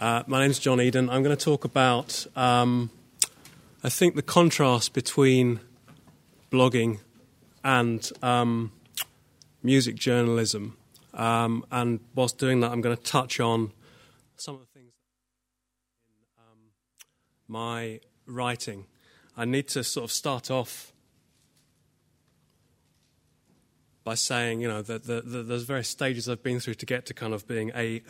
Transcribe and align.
Uh, 0.00 0.22
my 0.26 0.40
name's 0.40 0.58
John 0.58 0.80
Eden. 0.80 1.10
I'm 1.10 1.22
going 1.22 1.36
to 1.36 1.44
talk 1.44 1.66
about, 1.66 2.26
um, 2.34 2.88
I 3.84 3.90
think, 3.90 4.14
the 4.14 4.22
contrast 4.22 4.94
between 4.94 5.60
blogging 6.50 7.00
and 7.62 8.10
um, 8.22 8.72
music 9.62 9.96
journalism. 9.96 10.78
Um, 11.12 11.66
and 11.70 12.00
whilst 12.14 12.38
doing 12.38 12.60
that, 12.60 12.72
I'm 12.72 12.80
going 12.80 12.96
to 12.96 13.02
touch 13.02 13.40
on 13.40 13.72
some 14.36 14.54
of 14.54 14.62
the 14.62 14.66
things 14.68 14.94
in 16.08 16.42
um, 16.44 16.58
my 17.46 18.00
writing. 18.24 18.86
I 19.36 19.44
need 19.44 19.68
to 19.68 19.84
sort 19.84 20.04
of 20.04 20.12
start 20.12 20.50
off 20.50 20.94
by 24.02 24.14
saying, 24.14 24.62
you 24.62 24.68
know, 24.68 24.80
that 24.80 25.04
the, 25.04 25.20
the, 25.20 25.42
there's 25.42 25.64
various 25.64 25.88
stages 25.88 26.26
I've 26.26 26.42
been 26.42 26.58
through 26.58 26.76
to 26.76 26.86
get 26.86 27.04
to 27.04 27.12
kind 27.12 27.34
of 27.34 27.46
being 27.46 27.70
a 27.74 28.00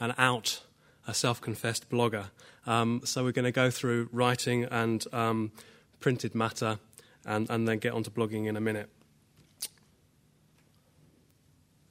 an 0.00 0.12
out 0.18 0.62
a 1.10 1.14
self 1.14 1.40
confessed 1.40 1.90
blogger. 1.90 2.30
Um, 2.66 3.02
so 3.04 3.24
we're 3.24 3.32
going 3.32 3.44
to 3.44 3.52
go 3.52 3.70
through 3.70 4.08
writing 4.12 4.64
and 4.64 5.04
um, 5.12 5.52
printed 5.98 6.34
matter 6.34 6.78
and, 7.26 7.50
and 7.50 7.66
then 7.68 7.78
get 7.78 7.92
onto 7.92 8.10
blogging 8.10 8.46
in 8.46 8.56
a 8.56 8.60
minute. 8.60 8.88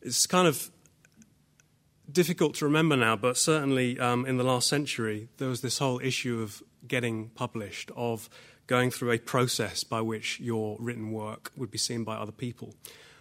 It's 0.02 0.26
kind 0.26 0.48
of 0.48 0.72
difficult 2.10 2.56
to 2.56 2.66
remember 2.66 2.96
now, 2.96 3.16
but 3.18 3.38
certainly 3.38 4.00
um, 4.00 4.26
in 4.26 4.38
the 4.38 4.44
last 4.44 4.68
century, 4.68 5.28
there 5.38 5.50
was 5.50 5.62
this 5.62 5.78
whole 5.78 6.00
issue 6.00 6.42
of 6.42 6.64
getting 6.88 7.30
published, 7.30 7.92
of 7.96 8.30
going 8.68 8.90
through 8.90 9.12
a 9.12 9.18
process 9.20 9.84
by 9.84 10.00
which 10.00 10.40
your 10.40 10.78
written 10.80 11.12
work 11.12 11.52
would 11.58 11.70
be 11.70 11.78
seen 11.78 12.04
by 12.06 12.16
other 12.16 12.32
people. 12.32 12.74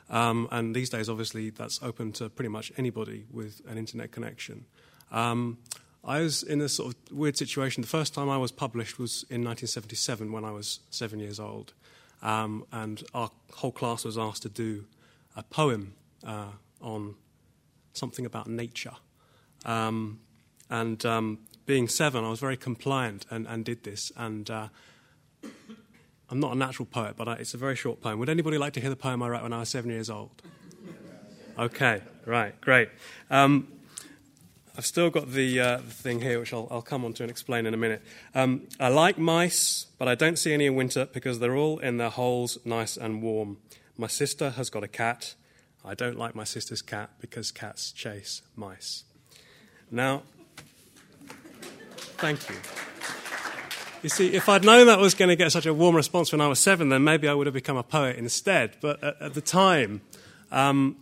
Um, 0.09 0.49
and 0.51 0.75
these 0.75 0.89
days, 0.89 1.09
obviously, 1.09 1.51
that's 1.51 1.83
open 1.83 2.13
to 2.13 2.31
pretty 2.31 2.49
much 2.49 2.73
anybody 2.79 3.27
with 3.31 3.61
an 3.69 3.77
internet 3.77 4.13
connection. 4.13 4.65
Um, 5.11 5.59
I 6.05 6.21
was 6.21 6.43
in 6.43 6.61
a 6.61 6.69
sort 6.69 6.95
of 6.95 7.17
weird 7.17 7.37
situation. 7.37 7.81
The 7.81 7.89
first 7.89 8.15
time 8.15 8.31
I 8.31 8.39
was 8.39 8.53
published 8.53 8.99
was 8.99 9.25
in 9.25 9.43
1977 9.45 10.33
when 10.33 10.45
I 10.45 10.51
was 10.51 10.81
seven 10.91 11.19
years 11.19 11.41
old. 11.41 11.73
Um, 12.23 12.65
and 12.73 13.03
our 13.15 13.31
whole 13.55 13.73
class 13.73 14.05
was 14.05 14.19
asked 14.19 14.43
to 14.43 14.49
do 14.49 14.87
a 15.37 15.43
poem 15.43 15.95
uh, 16.27 16.53
on 16.81 17.15
something 17.93 18.27
about 18.27 18.49
nature. 18.49 18.95
Um, 19.65 20.21
and 20.71 21.05
um, 21.05 21.39
being 21.67 21.89
seven, 21.89 22.25
I 22.25 22.31
was 22.31 22.41
very 22.41 22.57
compliant 22.57 23.27
and, 23.31 23.47
and 23.47 23.65
did 23.65 23.85
this. 23.85 24.13
And 24.17 24.51
uh, 24.51 24.69
I'm 26.31 26.41
not 26.41 26.53
a 26.53 26.57
natural 26.57 26.87
poet, 26.87 27.15
but 27.17 27.29
I, 27.29 27.35
it's 27.35 27.55
a 27.55 27.59
very 27.59 27.77
short 27.77 28.01
poem. 28.01 28.19
Would 28.19 28.29
anybody 28.29 28.59
like 28.59 28.73
to 28.75 28.81
hear 28.81 28.91
the 28.91 28.97
poem 28.97 29.23
I 29.23 29.29
wrote 29.29 29.43
when 29.43 29.53
I 29.53 29.61
was 29.61 29.69
seven 29.69 29.91
years 29.91 30.11
old? 30.11 30.43
Okay, 31.59 32.03
right, 32.25 32.59
great. 32.61 32.89
Um, 33.31 33.69
I've 34.79 34.87
still 34.87 35.11
got 35.11 35.33
the, 35.33 35.59
uh, 35.59 35.79
thing 35.79 36.21
here, 36.21 36.39
which 36.39 36.53
I'll, 36.53 36.69
I'll, 36.71 36.83
come 36.83 37.05
on 37.05 37.13
to 37.15 37.25
and 37.25 37.31
explain 37.31 37.67
in 37.67 37.75
a 37.75 37.77
minute. 37.77 38.01
Um, 38.33 38.69
I 38.79 38.91
like 38.91 39.19
mice, 39.19 39.87
but 39.99 40.07
I 40.07 40.15
don't 40.15 40.39
see 40.39 40.55
any 40.55 40.67
in 40.67 40.77
winter 40.77 41.09
because 41.13 41.41
they're 41.41 41.57
all 41.57 41.81
in 41.81 41.97
their 41.97 42.11
holes, 42.11 42.59
nice 42.65 42.97
and 42.97 43.21
warm. 43.21 43.57
My 43.97 44.07
sister 44.07 44.51
has 44.51 44.71
got 44.71 44.85
a 44.85 44.89
cat. 44.89 45.35
I 45.85 45.95
don't 45.95 46.17
like 46.17 46.37
my 46.37 46.45
sister's 46.45 46.81
cat 46.81 47.11
because 47.21 47.51
cats 47.51 47.91
chase 47.91 48.43
mice. 48.55 49.03
Now, 49.91 50.23
thank 52.19 52.49
you. 52.49 52.55
You 54.05 54.11
see, 54.11 54.33
if 54.33 54.49
I'd 54.49 54.65
known 54.65 54.87
that 54.87 55.01
was 55.01 55.15
going 55.15 55.31
to 55.31 55.35
get 55.35 55.51
such 55.51 55.67
a 55.67 55.75
warm 55.75 55.97
response 55.97 56.31
when 56.31 56.41
I 56.41 56.47
was 56.47 56.61
seven, 56.61 56.89
then 56.89 57.03
maybe 57.03 57.27
I 57.27 57.35
would 57.35 57.49
have 57.49 57.55
become 57.55 57.77
a 57.77 57.83
poet 57.83 58.15
instead. 58.15 58.77
But 58.81 59.03
at, 59.03 59.21
at 59.21 59.35
the 59.35 59.41
time, 59.41 60.03
um, 60.53 60.99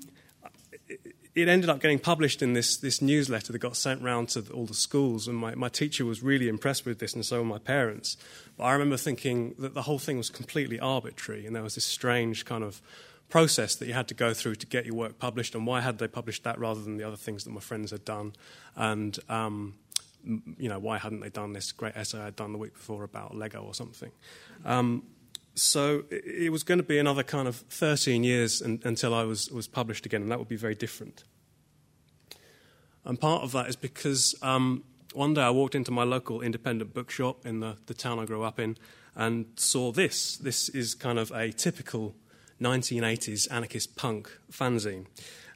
it 1.37 1.49
ended 1.49 1.69
up 1.69 1.81
getting 1.81 1.99
published 1.99 2.41
in 2.41 2.55
this, 2.55 2.79
this 2.79 3.03
newsletter 3.03 3.53
that 3.53 3.59
got 3.59 3.77
sent 3.77 4.01
round 4.01 4.31
to 4.31 4.41
all 4.53 4.65
the 4.65 4.73
schools, 4.75 5.29
and 5.29 5.37
my, 5.37 5.55
my 5.55 5.69
teacher 5.69 6.07
was 6.07 6.23
really 6.23 6.49
impressed 6.49 6.87
with 6.87 6.99
this, 6.99 7.13
and 7.13 7.25
so 7.27 7.41
were 7.41 7.45
my 7.45 7.59
parents. 7.59 8.17
But 8.57 8.65
I 8.65 8.73
remember 8.73 8.97
thinking 8.97 9.55
that 9.59 9.75
the 9.75 9.83
whole 9.83 9.99
thing 9.99 10.17
was 10.17 10.31
completely 10.31 10.81
arbitrary, 10.81 11.47
and 11.47 11.55
there 11.55 11.63
was 11.63 11.75
this 11.75 11.85
strange 11.85 12.47
kind 12.47 12.65
of 12.65 12.81
process 13.29 13.75
that 13.77 13.87
you 13.87 13.93
had 13.93 14.09
to 14.09 14.15
go 14.15 14.33
through 14.33 14.55
to 14.55 14.67
get 14.67 14.87
your 14.87 14.95
work 14.95 15.19
published, 15.19 15.55
and 15.55 15.67
why 15.67 15.83
had 15.83 15.99
they 15.99 16.09
published 16.09 16.43
that 16.45 16.59
rather 16.59 16.81
than 16.81 16.97
the 16.97 17.05
other 17.05 17.19
things 17.19 17.45
that 17.45 17.51
my 17.51 17.61
friends 17.61 17.91
had 17.91 18.07
done, 18.07 18.33
and 18.75 19.19
um, 19.29 19.75
you 20.57 20.71
know 20.71 20.79
why 20.79 20.97
hadn't 20.97 21.21
they 21.21 21.29
done 21.29 21.53
this 21.53 21.71
great 21.71 21.97
essay 21.97 22.19
I'd 22.19 22.35
done 22.35 22.53
the 22.53 22.59
week 22.59 22.73
before 22.73 23.05
about 23.05 23.37
Lego 23.37 23.63
or 23.63 23.75
something. 23.75 24.11
Um, 24.65 25.03
so 25.57 26.05
it 26.11 26.53
was 26.53 26.63
going 26.63 26.79
to 26.79 26.85
be 26.85 26.99
another 26.99 27.23
kind 27.23 27.49
of 27.49 27.57
13 27.57 28.23
years 28.23 28.61
until 28.61 29.15
I 29.15 29.25
was, 29.25 29.51
was 29.51 29.67
published 29.67 30.05
again, 30.05 30.23
and 30.23 30.31
that 30.31 30.39
would 30.39 30.49
be 30.49 30.57
very 30.57 30.75
different. 30.75 31.25
And 33.05 33.19
part 33.19 33.43
of 33.43 33.53
that 33.53 33.69
is 33.69 33.77
because 33.77 34.35
um, 34.43 34.85
one 35.15 35.33
day 35.33 35.43
I 35.43 35.51
walked 35.51 35.75
into 35.75 35.91
my 35.91 36.05
local 36.05 36.43
independent 36.43 36.93
bookshop 36.93 37.47
in 37.47 37.61
the, 37.61 37.77
the 37.87 37.95
town 37.95 38.19
I 38.19 38.27
grew 38.27 38.43
up 38.43 38.61
in 38.61 38.77
and 39.15 39.47
saw 39.57 39.93
this. 39.93 40.37
This 40.37 40.69
is 40.69 40.95
kind 40.95 41.19
of 41.19 41.31
a 41.31 41.53
typical 41.53 42.15
1980s 42.61 43.51
anarchist 43.51 43.97
punk 43.97 44.31
fanzine. 44.53 45.07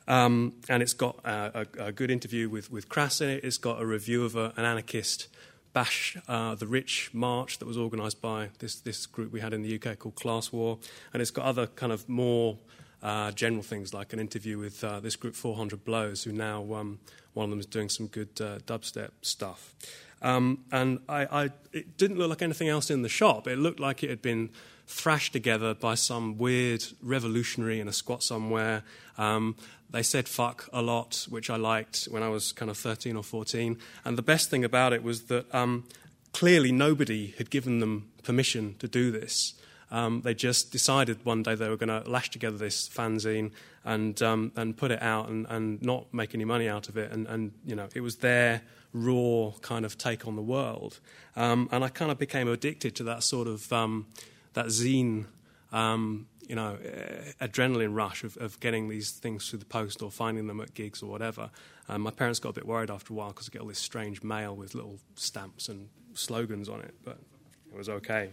Um, 0.09 0.55
and 0.69 0.83
it's 0.83 0.95
got 0.95 1.19
a, 1.25 1.67
a, 1.79 1.85
a, 1.87 1.93
good 1.93 2.11
interview 2.11 2.49
with, 2.49 2.73
with 2.73 2.89
Crass 2.89 3.21
in 3.21 3.29
it. 3.29 3.45
It's 3.45 3.59
got 3.59 3.81
a 3.81 3.87
review 3.87 4.25
of 4.25 4.35
a, 4.35 4.53
an 4.57 4.65
anarchist 4.65 5.29
bash 5.73 6.17
uh, 6.29 6.55
the 6.55 6.67
rich 6.67 7.11
march 7.13 7.59
that 7.59 7.67
was 7.67 7.79
organised 7.79 8.21
by 8.21 8.49
this, 8.59 8.77
this 8.81 9.07
group 9.07 9.33
we 9.33 9.41
had 9.41 9.53
in 9.53 9.63
the 9.63 9.81
UK 9.81 9.99
called 9.99 10.15
Class 10.15 10.53
War, 10.53 10.79
and 11.13 11.23
it's 11.23 11.31
got 11.31 11.45
other 11.45 11.67
kind 11.67 11.93
of 11.93 12.09
more 12.09 12.59
uh, 13.03 13.31
general 13.33 13.63
things 13.63 13.95
like 13.95 14.13
an 14.13 14.19
interview 14.19 14.59
with 14.59 14.83
uh, 14.85 15.01
this 15.01 15.17
group 15.17 15.35
400 15.35 15.85
Blows, 15.85 16.25
who 16.25 16.33
now 16.33 16.75
um, 16.75 16.99
one 17.35 17.45
of 17.45 17.51
them 17.51 17.61
is 17.61 17.67
doing 17.67 17.89
some 17.89 18.07
good 18.07 18.41
uh, 18.41 18.59
dubstep 18.67 19.11
stuff. 19.23 19.75
Um, 20.23 20.65
and 20.71 20.99
I, 21.09 21.45
I, 21.45 21.51
it 21.73 21.97
didn't 21.97 22.19
look 22.19 22.29
like 22.29 22.43
anything 22.43 22.69
else 22.69 22.91
in 22.91 23.03
the 23.03 23.09
shop. 23.09 23.47
It 23.47 23.59
looked 23.59 23.81
like 23.81 24.03
it 24.05 24.11
had 24.11 24.21
been 24.21 24.51
thrashed 24.87 25.33
together 25.33 25.73
by 25.73 25.95
some 25.95 26.37
weird 26.37 26.85
revolutionary 27.01 27.81
in 27.81 27.89
a 27.89 27.93
squat 27.93 28.23
somewhere. 28.23 28.83
Um, 29.17 29.57
they 29.91 30.03
said 30.03 30.29
fuck 30.29 30.69
a 30.73 30.83
lot, 30.83 31.27
which 31.29 31.51
I 31.51 31.57
liked 31.57 32.05
when 32.05 32.23
I 32.23 32.29
was 32.29 32.53
kind 32.53 32.71
of 32.71 32.79
13 32.79 33.17
or 33.17 33.23
14. 33.23 33.79
And 34.05 34.17
the 34.17 34.23
best 34.23 34.51
thing 34.51 34.65
about 34.65 34.93
it 34.93 35.03
was 35.03 35.25
that 35.25 35.53
um, 35.55 35.85
clearly 36.33 36.73
nobody 36.73 37.35
had 37.39 37.51
given 37.51 37.81
them 37.81 38.11
permission 38.23 38.77
to 38.79 38.89
do 38.89 39.11
this. 39.11 39.55
Um, 39.91 40.21
they 40.23 40.35
just 40.35 40.71
decided 40.71 41.25
one 41.25 41.43
day 41.43 41.57
they 41.57 41.69
were 41.69 41.77
going 41.77 42.03
to 42.03 42.09
lash 42.09 42.31
together 42.31 42.57
this 42.57 42.89
fanzine 42.89 43.51
and 43.85 44.23
um, 44.23 44.53
and 44.55 44.77
put 44.77 44.93
it 44.93 45.03
out 45.03 45.29
and, 45.29 45.47
and 45.49 45.83
not 45.83 46.15
make 46.15 46.33
any 46.35 46.45
money 46.45 46.69
out 46.69 46.89
of 46.89 46.97
it. 46.97 47.11
And, 47.11 47.27
and 47.27 47.53
you 47.67 47.75
know, 47.75 47.89
it 47.93 48.01
was 48.01 48.17
their 48.17 48.63
raw 48.93 49.53
kind 49.63 49.85
of 49.85 49.99
take 49.99 50.27
on 50.27 50.37
the 50.37 50.43
world. 50.43 51.01
Um, 51.35 51.69
and 51.73 51.83
I 51.83 51.89
kind 51.89 52.13
of 52.13 52.19
became 52.19 52.49
addicted 52.49 52.95
to 52.97 53.05
that 53.05 53.25
sort 53.25 53.49
of 53.49 53.73
um, 53.73 54.07
that 54.53 54.67
zine 54.67 55.27
um, 55.73 56.27
you 56.49 56.57
know, 56.57 56.77
adrenaline 57.41 57.95
rush 57.95 58.25
of, 58.25 58.37
of 58.39 58.59
getting 58.59 58.89
these 58.89 59.13
things 59.13 59.49
through 59.49 59.61
the 59.61 59.65
post 59.65 60.03
or 60.03 60.11
finding 60.11 60.49
them 60.49 60.61
at 60.61 60.75
gigs 60.75 61.03
or 61.03 61.07
whatever. 61.07 61.51
Um, 61.89 62.03
my 62.03 62.11
parents 62.11 62.41
got 62.41 62.51
a 62.51 62.53
bit 62.55 62.67
worried 62.67 62.91
after 62.91 63.13
a 63.13 63.17
while 63.17 63.29
because 63.29 63.49
I 63.49 63.53
get 63.53 63.63
all 63.63 63.69
this 63.69 63.79
strange 63.79 64.23
mail 64.23 64.57
with 64.57 64.75
little 64.75 64.99
stamps 65.15 65.69
and 65.69 65.89
slogans 66.15 66.69
on 66.69 66.81
it, 66.81 66.95
but 67.05 67.19
it 67.71 67.77
was 67.77 67.89
okay. 67.89 68.31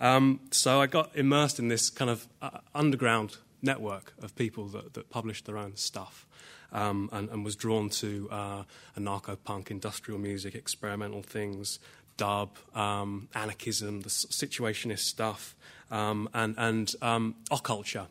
Um, 0.00 0.40
so 0.50 0.80
I 0.80 0.86
got 0.86 1.16
immersed 1.16 1.58
in 1.58 1.68
this 1.68 1.90
kind 1.90 2.10
of 2.10 2.28
uh, 2.40 2.58
underground 2.74 3.38
network 3.62 4.14
of 4.22 4.36
people 4.36 4.66
that, 4.68 4.94
that 4.94 5.10
published 5.10 5.46
their 5.46 5.58
own 5.58 5.76
stuff. 5.76 6.26
Um, 6.70 7.08
and, 7.12 7.30
and, 7.30 7.46
was 7.46 7.56
drawn 7.56 7.88
to 7.88 8.28
uh, 8.30 8.62
anarcho 8.94 9.38
punk, 9.42 9.70
industrial 9.70 10.20
music, 10.20 10.54
experimental 10.54 11.22
things, 11.22 11.78
dub, 12.18 12.58
um, 12.74 13.28
anarchism, 13.34 14.02
the 14.02 14.10
situationist 14.10 14.98
stuff, 14.98 15.56
um, 15.90 16.28
and, 16.34 16.54
and 16.58 16.94
um, 17.02 17.34
occulture. 17.50 18.06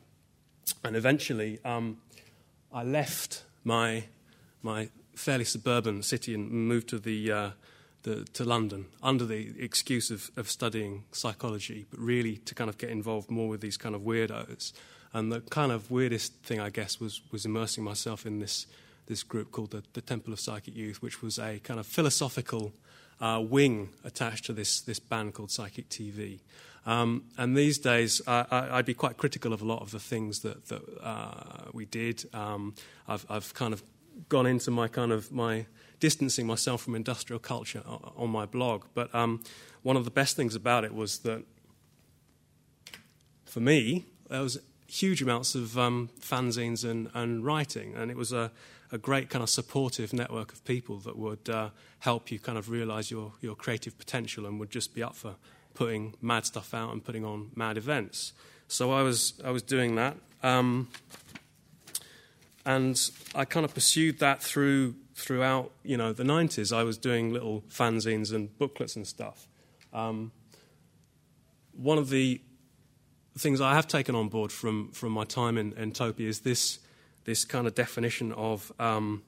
And 0.83 0.95
eventually, 0.95 1.59
um, 1.63 1.97
I 2.73 2.83
left 2.83 3.43
my, 3.63 4.05
my 4.61 4.89
fairly 5.15 5.45
suburban 5.45 6.03
city 6.03 6.33
and 6.33 6.51
moved 6.51 6.89
to, 6.89 6.99
the, 6.99 7.31
uh, 7.31 7.49
the, 8.03 8.25
to 8.33 8.43
London 8.43 8.85
under 9.01 9.25
the 9.25 9.53
excuse 9.59 10.11
of, 10.11 10.29
of 10.37 10.49
studying 10.49 11.03
psychology, 11.11 11.85
but 11.89 11.99
really 11.99 12.37
to 12.37 12.55
kind 12.55 12.69
of 12.69 12.77
get 12.77 12.89
involved 12.89 13.29
more 13.29 13.47
with 13.47 13.61
these 13.61 13.77
kind 13.77 13.95
of 13.95 14.01
weirdos. 14.01 14.73
And 15.13 15.31
the 15.31 15.41
kind 15.41 15.71
of 15.71 15.89
weirdest 15.89 16.33
thing, 16.43 16.59
I 16.59 16.69
guess, 16.69 16.99
was, 16.99 17.21
was 17.31 17.45
immersing 17.45 17.83
myself 17.83 18.25
in 18.25 18.39
this, 18.39 18.67
this 19.07 19.23
group 19.23 19.51
called 19.51 19.71
the, 19.71 19.83
the 19.93 20.01
Temple 20.01 20.33
of 20.33 20.39
Psychic 20.39 20.75
Youth, 20.75 21.01
which 21.01 21.21
was 21.21 21.39
a 21.39 21.59
kind 21.59 21.79
of 21.79 21.87
philosophical 21.87 22.73
uh, 23.19 23.41
wing 23.41 23.89
attached 24.03 24.45
to 24.45 24.53
this, 24.53 24.81
this 24.81 24.99
band 24.99 25.33
called 25.33 25.49
Psychic 25.49 25.89
TV. 25.89 26.39
Um, 26.87 27.25
and 27.37 27.55
these 27.55 27.77
days, 27.77 28.21
I, 28.25 28.77
would 28.77 28.85
be 28.85 28.93
quite 28.93 29.17
critical 29.17 29.51
of 29.51 29.61
a 29.61 29.65
lot 29.65 29.81
of 29.81 29.91
the 29.91 29.99
things 29.99 30.39
that, 30.39 30.67
that 30.69 30.81
uh, 31.03 31.69
we 31.73 31.83
did. 31.83 32.23
Um, 32.33 32.75
I've, 33.09 33.25
I've, 33.29 33.53
kind 33.53 33.73
of 33.73 33.83
gone 34.29 34.45
into 34.45 34.71
my 34.71 34.87
kind 34.87 35.11
of 35.11 35.29
my 35.29 35.65
distancing 35.99 36.47
myself 36.47 36.83
from 36.83 36.95
industrial 36.95 37.39
culture 37.39 37.83
on 37.85 38.29
my 38.29 38.45
blog. 38.45 38.85
But 38.93 39.13
um, 39.13 39.43
one 39.83 39.97
of 39.97 40.05
the 40.05 40.11
best 40.11 40.37
things 40.37 40.55
about 40.55 40.85
it 40.85 40.93
was 40.93 41.19
that, 41.19 41.43
for 43.43 43.59
me, 43.59 44.05
there 44.29 44.41
was 44.41 44.57
huge 44.87 45.21
amounts 45.21 45.55
of 45.55 45.77
um, 45.77 46.09
fanzines 46.21 46.89
and, 46.89 47.09
and 47.13 47.43
writing, 47.43 47.95
and 47.95 48.09
it 48.09 48.15
was 48.15 48.31
a, 48.31 48.49
a 48.93 48.97
great 48.97 49.29
kind 49.29 49.43
of 49.43 49.49
supportive 49.49 50.13
network 50.13 50.53
of 50.53 50.63
people 50.63 50.99
that 50.99 51.17
would 51.17 51.49
uh, 51.49 51.71
help 51.99 52.31
you 52.31 52.39
kind 52.39 52.57
of 52.57 52.69
realize 52.69 53.11
your, 53.11 53.33
your 53.41 53.55
creative 53.55 53.97
potential 53.97 54.45
and 54.45 54.57
would 54.57 54.69
just 54.69 54.95
be 54.95 55.03
up 55.03 55.15
for 55.15 55.35
putting 55.77 56.15
mad 56.21 56.43
stuff 56.43 56.73
out 56.73 56.91
and 56.91 57.05
putting 57.05 57.23
on 57.23 57.51
mad 57.55 57.77
events. 57.77 58.33
So 58.67 58.91
I 58.91 59.03
was 59.03 59.39
I 59.45 59.51
was 59.51 59.61
doing 59.61 59.95
that, 59.95 60.17
um, 60.41 60.89
and 62.65 62.99
I 63.35 63.45
kind 63.45 63.63
of 63.63 63.73
pursued 63.73 64.17
that 64.19 64.41
through 64.41 64.95
throughout 65.13 65.71
you 65.83 65.95
know 65.95 66.13
the 66.13 66.23
90s. 66.23 66.75
I 66.75 66.83
was 66.83 66.97
doing 66.97 67.31
little 67.31 67.63
fanzines 67.69 68.33
and 68.33 68.57
booklets 68.57 68.95
and 68.95 69.05
stuff. 69.05 69.47
Um, 69.93 70.31
one 71.73 71.99
of 71.99 72.09
the 72.09 72.41
things 73.37 73.61
I 73.61 73.75
have 73.75 73.87
taken 73.87 74.15
on 74.15 74.29
board 74.29 74.51
from 74.51 74.91
from 74.93 75.11
my 75.11 75.25
time 75.25 75.59
in 75.59 75.73
Entopia 75.73 76.27
is 76.27 76.39
this 76.39 76.79
this 77.25 77.45
kind 77.45 77.67
of 77.67 77.75
definition 77.75 78.31
of 78.31 78.71
um, 78.79 79.21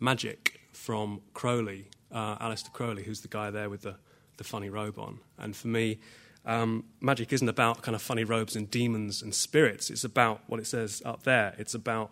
magic 0.00 0.60
from 0.72 1.20
Crowley, 1.34 1.86
uh, 2.10 2.36
Aleister 2.38 2.72
Crowley, 2.72 3.04
who's 3.04 3.20
the 3.20 3.28
guy 3.28 3.50
there 3.50 3.70
with 3.70 3.82
the 3.82 3.96
the 4.38 4.44
funny 4.44 4.70
robe 4.70 4.98
on. 4.98 5.18
And 5.36 5.54
for 5.54 5.68
me, 5.68 5.98
um, 6.46 6.84
magic 7.00 7.32
isn't 7.32 7.48
about 7.48 7.82
kind 7.82 7.94
of 7.94 8.00
funny 8.00 8.24
robes 8.24 8.56
and 8.56 8.70
demons 8.70 9.22
and 9.22 9.34
spirits. 9.34 9.90
It's 9.90 10.04
about 10.04 10.40
what 10.46 10.58
it 10.58 10.66
says 10.66 11.02
up 11.04 11.24
there. 11.24 11.54
It's 11.58 11.74
about 11.74 12.10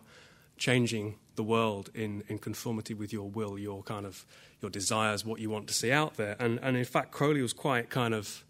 changing 0.59 1.17
the 1.37 1.43
world 1.43 1.91
in, 1.95 2.23
in 2.29 2.39
conformity 2.39 2.95
with 2.95 3.13
your 3.13 3.29
will, 3.29 3.59
your 3.59 3.83
kind 3.83 4.05
of 4.07 4.27
your 4.61 4.71
desires, 4.71 5.25
what 5.25 5.41
you 5.41 5.51
want 5.51 5.69
to 5.69 5.75
see 5.75 5.93
out 5.93 6.17
there. 6.17 6.37
And, 6.39 6.59
and 6.63 6.77
in 6.77 6.85
fact, 6.85 7.13
Crowley 7.13 7.43
was 7.43 7.53
quite 7.53 7.91
kind 7.91 8.15
of 8.15 8.45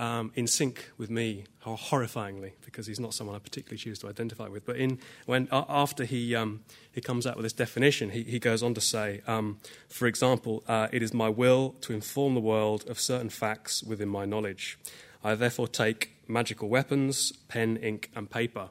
um, 0.00 0.32
in 0.34 0.46
sync 0.46 0.90
with 0.96 1.10
me, 1.10 1.44
horrifyingly, 1.64 2.52
because 2.64 2.86
he's 2.86 2.98
not 2.98 3.12
someone 3.12 3.36
I 3.36 3.38
particularly 3.38 3.76
choose 3.76 3.98
to 3.98 4.08
identify 4.08 4.48
with. 4.48 4.64
But 4.64 4.76
in, 4.76 4.98
when, 5.26 5.46
uh, 5.52 5.64
after 5.68 6.04
he, 6.04 6.34
um, 6.34 6.60
he 6.90 7.02
comes 7.02 7.26
out 7.26 7.36
with 7.36 7.44
this 7.44 7.52
definition, 7.52 8.08
he, 8.10 8.22
he 8.22 8.38
goes 8.38 8.62
on 8.62 8.72
to 8.74 8.80
say, 8.80 9.20
um, 9.26 9.58
for 9.88 10.06
example, 10.06 10.64
uh, 10.66 10.88
it 10.90 11.02
is 11.02 11.12
my 11.12 11.28
will 11.28 11.74
to 11.82 11.92
inform 11.92 12.34
the 12.34 12.40
world 12.40 12.88
of 12.88 12.98
certain 12.98 13.28
facts 13.28 13.82
within 13.82 14.08
my 14.08 14.24
knowledge. 14.24 14.78
I 15.22 15.34
therefore 15.34 15.68
take 15.68 16.12
magical 16.26 16.70
weapons, 16.70 17.32
pen, 17.48 17.76
ink, 17.76 18.10
and 18.16 18.30
paper. 18.30 18.70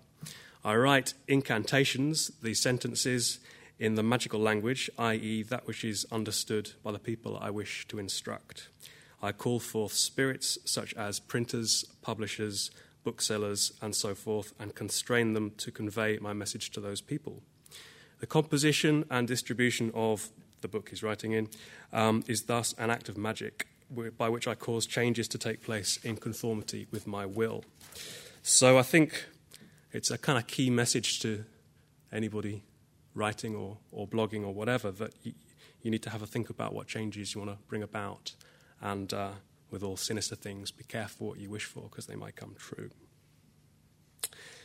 I 0.66 0.76
write 0.76 1.14
incantations, 1.28 2.31
these 2.42 2.60
sentences, 2.60 3.40
in 3.78 3.96
the 3.96 4.04
magical 4.04 4.40
language, 4.40 4.90
i.e., 4.98 5.44
that 5.44 5.68
which 5.68 5.86
is 5.86 6.06
understood 6.12 6.72
by 6.84 6.92
the 6.92 7.00
people 7.00 7.38
I 7.40 7.52
wish 7.52 7.88
to 7.90 8.00
instruct. 8.00 8.68
I 9.21 9.31
call 9.31 9.60
forth 9.60 9.94
spirits 9.94 10.57
such 10.66 10.94
as 10.94 11.19
printers, 11.19 11.83
publishers, 12.01 12.71
booksellers, 13.04 13.74
and 13.81 13.95
so 13.95 14.16
forth, 14.16 14.54
and 14.60 14.75
constrain 14.75 15.33
them 15.33 15.51
to 15.57 15.71
convey 15.71 16.18
my 16.19 16.33
message 16.33 16.71
to 16.71 16.80
those 16.80 17.01
people. 17.01 17.42
The 18.19 18.27
composition 18.27 19.06
and 19.10 19.27
distribution 19.27 19.92
of 19.94 20.30
the 20.62 20.68
book 20.68 20.89
he's 20.89 21.04
writing 21.04 21.31
in 21.31 21.50
um, 21.94 22.24
is 22.27 22.44
thus 22.44 22.74
an 22.77 22.89
act 22.89 23.10
of 23.10 23.18
magic 23.18 23.68
by 24.18 24.30
which 24.30 24.48
I 24.48 24.56
cause 24.56 24.86
changes 24.86 25.27
to 25.30 25.38
take 25.38 25.63
place 25.63 25.98
in 26.04 26.18
conformity 26.18 26.88
with 26.92 27.07
my 27.07 27.25
will. 27.25 27.63
So 28.44 28.77
I 28.77 28.83
think 28.83 29.25
it's 29.92 30.12
a 30.12 30.18
kind 30.18 30.38
of 30.38 30.48
key 30.48 30.69
message 30.69 31.19
to 31.21 31.44
anybody 32.12 32.63
writing 33.16 33.56
or, 33.56 33.77
or 33.92 34.07
blogging 34.07 34.44
or 34.44 34.54
whatever 34.54 34.92
that 34.92 35.13
you, 35.24 35.33
you 35.81 35.89
need 35.89 36.04
to 36.04 36.10
have 36.10 36.21
a 36.21 36.27
think 36.27 36.50
about 36.50 36.74
what 36.74 36.88
changes 36.88 37.33
you 37.33 37.42
want 37.42 37.51
to 37.51 37.57
bring 37.68 37.81
about 37.81 38.33
and 38.81 39.14
uh, 39.14 39.31
with 39.72 39.84
all 39.84 39.98
sinister 39.98 40.36
things, 40.36 40.72
be 40.72 40.84
careful 40.84 41.28
what 41.28 41.40
you 41.40 41.50
wish 41.50 41.66
for 41.66 41.84
because 41.84 42.06
they 42.06 42.16
might 42.16 42.36
come 42.36 42.56
true. 42.58 42.90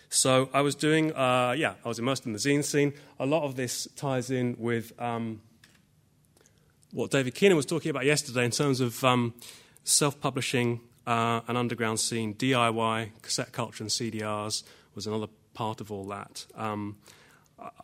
So 0.09 0.49
I 0.53 0.61
was 0.61 0.75
doing, 0.75 1.13
uh, 1.13 1.55
yeah, 1.57 1.75
I 1.85 1.89
was 1.89 1.99
immersed 1.99 2.25
in 2.25 2.33
the 2.33 2.39
zine 2.39 2.63
scene. 2.63 2.93
A 3.19 3.27
lot 3.27 3.43
of 3.43 3.57
this 3.57 3.89
ties 3.97 4.31
in 4.31 4.57
with 4.59 4.93
um, 5.01 5.41
what 6.93 7.11
David 7.11 7.35
Keenan 7.35 7.57
was 7.57 7.67
talking 7.67 7.91
about 7.91 8.05
yesterday 8.05 8.45
in 8.45 8.53
terms 8.53 8.81
of 8.81 9.03
um, 9.03 9.35
self 9.83 10.21
publishing, 10.21 10.81
uh, 11.07 11.41
an 11.49 11.57
underground 11.57 11.99
scene, 11.99 12.35
DIY, 12.35 13.11
cassette 13.23 13.53
culture, 13.53 13.83
and 13.83 13.91
CDRs 13.91 14.63
was 14.95 15.07
another 15.07 15.27
part 15.53 15.81
of 15.81 15.91
all 15.91 16.05
that. 16.05 16.47
Um, 16.55 16.97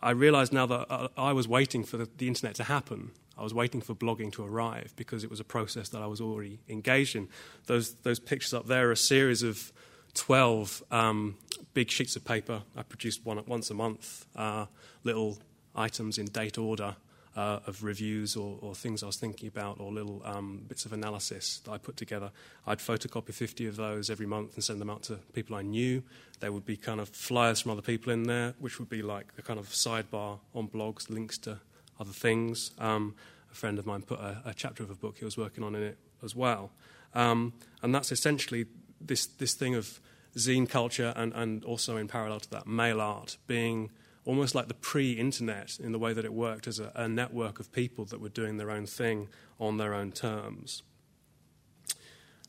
I 0.01 0.11
realized 0.11 0.53
now 0.53 0.67
that 0.67 0.87
uh, 0.89 1.09
I 1.17 1.33
was 1.33 1.49
waiting 1.49 1.85
for 1.85 1.97
the, 1.97 2.09
the 2.17 2.29
internet 2.29 2.55
to 2.57 2.65
happen 2.65 3.11
I 3.41 3.43
was 3.43 3.55
waiting 3.55 3.81
for 3.81 3.95
blogging 3.95 4.31
to 4.33 4.45
arrive 4.45 4.93
because 4.97 5.25
it 5.25 5.31
was 5.31 5.41
a 5.41 5.45
process 5.45 5.89
that 5.89 6.03
I 6.03 6.07
was 6.07 6.21
already 6.21 6.61
engaged 6.69 7.17
in. 7.17 7.29
Those, 7.67 7.95
those 7.95 8.21
pictures 8.21 8.53
up 8.53 8.67
there 8.67 8.91
are 8.91 8.93
a 8.93 8.97
series 8.97 9.43
of 9.43 9.73
12 10.13 10.83
um, 10.91 11.37
big 11.73 11.91
sheets 11.91 12.17
of 12.17 12.25
paper. 12.25 12.63
I 12.77 12.83
produced 12.83 13.25
one 13.25 13.43
once 13.47 13.71
a 13.71 13.75
month, 13.75 14.27
uh, 14.37 14.67
little 15.05 15.39
items 15.75 16.19
in 16.19 16.27
date 16.27 16.59
order 16.59 16.97
uh, 17.35 17.61
of 17.67 17.83
reviews 17.83 18.37
or, 18.37 18.59
or, 18.61 18.75
things 18.75 19.03
I 19.03 19.07
was 19.07 19.17
thinking 19.17 19.49
about 19.49 19.81
or 19.81 19.91
little 19.91 20.21
um, 20.25 20.65
bits 20.69 20.85
of 20.85 20.93
analysis 20.93 21.61
that 21.65 21.71
I 21.71 21.79
put 21.79 21.97
together. 21.97 22.33
I'd 22.67 22.81
photocopy 22.81 23.33
50 23.33 23.69
of 23.69 23.77
those 23.77 24.11
every 24.11 24.27
month 24.27 24.55
and 24.57 24.65
send 24.65 24.81
them 24.81 24.91
out 24.91 25.05
to 25.05 25.15
people 25.33 25.57
I 25.57 25.63
knew. 25.63 26.03
There 26.41 26.53
would 26.53 26.67
be 26.67 26.77
kind 26.77 27.01
of 27.01 27.09
flyers 27.09 27.61
from 27.61 27.71
other 27.71 27.83
people 27.83 28.13
in 28.13 28.25
there, 28.25 28.55
which 28.59 28.79
would 28.79 28.91
be 28.91 29.01
like 29.01 29.29
a 29.39 29.43
kind 29.43 29.59
of 29.59 29.69
sidebar 29.69 30.41
on 30.55 30.69
blogs, 30.69 31.09
links 31.09 31.39
to 31.39 31.61
other 32.01 32.13
things. 32.13 32.73
Um, 32.79 33.15
a 33.53 33.55
friend 33.55 33.79
of 33.79 33.87
mine 33.87 34.03
put 34.03 34.21
a, 34.21 34.43
a, 34.47 34.55
chapter 34.55 34.83
of 34.83 34.91
a 34.91 34.95
book 34.95 35.19
he 35.19 35.25
was 35.25 35.37
working 35.37 35.63
on 35.63 35.75
in 35.75 35.83
it 35.83 35.99
as 36.23 36.35
well. 36.35 36.71
Um, 37.15 37.53
and 37.83 37.95
that's 37.95 38.11
essentially 38.13 38.67
this, 39.01 39.27
this 39.27 39.55
thing 39.55 39.75
of 39.75 40.01
zine 40.37 40.69
culture 40.69 41.13
and, 41.17 41.33
and 41.35 41.65
also 41.65 41.97
in 41.97 42.09
parallel 42.09 42.41
to 42.41 42.51
that, 42.51 42.67
mail 42.67 43.01
art 43.01 43.37
being 43.47 43.91
almost 44.25 44.55
like 44.55 44.69
the 44.69 44.75
pre 44.75 45.13
internet 45.13 45.79
in 45.81 45.93
the 45.93 45.99
way 45.99 46.13
that 46.13 46.25
it 46.25 46.33
worked 46.33 46.67
as 46.67 46.79
a, 46.79 46.93
a, 46.95 47.09
network 47.09 47.59
of 47.59 47.73
people 47.73 48.05
that 48.07 48.21
were 48.21 48.29
doing 48.29 48.57
their 48.57 48.71
own 48.71 48.87
thing 48.87 49.29
on 49.59 49.79
their 49.79 49.95
own 49.95 50.13
terms. 50.13 50.83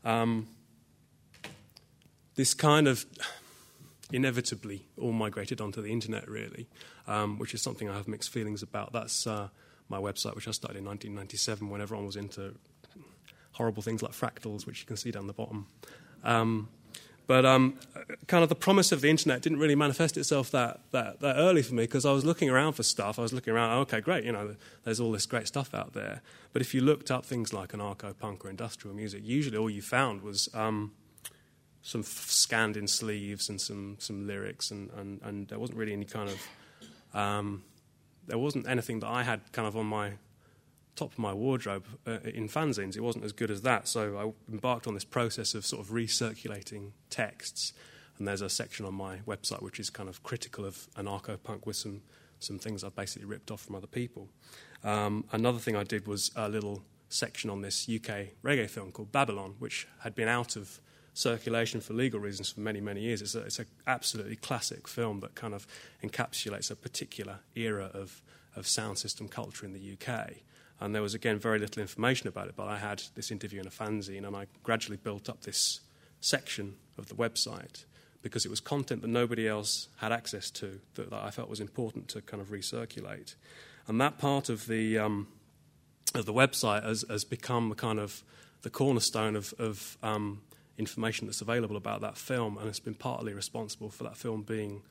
Um, 0.04 0.48
this 2.36 2.54
kind 2.54 2.88
of 2.88 3.06
inevitably 4.12 4.86
all 5.00 5.12
migrated 5.12 5.62
onto 5.62 5.82
the 5.82 5.92
internet, 5.92 6.28
really, 6.28 6.68
um, 7.08 7.38
which 7.38 7.54
is 7.54 7.62
something 7.62 7.90
I 7.90 7.96
have 7.98 8.08
mixed 8.08 8.30
feelings 8.30 8.62
about. 8.62 8.94
That's 8.94 9.26
uh, 9.28 9.50
my 9.90 10.00
website, 10.00 10.36
which 10.36 10.48
I 10.48 10.52
started 10.52 10.80
in 10.80 10.86
1997 10.86 11.70
when 11.70 11.82
everyone 11.82 12.06
was 12.06 12.16
into 12.16 12.56
horrible 13.54 13.84
things 13.84 14.02
like 14.02 14.14
fractals, 14.14 14.66
which 14.66 14.80
you 14.80 14.86
can 14.86 14.98
see 14.98 15.12
down 15.12 15.28
the 15.28 15.34
bottom. 15.34 15.68
Um, 16.24 16.70
but 17.28 17.46
um, 17.46 17.80
kind 18.28 18.44
of 18.44 18.50
the 18.50 18.56
promise 18.56 18.92
of 18.92 19.02
the 19.02 19.10
internet 19.10 19.42
didn't 19.42 19.60
really 19.60 19.76
manifest 19.76 20.18
itself 20.18 20.52
that, 20.52 20.82
that, 20.92 21.22
that 21.22 21.38
early 21.38 21.62
for 21.62 21.74
me 21.74 21.84
because 21.84 22.06
I 22.06 22.12
was 22.12 22.26
looking 22.26 22.50
around 22.50 22.74
for 22.74 22.84
stuff. 22.84 23.18
I 23.20 23.22
was 23.22 23.32
looking 23.32 23.54
around, 23.54 23.72
okay, 23.84 24.02
great, 24.02 24.26
you 24.26 24.34
know, 24.34 24.56
there's 24.84 25.00
all 25.00 25.12
this 25.12 25.26
great 25.26 25.48
stuff 25.48 25.74
out 25.74 25.94
there. 25.94 26.22
But 26.52 26.62
if 26.62 26.74
you 26.74 26.82
looked 26.82 27.10
up 27.10 27.26
things 27.26 27.54
like 27.54 27.72
anarcho 27.72 28.18
punk 28.18 28.44
or 28.44 28.50
industrial 28.50 28.96
music, 28.96 29.22
usually 29.24 29.58
all 29.58 29.70
you 29.70 29.82
found 29.82 30.24
was 30.24 30.50
um, 30.54 30.92
some 31.82 32.04
scanned 32.04 32.78
in 32.78 32.88
sleeves 32.88 33.50
and 33.50 33.60
some, 33.60 33.98
some 34.00 34.28
lyrics, 34.28 34.72
and, 34.72 34.90
and, 34.92 35.22
and 35.24 35.48
there 35.48 35.60
wasn't 35.60 35.78
really 35.78 35.94
any 35.94 36.06
kind 36.06 36.30
of. 36.30 37.20
Um, 37.20 37.64
there 38.28 38.38
wasn't 38.38 38.68
anything 38.68 39.00
that 39.00 39.08
I 39.08 39.24
had 39.24 39.52
kind 39.52 39.68
of 39.68 39.76
on 39.76 39.88
my 39.88 40.14
top 40.96 41.14
of 41.14 41.20
my 41.20 41.34
wardrobe 41.34 41.86
uh, 42.06 42.20
in 42.24 42.48
fanzines. 42.48 42.96
It 42.96 43.02
wasn't 43.02 43.26
as 43.26 43.32
good 43.32 43.52
as 43.52 43.62
that. 43.64 43.88
So 43.88 44.18
I 44.18 44.52
embarked 44.52 44.88
on 44.88 44.94
this 44.94 45.04
process 45.04 45.54
of 45.56 45.66
sort 45.66 45.86
of 45.86 45.92
recirculating 45.92 46.92
texts. 47.10 47.74
And 48.18 48.28
there's 48.28 48.42
a 48.42 48.50
section 48.50 48.86
on 48.86 48.94
my 48.94 49.18
website 49.28 49.62
which 49.62 49.80
is 49.80 49.90
kind 49.90 50.08
of 50.08 50.22
critical 50.22 50.66
of 50.66 50.88
anarcho 50.96 51.42
punk 51.42 51.66
with 51.66 51.76
some, 51.76 52.02
some 52.40 52.60
things 52.60 52.84
I've 52.84 52.96
basically 52.96 53.26
ripped 53.28 53.50
off 53.50 53.62
from 53.62 53.76
other 53.76 53.88
people. 53.88 54.30
Um, 54.84 55.26
another 55.32 55.60
thing 55.60 55.76
I 55.76 55.84
did 55.84 56.08
was 56.08 56.32
a 56.36 56.50
little 56.50 56.84
section 57.10 57.50
on 57.50 57.62
this 57.62 57.90
UK 57.90 58.36
reggae 58.44 58.70
film 58.70 58.92
called 58.92 59.12
Babylon, 59.12 59.56
which 59.60 59.88
had 60.02 60.14
been 60.14 60.28
out 60.28 60.56
of 60.56 60.80
circulation 61.14 61.82
for 61.82 61.94
legal 61.94 62.20
reasons 62.20 62.50
for 62.50 62.62
many, 62.62 62.82
many 62.82 63.02
years. 63.02 63.22
It's, 63.22 63.36
a, 63.36 63.40
it's 63.42 63.60
an 63.60 63.66
absolutely 63.88 64.38
classic 64.38 64.88
film 64.88 65.20
that 65.22 65.36
kind 65.36 65.54
of 65.54 65.68
encapsulates 66.04 66.72
a 66.72 66.76
particular 66.76 67.40
era 67.56 67.92
of, 67.94 68.22
of 68.56 68.68
sound 68.68 68.98
system 68.98 69.28
culture 69.28 69.66
in 69.66 69.74
the 69.74 69.94
UK. 69.94 70.34
And 70.80 70.96
there 70.96 71.02
was, 71.02 71.14
again, 71.14 71.38
very 71.38 71.60
little 71.60 71.82
information 71.82 72.28
about 72.28 72.48
it, 72.48 72.56
but 72.56 72.68
I 72.68 72.78
had 72.78 73.04
this 73.16 73.30
interview 73.30 73.60
in 73.60 73.68
a 73.68 73.72
fanzine, 73.72 74.26
and 74.26 74.36
I 74.36 74.48
gradually 74.64 74.98
built 74.98 75.30
up 75.30 75.42
this 75.42 75.82
section 76.22 76.76
of 76.98 77.08
the 77.08 77.16
website 77.16 77.86
because 78.22 78.46
it 78.46 78.50
was 78.50 78.60
content 78.60 79.02
that 79.02 79.08
nobody 79.08 79.48
else 79.48 79.90
had 79.98 80.12
access 80.12 80.50
to 80.52 80.80
that, 80.96 81.10
that 81.10 81.24
I 81.24 81.32
felt 81.32 81.50
was 81.50 81.60
important 81.60 82.08
to 82.10 82.22
kind 82.22 82.42
of 82.42 82.50
recirculate. 82.50 83.36
And 83.88 84.00
that 84.00 84.18
part 84.18 84.50
of 84.50 84.68
the, 84.68 84.98
um, 84.98 85.28
of 86.14 86.26
the 86.26 86.34
website 86.34 86.84
has, 86.84 87.04
has 87.10 87.24
become 87.24 87.72
a 87.72 87.76
kind 87.76 88.00
of 88.00 88.24
the 88.62 88.70
cornerstone 88.70 89.36
of, 89.36 89.54
of 89.58 89.98
um, 90.04 90.42
information 90.78 91.28
that's 91.28 91.42
available 91.42 91.78
about 91.78 92.02
that 92.02 92.18
film, 92.18 92.58
and 92.58 92.68
it's 92.68 92.80
been 92.80 92.96
partly 92.96 93.34
responsible 93.34 93.90
for 93.90 94.04
that 94.04 94.18
film 94.18 94.42
being 94.42 94.84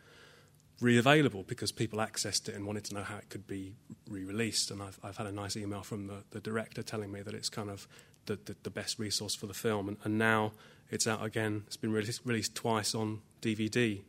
re-available 0.80 1.42
because 1.42 1.72
people 1.72 1.98
accessed 1.98 2.48
it 2.48 2.54
and 2.54 2.66
wanted 2.66 2.84
to 2.84 2.94
know 2.94 3.02
how 3.02 3.16
it 3.16 3.28
could 3.28 3.46
be 3.46 3.74
re-released. 4.08 4.70
And 4.70 4.82
I've, 4.82 4.98
I've 5.02 5.16
had 5.16 5.26
a 5.26 5.32
nice 5.32 5.56
email 5.56 5.82
from 5.82 6.06
the, 6.06 6.24
the 6.30 6.40
director 6.40 6.82
telling 6.82 7.12
me 7.12 7.22
that 7.22 7.34
it's 7.34 7.50
kind 7.50 7.70
of 7.70 7.86
the, 8.26 8.38
the, 8.44 8.56
the 8.62 8.70
best 8.70 8.98
resource 8.98 9.34
for 9.34 9.46
the 9.46 9.54
film. 9.54 9.88
And, 9.88 9.96
and, 10.04 10.18
now 10.18 10.52
it's 10.90 11.06
out 11.06 11.24
again. 11.24 11.64
It's 11.66 11.76
been 11.76 11.92
released, 11.92 12.22
released 12.24 12.54
twice 12.54 12.94
on 12.94 13.20
DVD. 13.42 14.00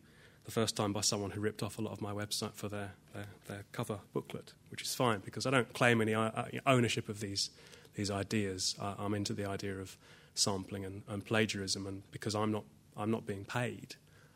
the 0.45 0.51
first 0.51 0.75
time 0.75 0.93
by 0.93 1.01
someone 1.01 1.31
who 1.31 1.41
ripped 1.41 1.61
off 1.61 1.77
a 1.77 1.81
lot 1.81 1.91
of 1.91 2.01
my 2.01 2.11
website 2.11 2.53
for 2.53 2.69
their, 2.69 2.93
their, 3.13 3.27
their 3.47 3.65
cover 3.71 3.99
booklet, 4.13 4.53
which 4.69 4.81
is 4.81 4.95
fine 4.95 5.19
because 5.19 5.45
I 5.45 5.51
don't 5.51 5.71
claim 5.73 6.01
any 6.01 6.13
uh, 6.13 6.43
ownership 6.65 7.09
of 7.09 7.19
these, 7.19 7.49
these 7.95 8.09
ideas. 8.09 8.75
Uh, 8.79 8.95
I'm 8.97 9.13
into 9.13 9.33
the 9.33 9.45
idea 9.45 9.77
of 9.77 9.97
sampling 10.33 10.85
and, 10.85 11.03
and, 11.07 11.25
plagiarism, 11.25 11.87
and 11.87 12.03
because 12.11 12.35
I'm 12.35 12.51
not, 12.51 12.63
I'm 12.95 13.11
not 13.11 13.25
being 13.25 13.45
paid, 13.45 13.95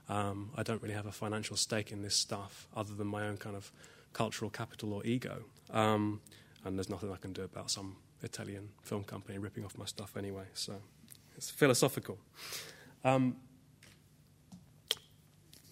um, 0.10 0.52
I 0.56 0.64
don't 0.64 0.82
really 0.82 0.94
have 0.94 1.06
a 1.06 1.12
financial 1.12 1.58
stake 1.58 1.92
in 1.92 2.02
this 2.02 2.16
stuff 2.16 2.68
other 2.76 2.94
than 2.94 3.08
my 3.08 3.28
own 3.28 3.38
kind 3.38 3.56
of 3.56 3.72
cultural 4.14 4.52
capital 4.52 4.94
or 4.94 5.06
ego. 5.06 5.44
Um, 5.72 6.22
and 6.64 6.78
there's 6.78 6.90
nothing 6.90 7.12
I 7.12 7.18
can 7.18 7.34
do 7.34 7.44
about 7.44 7.72
some 7.72 7.98
Italian 8.22 8.70
film 8.84 9.04
company 9.04 9.38
ripping 9.38 9.66
off 9.66 9.78
my 9.78 9.86
stuff 9.86 10.18
anyway. 10.18 10.46
So 10.54 10.76
it's 11.38 11.50
philosophical. 11.50 12.18
Um, 13.04 13.38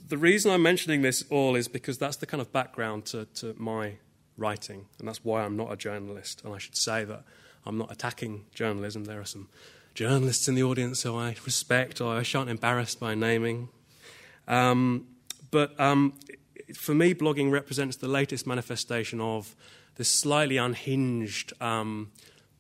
the 0.08 0.18
reason 0.18 0.52
I'm 0.52 0.62
mentioning 0.62 1.02
this 1.02 1.24
all 1.30 1.56
is 1.56 1.68
because 1.68 1.98
that's 1.98 2.18
the 2.18 2.26
kind 2.26 2.42
of 2.42 2.52
background 2.52 3.06
to, 3.06 3.26
to 3.36 3.56
my 3.58 3.94
writing, 4.38 4.86
and 5.00 5.08
that's 5.08 5.24
why 5.24 5.44
I'm 5.44 5.56
not 5.56 5.72
a 5.72 5.78
journalist. 5.78 6.44
And 6.44 6.54
I 6.54 6.58
should 6.58 6.76
say 6.76 7.04
that 7.06 7.24
I'm 7.66 7.78
not 7.78 7.92
attacking 7.92 8.46
journalism. 8.54 9.06
There 9.06 9.22
are 9.22 9.26
some 9.26 9.50
journalists 9.94 10.48
in 10.48 10.56
the 10.56 10.64
audience 10.64 11.04
who 11.04 11.16
I 11.16 11.36
respect 11.46 12.02
or 12.02 12.16
I 12.16 12.24
shan't 12.24 12.50
embarrass 12.50 12.96
by 12.96 13.16
naming. 13.16 13.70
Um, 14.48 15.08
but 15.52 15.80
um, 15.80 16.14
for 16.76 16.96
me, 16.96 17.14
blogging 17.14 17.52
represents 17.52 17.98
the 17.98 18.08
latest 18.08 18.48
manifestation 18.48 19.22
of 19.22 19.56
this 19.96 20.10
slightly 20.10 20.58
unhinged 20.58 21.54
um, 21.62 22.12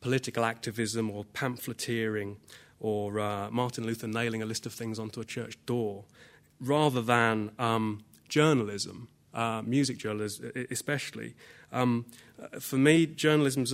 political 0.01 0.45
activism 0.45 1.09
or 1.09 1.25
pamphleteering 1.33 2.37
or 2.79 3.19
uh, 3.19 3.49
Martin 3.49 3.85
Luther 3.85 4.07
nailing 4.07 4.41
a 4.41 4.45
list 4.45 4.65
of 4.65 4.73
things 4.73 4.99
onto 4.99 5.21
a 5.21 5.25
church 5.25 5.57
door 5.65 6.03
rather 6.59 7.01
than 7.01 7.51
um, 7.57 8.03
journalism, 8.29 9.07
uh, 9.33 9.61
music 9.65 9.97
journalism 9.97 10.51
especially. 10.69 11.33
Um, 11.71 12.05
for 12.59 12.77
me, 12.77 13.07
journalism, 13.07 13.65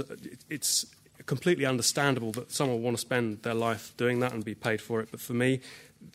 it's 0.49 0.85
completely 1.29 1.63
understandable 1.63 2.31
that 2.31 2.51
someone 2.51 2.77
will 2.77 2.83
want 2.83 2.97
to 2.97 3.01
spend 3.01 3.43
their 3.43 3.53
life 3.53 3.93
doing 3.97 4.19
that 4.19 4.33
and 4.33 4.43
be 4.43 4.55
paid 4.55 4.81
for 4.81 4.99
it. 4.99 5.09
But 5.11 5.19
for 5.19 5.33
me, 5.33 5.61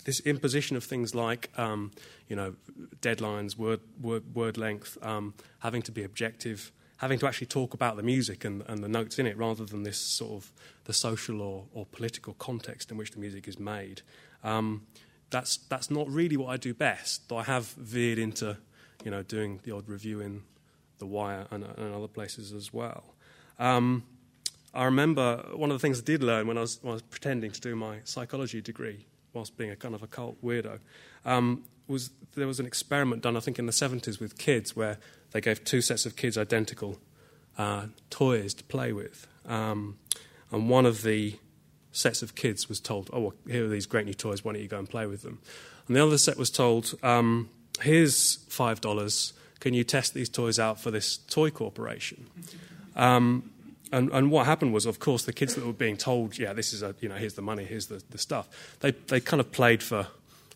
this 0.05 0.19
imposition 0.27 0.77
of 0.77 0.83
things 0.83 1.15
like, 1.15 1.51
um, 1.57 1.93
you 2.29 2.35
know, 2.35 2.57
deadlines, 3.01 3.57
word, 3.57 3.79
word, 4.03 4.35
word 4.35 4.59
length, 4.59 4.99
um, 5.03 5.35
having 5.61 5.83
to 5.83 5.93
be 5.93 6.03
objective, 6.03 6.73
having 6.97 7.21
to 7.21 7.29
actually 7.29 7.47
talk 7.47 7.75
about 7.75 7.95
the 7.95 8.03
music 8.03 8.45
and, 8.45 8.65
and, 8.67 8.83
the 8.83 8.89
notes 8.89 9.21
in 9.21 9.25
it 9.25 9.39
rather 9.39 9.65
than 9.65 9.85
this 9.85 9.99
sort 9.99 10.33
of 10.33 10.53
the 10.87 10.93
social 10.93 11.41
or, 11.41 11.67
or 11.73 11.87
political 11.87 12.35
context 12.35 12.91
in 12.91 12.97
which 12.97 13.13
the 13.13 13.21
music 13.21 13.47
is 13.47 13.57
made. 13.57 14.03
Um, 14.43 14.85
that's, 15.31 15.59
that's 15.69 15.93
not 15.93 16.11
really 16.11 16.37
what 16.37 16.49
I 16.49 16.57
do 16.57 16.75
best, 16.75 17.29
though 17.29 17.39
I 17.39 17.45
have 17.45 17.67
veered 17.67 18.19
into, 18.19 18.57
you 19.05 19.13
know, 19.13 19.23
doing 19.23 19.61
the 19.63 19.71
odd 19.77 19.89
review 19.89 20.21
in 20.21 20.43
The 20.99 21.07
Wire 21.07 21.47
and, 21.53 21.63
and 21.63 21.95
other 21.95 22.09
places 22.09 22.53
as 22.53 22.73
well. 22.73 23.15
Um, 23.61 24.03
I 24.75 24.85
remember 24.87 25.45
one 25.55 25.71
of 25.71 25.77
the 25.77 25.79
things 25.79 26.01
I 26.01 26.05
did 26.05 26.23
learn 26.23 26.47
when 26.49 26.59
I 26.59 26.63
was, 26.63 26.79
when 26.83 26.91
I 26.91 26.95
was 26.95 27.03
pretending 27.03 27.53
to 27.53 27.61
do 27.61 27.77
my 27.77 27.99
psychology 28.05 28.61
degree, 28.61 29.07
whilst 29.33 29.57
being 29.57 29.71
a 29.71 29.77
kind 29.77 29.95
of 29.95 30.03
a 30.03 30.07
cult 30.07 30.43
weirdo, 30.45 30.81
um, 31.25 31.65
was 31.87 32.11
there 32.35 32.47
was 32.47 32.59
an 32.59 32.67
experiment 32.67 33.23
done, 33.23 33.37
I 33.37 33.41
think, 33.41 33.59
in 33.59 33.67
the 33.67 33.73
70s 33.73 34.19
with 34.19 34.37
kids 34.37 34.75
where 34.75 34.99
they 35.31 35.41
gave 35.41 35.65
two 35.65 35.81
sets 35.81 36.07
of 36.07 36.17
kids 36.17 36.37
identical 36.37 36.99
uh, 37.57 37.87
toys 38.11 38.55
to 38.55 38.65
play 38.65 38.93
with. 38.93 39.27
Um, 39.47 39.99
and 40.51 40.69
one 40.69 40.87
of 40.87 41.03
the 41.03 41.39
sets 41.93 42.23
of 42.23 42.35
kids 42.35 42.69
was 42.69 42.81
told, 42.81 43.11
oh, 43.13 43.21
well, 43.21 43.35
here 43.47 43.67
are 43.67 43.69
these 43.69 43.87
great 43.87 44.07
new 44.07 44.15
toys, 44.15 44.45
why 44.45 44.53
don't 44.53 44.63
you 44.63 44.69
go 44.69 44.79
and 44.79 44.89
play 44.89 45.07
with 45.07 45.23
them? 45.23 45.39
And 45.87 45.97
the 45.97 46.05
other 46.05 46.19
set 46.19 46.37
was 46.37 46.51
told, 46.51 46.95
um, 47.03 47.49
here's 47.81 48.39
$5, 48.49 49.33
can 49.61 49.75
you 49.75 49.85
test 49.85 50.15
these 50.15 50.29
toys 50.29 50.59
out 50.59 50.81
for 50.81 50.91
this 50.91 51.17
toy 51.17 51.51
corporation? 51.51 52.27
Um, 52.97 53.51
and, 53.93 54.11
and, 54.11 54.31
what 54.31 54.47
happened 54.47 54.73
was, 54.73 54.87
of 54.87 54.99
course, 54.99 55.25
the 55.25 55.33
kids 55.33 55.55
that 55.55 55.65
were 55.65 55.73
being 55.73 55.97
told, 55.97 56.39
yeah, 56.39 56.53
this 56.53 56.73
is 56.73 56.83
a, 56.83 56.95
you 57.01 57.09
know, 57.09 57.17
here's 57.17 57.35
the 57.35 57.43
money, 57.43 57.65
here's 57.65 57.87
the, 57.87 58.03
the 58.11 58.19
stuff, 58.19 58.77
they, 58.81 58.93
they 58.93 59.21
kind 59.21 59.41
of 59.41 59.53
played 59.53 59.83
for 59.83 60.09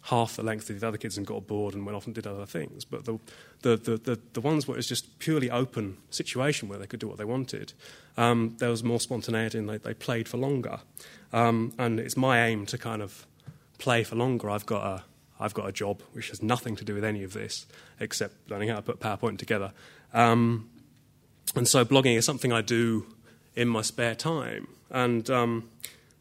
half 0.04 0.36
the 0.36 0.42
length 0.42 0.70
of 0.70 0.80
the 0.80 0.88
other 0.88 0.96
kids 0.96 1.18
and 1.18 1.26
got 1.26 1.46
bored 1.46 1.74
and 1.74 1.84
went 1.84 1.94
off 1.94 2.06
and 2.06 2.14
did 2.14 2.26
other 2.26 2.46
things. 2.46 2.84
But 2.84 3.04
the, 3.04 3.18
the, 3.62 3.76
the, 3.76 3.96
the, 3.96 4.20
the 4.32 4.40
ones 4.40 4.66
where 4.66 4.74
it 4.74 4.78
was 4.78 4.86
just 4.86 5.18
purely 5.18 5.50
open 5.50 5.98
situation 6.10 6.68
where 6.68 6.78
they 6.78 6.86
could 6.86 7.00
do 7.00 7.08
what 7.08 7.18
they 7.18 7.24
wanted, 7.24 7.74
um, 8.16 8.56
there 8.58 8.70
was 8.70 8.82
more 8.82 9.00
spontaneity 9.00 9.58
and 9.58 9.68
they, 9.68 9.76
they 9.76 9.94
played 9.94 10.26
for 10.26 10.38
longer. 10.38 10.80
Um, 11.32 11.74
and 11.78 12.00
it's 12.00 12.16
my 12.16 12.46
aim 12.46 12.64
to 12.66 12.78
kind 12.78 13.02
of 13.02 13.26
play 13.78 14.02
for 14.02 14.16
longer. 14.16 14.48
I've 14.48 14.66
got 14.66 14.84
a 14.84 15.04
I've 15.40 15.54
got 15.54 15.68
a 15.68 15.72
job 15.72 16.02
which 16.14 16.30
has 16.30 16.42
nothing 16.42 16.74
to 16.76 16.84
do 16.84 16.94
with 16.94 17.04
any 17.04 17.22
of 17.22 17.32
this 17.32 17.66
except 18.00 18.50
learning 18.50 18.70
how 18.70 18.76
to 18.76 18.82
put 18.82 18.98
PowerPoint 18.98 19.38
together. 19.38 19.72
Um, 20.12 20.68
and 21.54 21.68
so 21.68 21.84
blogging 21.84 22.16
is 22.16 22.24
something 22.24 22.52
I 22.52 22.60
do 22.60 23.06
in 23.58 23.66
my 23.66 23.82
spare 23.82 24.14
time. 24.14 24.68
And 24.88 25.28
um, 25.28 25.68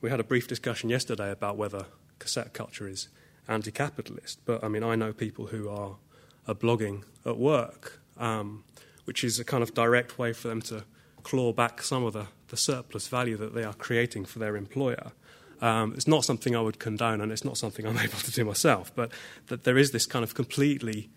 we 0.02 0.10
had 0.10 0.20
a 0.20 0.24
brief 0.24 0.48
discussion 0.48 0.90
yesterday 0.90 1.30
about 1.32 1.56
whether 1.56 1.86
cassette 2.18 2.52
culture 2.52 2.88
is 2.88 3.10
anti 3.48 3.70
capitalist. 3.72 4.40
But 4.44 4.64
I 4.64 4.68
mean, 4.68 4.84
I 4.84 4.96
know 4.96 5.14
people 5.14 5.46
who 5.46 5.70
are, 5.70 5.98
are 6.48 6.56
blogging 6.56 7.04
at 7.28 7.38
work, 7.38 8.02
um, 8.18 8.64
which 9.06 9.24
is 9.24 9.40
a 9.40 9.46
kind 9.46 9.62
of 9.62 9.76
direct 9.76 10.18
way 10.18 10.34
for 10.34 10.48
them 10.48 10.64
to 10.64 10.84
claw 11.22 11.54
back 11.54 11.84
some 11.84 12.04
of 12.04 12.14
the, 12.14 12.26
the 12.48 12.58
surplus 12.58 13.08
value 13.08 13.38
that 13.38 13.54
they 13.54 13.64
are 13.64 13.74
creating 13.76 14.26
for 14.26 14.40
their 14.40 14.58
employer. 14.58 15.12
Um, 15.62 15.94
it's 15.94 16.08
not 16.08 16.26
something 16.26 16.56
I 16.56 16.62
would 16.62 16.80
condone, 16.80 17.22
and 17.22 17.32
it's 17.32 17.46
not 17.46 17.56
something 17.56 17.86
I'm 17.86 17.98
able 18.08 18.18
to 18.18 18.32
do 18.32 18.46
myself. 18.46 18.92
But 18.96 19.12
that 19.48 19.64
there 19.64 19.78
is 19.78 19.92
this 19.92 20.08
kind 20.08 20.24
of 20.24 20.34
completely 20.34 21.12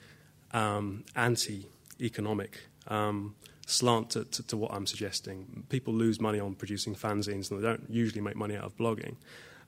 um, 0.52 1.04
anti-economic 1.16 2.60
um, 2.88 3.36
slant 3.70 4.10
to, 4.10 4.24
to, 4.24 4.42
to, 4.44 4.56
what 4.56 4.72
I'm 4.72 4.86
suggesting. 4.86 5.64
People 5.68 5.94
lose 5.94 6.20
money 6.20 6.40
on 6.40 6.54
producing 6.54 6.94
fanzines, 6.94 7.50
and 7.50 7.60
they 7.60 7.66
don't 7.66 7.84
usually 7.88 8.20
make 8.20 8.36
money 8.36 8.56
out 8.56 8.64
of 8.64 8.76
blogging. 8.76 9.16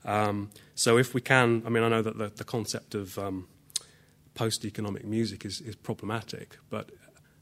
Um, 0.05 0.49
so 0.75 0.97
if 0.97 1.13
we 1.13 1.21
can, 1.21 1.63
I 1.65 1.69
mean, 1.69 1.83
I 1.83 1.89
know 1.89 2.01
that 2.01 2.17
the, 2.17 2.27
the 2.27 2.43
concept 2.43 2.95
of 2.95 3.17
um, 3.17 3.47
post-economic 4.33 5.05
music 5.05 5.45
is, 5.45 5.61
is 5.61 5.75
problematic, 5.75 6.57
but 6.69 6.89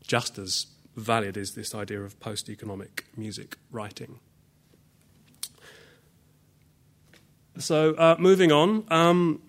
just 0.06 0.38
as 0.38 0.68
valid 0.96 1.38
is 1.38 1.53
this 1.56 1.74
idea 1.74 2.01
of 2.01 2.20
post-economic 2.20 3.06
music 3.15 3.58
writing. 3.72 4.20
So 7.58 7.94
uh, 7.96 8.15
moving 8.20 8.51
on, 8.51 8.86
um, 8.89 9.41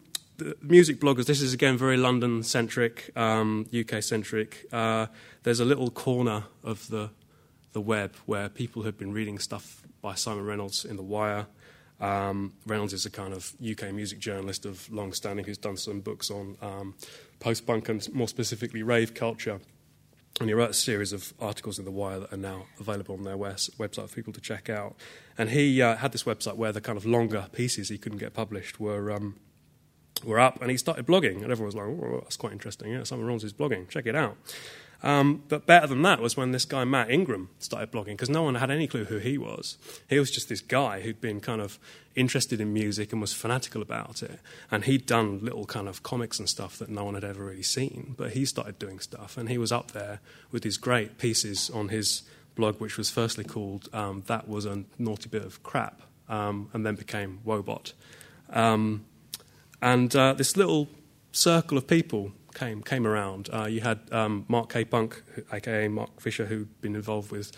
music 0.61 1.01
bloggers. 1.01 1.27
This 1.27 1.41
is 1.41 1.53
again 1.53 1.77
very 1.77 1.97
London-centric, 1.97 3.11
um, 3.17 3.67
UK-centric. 3.79 4.67
Uh, 4.73 5.07
there's 5.43 5.61
a 5.61 5.65
little 5.65 5.91
corner 5.91 6.45
of 6.63 6.89
the 6.89 7.11
the 7.73 7.81
web 7.81 8.15
where 8.27 8.49
people 8.49 8.83
have 8.83 8.99
been 8.99 9.13
reading 9.13 9.39
stuff 9.39 9.83
by 10.03 10.15
Simon 10.15 10.45
Reynolds 10.45 10.85
in 10.85 10.97
The 10.97 11.03
Wire. 11.03 11.47
Um, 12.01 12.53
Reynolds 12.67 12.93
is 12.93 13.07
a 13.07 13.11
kind 13.11 13.33
of 13.33 13.55
UK 13.65 13.93
music 13.93 14.19
journalist 14.19 14.67
of 14.67 14.93
long 14.93 15.13
standing 15.13 15.45
who's 15.45 15.59
done 15.59 15.77
some 15.77 16.01
books 16.01 16.31
on 16.31 16.57
um, 16.61 16.95
post 17.41 17.67
punk 17.67 17.89
and 17.89 18.13
more 18.13 18.29
specifically 18.29 18.83
rave 18.83 19.15
culture. 19.15 19.61
And 20.41 20.49
he 20.49 20.55
wrote 20.55 20.71
a 20.71 20.75
series 20.75 21.13
of 21.13 21.33
articles 21.39 21.79
in 21.79 21.85
The 21.85 21.91
Wire 21.91 22.21
that 22.21 22.33
are 22.33 22.39
now 22.39 22.67
available 22.81 23.15
on 23.15 23.23
their 23.23 23.37
website 23.37 24.09
for 24.09 24.15
people 24.15 24.33
to 24.33 24.41
check 24.41 24.69
out. 24.69 24.97
And 25.39 25.51
he 25.51 25.81
uh, 25.81 25.97
had 25.97 26.13
this 26.13 26.25
website 26.25 26.57
where 26.57 26.73
the 26.73 26.81
kind 26.81 26.97
of 26.97 27.07
longer 27.07 27.47
pieces 27.53 27.89
he 27.89 27.99
couldn't 27.99 28.19
get 28.19 28.35
published 28.35 28.81
were. 28.81 29.13
Um, 29.13 29.37
were 30.25 30.39
up 30.39 30.61
and 30.61 30.71
he 30.71 30.77
started 30.77 31.07
blogging, 31.07 31.43
and 31.43 31.51
everyone 31.51 31.67
was 31.67 31.75
like, 31.75 31.87
oh, 31.87 32.21
that's 32.23 32.37
quite 32.37 32.53
interesting. 32.53 32.93
Yeah, 32.93 33.05
Simon 33.05 33.27
Reynolds 33.27 33.45
is 33.45 33.53
blogging, 33.53 33.89
check 33.89 34.07
it 34.07 34.15
out. 34.15 34.37
Um, 35.05 35.43
but 35.49 35.67
better 35.67 35.89
than 35.89 36.03
that 36.03 36.21
was 36.21 36.37
when 36.37 36.53
this 36.53 36.65
guy, 36.65 36.85
Matt 36.85 37.11
Ingram, 37.11 37.49
started 37.59 37.91
blogging, 37.91 38.13
because 38.13 38.31
no 38.31 38.45
one 38.45 38.55
had 38.55 38.71
any 38.71 38.87
clue 38.87 39.05
who 39.05 39.19
he 39.19 39.37
was. 39.37 39.77
He 40.09 40.19
was 40.19 40.31
just 40.31 40.49
this 40.49 40.61
guy 40.61 41.01
who'd 41.01 41.21
been 41.21 41.41
kind 41.41 41.61
of 41.61 41.79
interested 42.15 42.61
in 42.61 42.73
music 42.73 43.11
and 43.11 43.21
was 43.21 43.33
fanatical 43.33 43.83
about 43.83 44.23
it. 44.23 44.39
And 44.71 44.85
he'd 44.85 45.07
done 45.07 45.41
little 45.41 45.65
kind 45.65 45.89
of 45.89 46.05
comics 46.05 46.39
and 46.39 46.49
stuff 46.49 46.79
that 46.79 46.89
no 46.89 47.05
one 47.05 47.15
had 47.15 47.25
ever 47.25 47.45
really 47.45 47.65
seen. 47.65 48.15
But 48.17 48.33
he 48.33 48.45
started 48.45 48.79
doing 48.79 49.01
stuff, 49.01 49.37
and 49.37 49.49
he 49.49 49.59
was 49.59 49.73
up 49.73 49.91
there 49.91 50.21
with 50.53 50.63
these 50.63 50.77
great 50.77 51.19
pieces 51.19 51.69
on 51.69 51.89
his 51.89 52.23
blog, 52.55 52.81
which 52.81 52.97
was 52.97 53.11
firstly 53.11 53.45
called 53.45 53.89
um, 53.93 54.23
That 54.29 54.49
Was 54.49 54.67
a 54.67 54.85
Naughty 54.99 55.29
Bit 55.29 55.45
of 55.45 55.65
Crap, 55.65 56.01
um, 56.29 56.69
and 56.73 56.87
then 56.87 56.95
became 56.95 57.41
Woebot. 57.45 57.93
Um, 58.51 59.05
and 59.83 60.15
uh, 60.17 60.33
this 60.33 60.57
little 60.57 60.89
circle 61.33 61.77
of 61.77 61.87
people 61.87 62.33
came 62.55 62.83
came 62.83 63.07
around. 63.07 63.51
Uh, 63.53 63.67
you 63.67 63.81
had 63.81 64.01
um, 64.13 64.45
Mark 64.49 64.73
K. 64.73 64.85
Punk, 64.85 65.23
aka 65.53 65.89
Mark 65.89 66.21
Fisher, 66.21 66.47
who'd 66.47 66.81
been 66.81 66.95
involved 66.95 67.31
with 67.31 67.53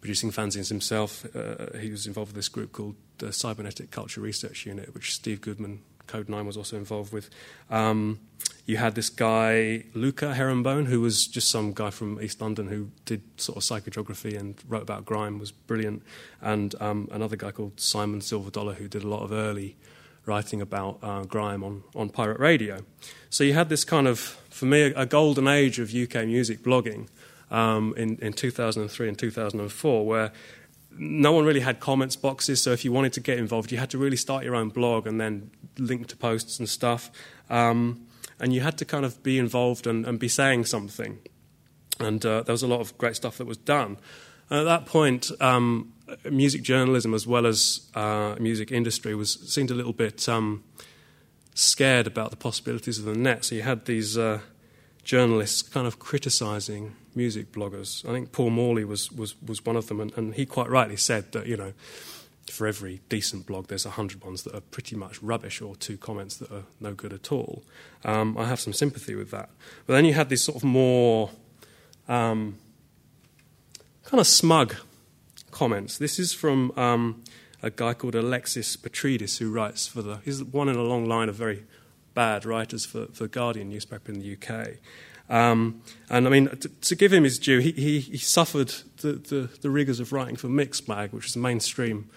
producing 0.00 0.32
fanzines 0.32 0.68
himself. 0.68 1.24
Uh, 1.34 1.78
he 1.78 1.90
was 1.90 2.06
involved 2.06 2.30
with 2.30 2.36
this 2.36 2.48
group 2.48 2.72
called 2.72 2.96
the 3.18 3.32
Cybernetic 3.32 3.90
Culture 3.90 4.20
Research 4.20 4.66
Unit, 4.66 4.94
which 4.94 5.14
Steve 5.14 5.40
Goodman, 5.40 5.82
Kode9, 6.08 6.46
was 6.46 6.56
also 6.56 6.76
involved 6.76 7.12
with. 7.12 7.30
Um, 7.70 8.18
you 8.64 8.78
had 8.78 8.94
this 8.94 9.10
guy, 9.10 9.84
Luca 9.94 10.34
Herringbone, 10.34 10.86
who 10.86 11.00
was 11.00 11.26
just 11.26 11.50
some 11.50 11.72
guy 11.72 11.90
from 11.90 12.20
East 12.20 12.40
London 12.40 12.68
who 12.68 12.90
did 13.04 13.22
sort 13.36 13.56
of 13.56 13.62
psychogeography 13.62 14.38
and 14.38 14.60
wrote 14.68 14.82
about 14.82 15.04
grime, 15.04 15.38
was 15.38 15.52
brilliant. 15.52 16.02
And 16.40 16.74
um, 16.80 17.08
another 17.12 17.36
guy 17.36 17.50
called 17.50 17.78
Simon 17.78 18.20
Silver 18.20 18.50
Dollar, 18.50 18.74
who 18.74 18.88
did 18.88 19.02
a 19.02 19.08
lot 19.08 19.22
of 19.22 19.32
early 19.32 19.76
writing 20.26 20.60
about 20.60 20.98
uh, 21.02 21.24
grime 21.24 21.64
on, 21.64 21.82
on 21.94 22.08
pirate 22.08 22.38
radio. 22.38 22.80
So 23.30 23.44
you 23.44 23.54
had 23.54 23.68
this 23.68 23.84
kind 23.84 24.06
of, 24.06 24.18
for 24.50 24.66
me, 24.66 24.82
a, 24.82 25.00
a 25.00 25.06
golden 25.06 25.48
age 25.48 25.78
of 25.78 25.94
UK 25.94 26.26
music 26.26 26.62
blogging 26.62 27.08
um, 27.50 27.94
in, 27.96 28.16
in 28.18 28.32
2003 28.32 29.08
and 29.08 29.18
2004, 29.18 30.06
where 30.06 30.32
no 30.92 31.32
one 31.32 31.44
really 31.44 31.60
had 31.60 31.80
comments 31.80 32.16
boxes. 32.16 32.62
So 32.62 32.72
if 32.72 32.84
you 32.84 32.92
wanted 32.92 33.12
to 33.14 33.20
get 33.20 33.38
involved, 33.38 33.72
you 33.72 33.78
had 33.78 33.90
to 33.90 33.98
really 33.98 34.16
start 34.16 34.44
your 34.44 34.54
own 34.54 34.68
blog 34.68 35.06
and 35.06 35.20
then 35.20 35.50
link 35.78 36.08
to 36.08 36.16
posts 36.16 36.58
and 36.58 36.68
stuff. 36.68 37.10
Um, 37.48 38.06
and 38.38 38.52
you 38.52 38.60
had 38.60 38.78
to 38.78 38.84
kind 38.84 39.04
of 39.04 39.22
be 39.22 39.38
involved 39.38 39.86
and, 39.86 40.06
and 40.06 40.18
be 40.18 40.28
saying 40.28 40.64
something. 40.64 41.18
And 41.98 42.24
uh, 42.24 42.42
there 42.42 42.52
was 42.52 42.62
a 42.62 42.66
lot 42.66 42.80
of 42.80 42.96
great 42.98 43.16
stuff 43.16 43.38
that 43.38 43.46
was 43.46 43.58
done. 43.58 43.98
And 44.50 44.60
at 44.60 44.64
that 44.64 44.86
point, 44.86 45.30
um, 45.40 45.92
music 46.28 46.62
journalism 46.62 47.14
as 47.14 47.26
well 47.26 47.46
as 47.46 47.88
uh, 47.94 48.34
music 48.38 48.72
industry 48.72 49.14
was 49.14 49.34
seemed 49.52 49.70
a 49.70 49.74
little 49.74 49.92
bit 49.92 50.28
um, 50.28 50.64
scared 51.54 52.06
about 52.06 52.30
the 52.30 52.36
possibilities 52.36 52.98
of 52.98 53.04
the 53.04 53.14
net. 53.14 53.44
So 53.44 53.54
you 53.54 53.62
had 53.62 53.86
these 53.86 54.18
uh, 54.18 54.40
journalists 55.04 55.62
kind 55.62 55.86
of 55.86 55.98
criticising 55.98 56.96
music 57.14 57.52
bloggers. 57.52 58.08
I 58.08 58.12
think 58.12 58.32
Paul 58.32 58.50
Morley 58.50 58.84
was 58.84 59.12
was 59.12 59.40
was 59.40 59.64
one 59.64 59.76
of 59.76 59.86
them, 59.86 60.00
and, 60.00 60.12
and 60.16 60.34
he 60.34 60.46
quite 60.46 60.68
rightly 60.68 60.96
said 60.96 61.32
that 61.32 61.46
you 61.46 61.56
know. 61.56 61.72
For 62.50 62.66
every 62.66 63.00
decent 63.08 63.46
blog, 63.46 63.68
there's 63.68 63.86
a 63.86 63.90
hundred 63.90 64.24
ones 64.24 64.42
that 64.42 64.54
are 64.56 64.60
pretty 64.60 64.96
much 64.96 65.22
rubbish, 65.22 65.62
or 65.62 65.76
two 65.76 65.96
comments 65.96 66.36
that 66.38 66.50
are 66.50 66.64
no 66.80 66.94
good 66.94 67.12
at 67.12 67.30
all. 67.30 67.62
Um, 68.04 68.36
I 68.36 68.46
have 68.46 68.58
some 68.58 68.72
sympathy 68.72 69.14
with 69.14 69.30
that. 69.30 69.50
But 69.86 69.92
then 69.92 70.04
you 70.04 70.14
had 70.14 70.30
these 70.30 70.42
sort 70.42 70.56
of 70.56 70.64
more 70.64 71.30
um, 72.08 72.58
kind 74.10 74.20
of 74.20 74.26
smug 74.26 74.74
comments. 75.52 75.96
This 75.96 76.18
is 76.18 76.32
from 76.32 76.72
um, 76.76 77.22
a 77.62 77.70
guy 77.70 77.94
called 77.94 78.16
Alexis 78.16 78.76
Petridis, 78.76 79.38
who 79.38 79.52
writes 79.52 79.86
for 79.86 80.02
the. 80.02 80.16
He's 80.24 80.42
one 80.42 80.68
in 80.68 80.74
a 80.74 80.82
long 80.82 81.06
line 81.06 81.28
of 81.28 81.36
very 81.36 81.62
bad 82.12 82.44
writers 82.44 82.84
for, 82.84 83.06
the 83.06 83.28
Guardian 83.28 83.68
newspaper 83.68 84.10
in 84.10 84.18
the 84.18 84.36
UK. 84.36 84.78
Um, 85.32 85.82
and 86.08 86.26
I 86.26 86.30
mean, 86.30 86.48
to, 86.48 86.68
to, 86.68 86.96
give 86.96 87.12
him 87.12 87.22
his 87.22 87.38
due, 87.38 87.60
he, 87.60 87.70
he, 87.70 88.00
he 88.00 88.18
suffered 88.18 88.74
the, 88.96 89.12
the, 89.12 89.48
the, 89.60 89.70
rigours 89.70 90.00
of 90.00 90.12
writing 90.12 90.34
for 90.34 90.48
Mixmag, 90.48 91.12
which 91.12 91.22
was 91.22 91.36
a 91.36 91.38
mainstream 91.38 92.10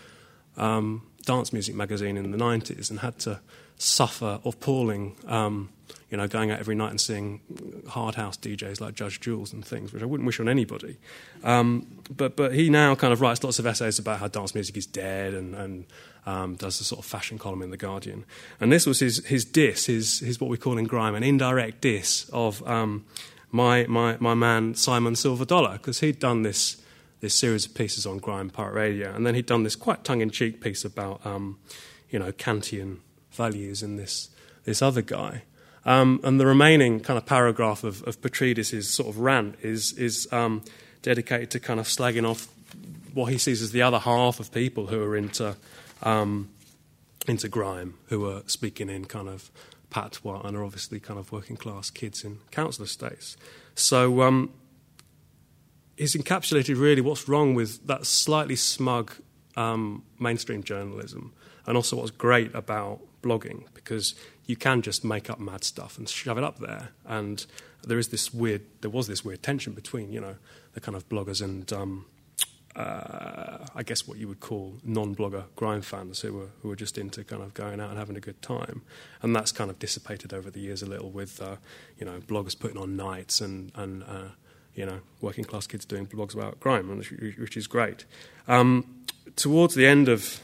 um, 0.57 1.03
dance 1.27 1.53
music 1.53 1.75
magazine 1.75 2.17
in 2.17 2.31
the 2.31 2.39
90s, 2.39 2.89
and 2.89 3.01
had 3.01 3.19
to 3.19 3.39
suffer 3.83 4.39
appalling 4.45 5.15
um, 5.27 5.69
you 6.13 6.17
know, 6.17 6.27
going 6.27 6.51
out 6.51 6.59
every 6.59 6.75
night 6.75 6.91
and 6.91 7.01
seeing 7.01 7.41
hard 7.87 8.13
house 8.13 8.37
DJs 8.37 8.79
like 8.79 8.93
Judge 8.93 9.19
Jules 9.19 9.51
and 9.51 9.65
things, 9.65 9.91
which 9.91 10.03
I 10.03 10.05
wouldn't 10.05 10.27
wish 10.27 10.39
on 10.39 10.47
anybody. 10.47 10.97
Um, 11.43 12.03
but 12.15 12.35
but 12.35 12.53
he 12.53 12.69
now 12.69 12.93
kind 12.93 13.11
of 13.11 13.19
writes 13.19 13.43
lots 13.43 13.57
of 13.57 13.65
essays 13.65 13.97
about 13.97 14.19
how 14.19 14.27
dance 14.27 14.53
music 14.53 14.77
is 14.77 14.85
dead 14.85 15.33
and, 15.33 15.55
and 15.55 15.85
um, 16.27 16.53
does 16.53 16.79
a 16.79 16.83
sort 16.83 16.99
of 16.99 17.05
fashion 17.05 17.39
column 17.39 17.63
in 17.63 17.71
the 17.71 17.77
Guardian. 17.77 18.25
And 18.61 18.71
this 18.71 18.85
was 18.85 18.99
his 18.99 19.25
his 19.25 19.43
diss, 19.43 19.87
his 19.87 20.19
his 20.19 20.39
what 20.39 20.51
we 20.51 20.57
call 20.57 20.77
in 20.77 20.85
grime 20.85 21.15
an 21.15 21.23
indirect 21.23 21.81
diss 21.81 22.29
of 22.31 22.61
um, 22.67 23.05
my 23.51 23.87
my 23.87 24.15
my 24.19 24.35
man 24.35 24.75
Simon 24.75 25.15
Silver 25.15 25.45
Dollar, 25.45 25.73
because 25.73 26.01
he'd 26.01 26.19
done 26.19 26.43
this 26.43 26.79
this 27.21 27.33
series 27.33 27.65
of 27.65 27.73
pieces 27.73 28.05
on 28.05 28.19
grime 28.19 28.51
pirate 28.51 28.75
radio, 28.75 29.15
and 29.15 29.25
then 29.25 29.33
he'd 29.33 29.47
done 29.47 29.63
this 29.63 29.75
quite 29.75 30.03
tongue 30.03 30.21
in 30.21 30.29
cheek 30.29 30.61
piece 30.61 30.85
about 30.85 31.25
um, 31.25 31.57
you 32.11 32.19
know 32.19 32.31
Kantian 32.31 32.99
values 33.33 33.83
in 33.83 33.97
this 33.97 34.29
this 34.65 34.81
other 34.81 35.01
guy. 35.01 35.43
Um, 35.85 36.21
and 36.23 36.39
the 36.39 36.45
remaining 36.45 36.99
kind 36.99 37.17
of 37.17 37.25
paragraph 37.25 37.83
of, 37.83 38.03
of 38.07 38.21
Petridis' 38.21 38.83
sort 38.85 39.09
of 39.09 39.19
rant 39.19 39.57
is, 39.61 39.93
is 39.93 40.31
um, 40.31 40.63
dedicated 41.01 41.51
to 41.51 41.59
kind 41.59 41.79
of 41.79 41.87
slagging 41.87 42.27
off 42.27 42.47
what 43.13 43.31
he 43.31 43.37
sees 43.37 43.61
as 43.61 43.71
the 43.71 43.81
other 43.81 43.99
half 43.99 44.39
of 44.39 44.51
people 44.51 44.87
who 44.87 45.03
are 45.03 45.15
into, 45.15 45.55
um, 46.01 46.49
into 47.27 47.49
grime, 47.49 47.95
who 48.07 48.25
are 48.29 48.43
speaking 48.47 48.89
in 48.89 49.05
kind 49.05 49.27
of 49.27 49.51
patois 49.89 50.41
and 50.41 50.55
are 50.55 50.63
obviously 50.63 50.99
kind 50.99 51.19
of 51.19 51.31
working 51.31 51.57
class 51.57 51.89
kids 51.89 52.23
in 52.23 52.39
council 52.49 52.85
estates. 52.85 53.35
So 53.75 54.21
um, 54.21 54.51
he's 55.97 56.15
encapsulated 56.15 56.79
really 56.79 57.01
what's 57.01 57.27
wrong 57.27 57.55
with 57.55 57.85
that 57.87 58.05
slightly 58.05 58.55
smug 58.55 59.11
um, 59.57 60.03
mainstream 60.17 60.63
journalism 60.63 61.33
and 61.65 61.77
also 61.77 61.97
what's 61.97 62.11
great 62.11 62.53
about 62.53 62.99
blogging 63.21 63.63
because 63.73 64.15
you 64.45 64.55
can 64.55 64.81
just 64.81 65.03
make 65.03 65.29
up 65.29 65.39
mad 65.39 65.63
stuff 65.63 65.97
and 65.97 66.07
shove 66.07 66.37
it 66.37 66.43
up 66.43 66.59
there. 66.59 66.89
And 67.05 67.45
there 67.85 67.97
is 67.97 68.09
this 68.09 68.33
weird, 68.33 68.61
there 68.81 68.91
was 68.91 69.07
this 69.07 69.23
weird 69.23 69.41
tension 69.41 69.73
between, 69.73 70.11
you 70.11 70.21
know, 70.21 70.35
the 70.73 70.81
kind 70.81 70.95
of 70.95 71.07
bloggers 71.09 71.41
and, 71.41 71.71
um, 71.71 72.05
uh, 72.75 73.65
I 73.75 73.83
guess 73.83 74.07
what 74.07 74.17
you 74.17 74.27
would 74.27 74.39
call 74.39 74.73
non-blogger 74.83 75.43
grime 75.55 75.83
fans 75.83 76.21
who 76.21 76.33
were 76.33 76.49
who 76.61 76.69
were 76.69 76.75
just 76.75 76.97
into 76.97 77.23
kind 77.23 77.43
of 77.43 77.53
going 77.53 77.79
out 77.79 77.91
and 77.91 77.99
having 77.99 78.17
a 78.17 78.19
good 78.19 78.41
time, 78.41 78.81
and 79.21 79.35
that's 79.35 79.51
kind 79.51 79.69
of 79.69 79.77
dissipated 79.77 80.33
over 80.33 80.49
the 80.49 80.59
years 80.59 80.81
a 80.81 80.87
little 80.87 81.11
with, 81.11 81.39
uh, 81.39 81.57
you 81.99 82.05
know, 82.05 82.19
bloggers 82.21 82.57
putting 82.57 82.79
on 82.79 82.95
nights 82.95 83.41
and 83.41 83.71
and 83.75 84.03
uh, 84.03 84.29
you 84.73 84.87
know 84.87 85.01
working 85.21 85.43
class 85.43 85.67
kids 85.67 85.85
doing 85.85 86.07
blogs 86.07 86.33
about 86.33 86.59
grime, 86.59 86.97
which, 86.97 87.11
which 87.37 87.55
is 87.55 87.67
great. 87.67 88.05
Um, 88.47 89.05
towards 89.35 89.75
the 89.75 89.85
end 89.85 90.09
of 90.09 90.41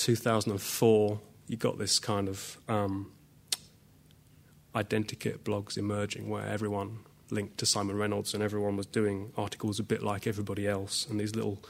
2004 0.00 1.20
you 1.46 1.56
got 1.56 1.78
this 1.78 1.98
kind 1.98 2.28
of 2.28 2.58
um, 2.68 3.10
identikit 4.74 5.38
blogs 5.38 5.76
emerging 5.76 6.28
where 6.28 6.46
everyone 6.46 7.00
linked 7.30 7.58
to 7.58 7.66
Simon 7.66 7.96
Reynolds 7.96 8.34
and 8.34 8.42
everyone 8.42 8.76
was 8.76 8.86
doing 8.86 9.32
articles 9.36 9.80
a 9.80 9.82
bit 9.82 10.02
like 10.02 10.26
everybody 10.26 10.66
else, 10.68 11.06
and 11.08 11.18
these 11.18 11.34
little 11.34 11.62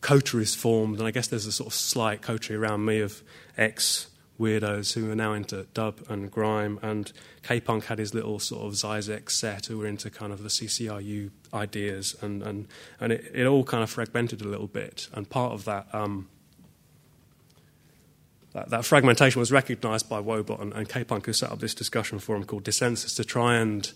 coteries 0.00 0.54
formed. 0.54 0.98
And 0.98 1.06
I 1.06 1.12
guess 1.12 1.28
there's 1.28 1.46
a 1.46 1.52
sort 1.52 1.68
of 1.68 1.74
slight 1.74 2.20
coterie 2.20 2.56
around 2.56 2.84
me 2.84 3.00
of 3.00 3.22
ex 3.56 4.08
weirdos 4.40 4.94
who 4.94 5.10
are 5.10 5.16
now 5.16 5.32
into 5.32 5.66
dub 5.72 6.00
and 6.08 6.30
grime, 6.32 6.80
and 6.82 7.12
K 7.42 7.60
Punk 7.60 7.84
had 7.84 8.00
his 8.00 8.12
little 8.12 8.40
sort 8.40 8.66
of 8.66 8.72
Zizek 8.72 9.30
set 9.30 9.66
who 9.66 9.78
were 9.78 9.86
into 9.86 10.10
kind 10.10 10.32
of 10.32 10.42
the 10.42 10.48
CCRU 10.48 11.30
ideas, 11.54 12.16
and, 12.20 12.42
and, 12.42 12.66
and 12.98 13.12
it, 13.12 13.30
it 13.32 13.46
all 13.46 13.62
kind 13.62 13.84
of 13.84 13.90
fragmented 13.90 14.42
a 14.42 14.48
little 14.48 14.66
bit. 14.66 15.08
And 15.12 15.30
part 15.30 15.52
of 15.52 15.64
that. 15.64 15.86
Um, 15.94 16.28
that, 18.58 18.70
that 18.70 18.84
fragmentation 18.84 19.38
was 19.38 19.52
recognised 19.52 20.08
by 20.08 20.20
Woebot 20.20 20.60
and, 20.60 20.72
and 20.72 20.88
K-Punk, 20.88 21.26
who 21.26 21.32
set 21.32 21.52
up 21.52 21.60
this 21.60 21.74
discussion 21.74 22.18
forum 22.18 22.44
called 22.44 22.64
Dissensus 22.64 23.14
to 23.16 23.24
try 23.24 23.56
and 23.56 23.92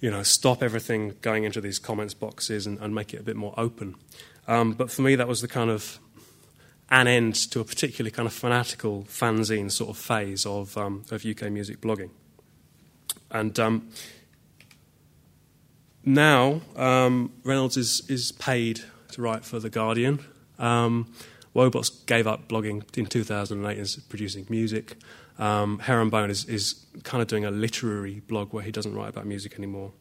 you 0.00 0.10
know, 0.10 0.22
stop 0.22 0.62
everything 0.62 1.14
going 1.22 1.44
into 1.44 1.60
these 1.60 1.78
comments 1.78 2.12
boxes 2.12 2.66
and, 2.66 2.78
and 2.80 2.94
make 2.94 3.14
it 3.14 3.20
a 3.20 3.22
bit 3.22 3.36
more 3.36 3.54
open. 3.56 3.94
Um, 4.48 4.72
but 4.72 4.90
for 4.90 5.02
me, 5.02 5.14
that 5.14 5.28
was 5.28 5.40
the 5.40 5.48
kind 5.48 5.70
of 5.70 5.98
an 6.90 7.06
end 7.06 7.36
to 7.52 7.60
a 7.60 7.64
particularly 7.64 8.10
kind 8.10 8.26
of 8.26 8.32
fanatical 8.32 9.04
fanzine 9.04 9.70
sort 9.70 9.90
of 9.90 9.96
phase 9.96 10.44
of, 10.44 10.76
um, 10.76 11.04
of 11.10 11.24
UK 11.24 11.50
music 11.50 11.80
blogging. 11.80 12.10
And 13.30 13.58
um, 13.58 13.88
now 16.04 16.60
um, 16.76 17.32
Reynolds 17.44 17.76
is, 17.76 18.02
is 18.10 18.32
paid 18.32 18.80
to 19.12 19.22
write 19.22 19.44
for 19.44 19.60
The 19.60 19.70
Guardian. 19.70 20.18
Woebots 21.54 22.04
gave 22.06 22.26
up 22.26 22.48
blogging 22.48 22.84
in 22.96 23.06
2008 23.06 23.72
and 23.72 23.80
is 23.80 23.96
producing 24.08 24.46
music. 24.48 24.96
Um, 25.38 25.78
Herringbone 25.80 26.30
is, 26.30 26.44
is 26.46 26.86
kind 27.02 27.22
of 27.22 27.28
doing 27.28 27.44
a 27.44 27.50
literary 27.50 28.20
blog 28.20 28.52
where 28.52 28.62
he 28.62 28.70
doesn't 28.70 28.94
write 28.94 29.08
about 29.08 29.26
music 29.26 29.54
anymore 29.58 29.92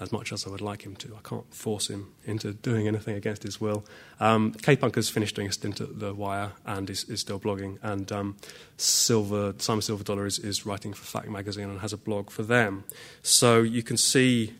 as 0.00 0.12
much 0.12 0.32
as 0.32 0.46
I 0.46 0.50
would 0.50 0.60
like 0.60 0.82
him 0.82 0.94
to. 0.96 1.16
I 1.16 1.28
can't 1.28 1.52
force 1.52 1.88
him 1.88 2.12
into 2.24 2.52
doing 2.52 2.86
anything 2.86 3.16
against 3.16 3.42
his 3.42 3.60
will. 3.60 3.84
Um, 4.20 4.52
K-Punk 4.52 4.94
has 4.94 5.08
finished 5.08 5.34
doing 5.34 5.48
a 5.48 5.52
stint 5.52 5.80
at 5.80 5.98
The 5.98 6.14
Wire 6.14 6.52
and 6.64 6.88
is, 6.88 7.04
is 7.04 7.20
still 7.20 7.40
blogging. 7.40 7.78
And 7.82 8.10
um, 8.12 8.36
Silver, 8.76 9.54
Simon 9.58 9.80
Silverdollar 9.80 10.26
is, 10.26 10.38
is 10.38 10.64
writing 10.64 10.92
for 10.92 11.04
Fact 11.04 11.28
Magazine 11.28 11.68
and 11.68 11.80
has 11.80 11.92
a 11.92 11.96
blog 11.96 12.30
for 12.30 12.44
them. 12.44 12.84
So 13.22 13.62
you 13.62 13.82
can 13.82 13.96
see, 13.96 14.54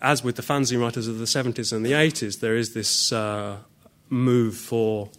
as 0.00 0.22
with 0.22 0.36
the 0.36 0.42
fanzine 0.42 0.80
writers 0.80 1.08
of 1.08 1.18
the 1.18 1.24
70s 1.24 1.72
and 1.72 1.84
the 1.84 1.92
80s, 1.92 2.38
there 2.38 2.56
is 2.56 2.72
this 2.72 3.12
uh, 3.12 3.58
move 4.14 4.56
for 4.56 5.10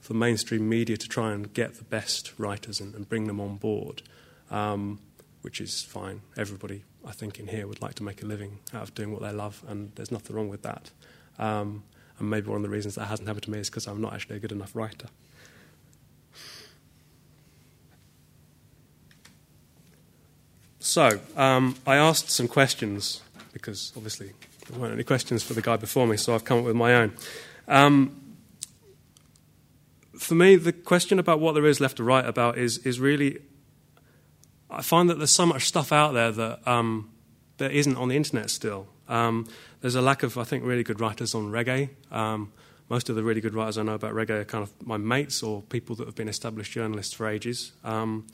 for 0.00 0.12
mainstream 0.12 0.68
media 0.68 0.98
to 0.98 1.08
try 1.08 1.32
and 1.32 1.54
get 1.54 1.76
the 1.76 1.84
best 1.84 2.38
writers 2.38 2.78
and, 2.78 2.94
and 2.94 3.08
bring 3.08 3.26
them 3.26 3.40
on 3.40 3.56
board, 3.56 4.02
um, 4.50 4.98
which 5.40 5.62
is 5.62 5.82
fine. 5.82 6.20
Everybody, 6.36 6.84
I 7.06 7.12
think, 7.12 7.40
in 7.40 7.46
here 7.46 7.66
would 7.66 7.80
like 7.80 7.94
to 7.94 8.02
make 8.02 8.22
a 8.22 8.26
living 8.26 8.58
out 8.74 8.82
of 8.82 8.94
doing 8.94 9.12
what 9.12 9.22
they 9.22 9.32
love, 9.32 9.64
and 9.66 9.92
there's 9.94 10.10
nothing 10.10 10.36
wrong 10.36 10.50
with 10.50 10.60
that. 10.60 10.90
Um, 11.38 11.84
and 12.18 12.28
maybe 12.28 12.48
one 12.48 12.58
of 12.58 12.62
the 12.62 12.68
reasons 12.68 12.96
that 12.96 13.06
hasn't 13.06 13.26
happened 13.26 13.44
to 13.44 13.50
me 13.50 13.60
is 13.60 13.70
because 13.70 13.86
I'm 13.86 14.02
not 14.02 14.12
actually 14.12 14.36
a 14.36 14.40
good 14.40 14.52
enough 14.52 14.76
writer. 14.76 15.08
So, 20.80 21.18
um, 21.34 21.76
I 21.86 21.96
asked 21.96 22.28
some 22.28 22.46
questions 22.46 23.22
because 23.54 23.90
obviously 23.96 24.32
there 24.68 24.78
weren't 24.78 24.92
any 24.92 25.02
questions 25.02 25.42
for 25.42 25.54
the 25.54 25.62
guy 25.62 25.76
before 25.76 26.06
me, 26.06 26.18
so 26.18 26.34
I've 26.34 26.44
come 26.44 26.58
up 26.58 26.64
with 26.66 26.76
my 26.76 26.94
own. 26.94 27.14
For 30.18 30.34
me, 30.34 30.56
the 30.56 30.72
question 30.72 31.18
about 31.18 31.40
what 31.40 31.52
there 31.52 31.66
is 31.66 31.80
left 31.80 31.96
to 31.96 32.04
write 32.04 32.26
about 32.26 32.58
is, 32.58 32.78
is 32.78 33.00
really. 33.00 33.40
I 34.70 34.82
find 34.82 35.08
that 35.08 35.18
there's 35.18 35.30
so 35.30 35.46
much 35.46 35.66
stuff 35.66 35.92
out 35.92 36.14
there 36.14 36.32
that 36.32 36.66
um, 36.66 37.10
isn't 37.58 37.96
on 37.96 38.08
the 38.08 38.16
internet 38.16 38.50
still. 38.50 38.88
Um, 39.08 39.46
there's 39.80 39.94
a 39.94 40.02
lack 40.02 40.22
of, 40.22 40.38
I 40.38 40.44
think, 40.44 40.64
really 40.64 40.82
good 40.82 41.00
writers 41.00 41.34
on 41.34 41.52
reggae. 41.52 41.90
Um, 42.10 42.52
most 42.88 43.08
of 43.08 43.16
the 43.16 43.22
really 43.22 43.40
good 43.40 43.54
writers 43.54 43.78
I 43.78 43.82
know 43.82 43.94
about 43.94 44.14
reggae 44.14 44.40
are 44.40 44.44
kind 44.44 44.62
of 44.62 44.86
my 44.86 44.96
mates 44.96 45.42
or 45.42 45.62
people 45.62 45.96
that 45.96 46.06
have 46.06 46.14
been 46.14 46.28
established 46.28 46.72
journalists 46.72 47.14
for 47.14 47.26
ages. 47.26 47.72
Um, 47.82 48.26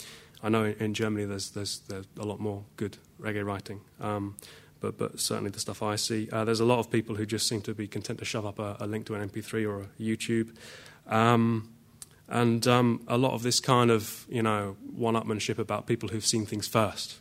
I 0.43 0.49
know 0.49 0.65
in, 0.65 0.75
in 0.75 0.95
Germany 0.95 1.27
there's, 1.27 1.51
there's, 1.51 1.81
there's 1.81 2.07
a 2.19 2.25
lot 2.25 2.41
more 2.41 2.65
good 2.77 2.97
reggae 3.21 3.45
writing, 3.45 3.81
um, 4.01 4.37
but, 4.81 4.99
but 4.99 5.21
certainly 5.21 5.51
the 5.51 5.61
stuff 5.61 5.83
I 5.83 5.97
see. 5.97 6.29
Uh, 6.33 6.45
there's 6.45 6.61
a 6.61 6.65
lot 6.65 6.79
of 6.79 6.91
people 6.91 7.15
who 7.15 7.27
just 7.27 7.47
seem 7.47 7.61
to 7.63 7.75
be 7.75 7.87
content 7.87 8.19
to 8.21 8.25
shove 8.25 8.47
up 8.47 8.59
a, 8.59 8.77
a 8.81 8.87
link 8.87 9.07
to 9.07 9.15
an 9.15 9.29
MP3 9.29 9.69
or 9.69 9.83
a 9.83 9.87
YouTube. 10.03 10.57
Um, 11.11 11.75
and 12.29 12.67
um, 12.69 13.03
a 13.09 13.19
lot 13.19 13.33
of 13.33 13.43
this 13.43 13.59
kind 13.61 13.91
of, 13.91 14.25
you 14.29 14.43
know, 14.43 14.77
one-upmanship 14.95 15.59
about 15.59 15.87
people 15.87 16.09
who've 16.09 16.25
seen 16.25 16.47
things 16.47 16.69
first, 16.69 17.19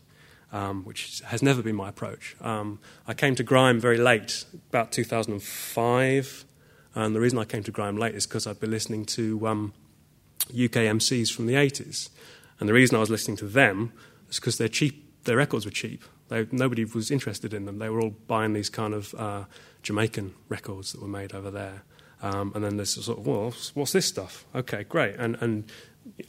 um, 0.51 0.85
which 0.85 1.21
has 1.25 1.41
never 1.41 1.63
been 1.63 1.75
my 1.75 1.89
approach. 1.89 2.35
Um, 2.41 2.79
I 3.07 3.15
came 3.15 3.33
to 3.35 3.43
grime 3.43 3.79
very 3.79 3.97
late, 3.97 4.45
about 4.69 4.91
2005, 4.91 6.45
and 6.93 7.15
the 7.15 7.19
reason 7.19 7.39
I 7.39 7.45
came 7.45 7.63
to 7.63 7.71
grime 7.71 7.97
late 7.97 8.13
is 8.13 8.27
because 8.27 8.45
I'd 8.45 8.59
been 8.59 8.71
listening 8.71 9.05
to 9.05 9.47
um, 9.47 9.73
UK 10.49 10.85
MCs 10.85 11.31
from 11.33 11.47
the 11.47 11.55
80s, 11.55 12.09
and 12.59 12.69
the 12.69 12.73
reason 12.73 12.95
I 12.95 12.99
was 12.99 13.09
listening 13.09 13.37
to 13.37 13.47
them 13.47 13.91
is 14.29 14.39
because 14.39 14.59
they're 14.59 14.67
cheap. 14.67 15.05
Their 15.23 15.37
records 15.37 15.65
were 15.65 15.71
cheap. 15.71 16.03
They, 16.27 16.47
nobody 16.51 16.85
was 16.85 17.09
interested 17.09 17.53
in 17.53 17.65
them. 17.65 17.79
They 17.79 17.89
were 17.89 17.99
all 17.99 18.15
buying 18.27 18.53
these 18.53 18.69
kind 18.69 18.93
of 18.93 19.15
uh, 19.15 19.45
Jamaican 19.81 20.35
records 20.47 20.91
that 20.91 21.01
were 21.01 21.07
made 21.07 21.33
over 21.33 21.49
there. 21.49 21.83
Um, 22.21 22.51
and 22.53 22.63
then 22.63 22.77
there's 22.77 23.03
sort 23.03 23.19
of, 23.19 23.25
well, 23.25 23.53
what's 23.73 23.93
this 23.93 24.05
stuff? 24.05 24.45
Okay, 24.53 24.83
great. 24.83 25.15
And, 25.15 25.37
and 25.41 25.71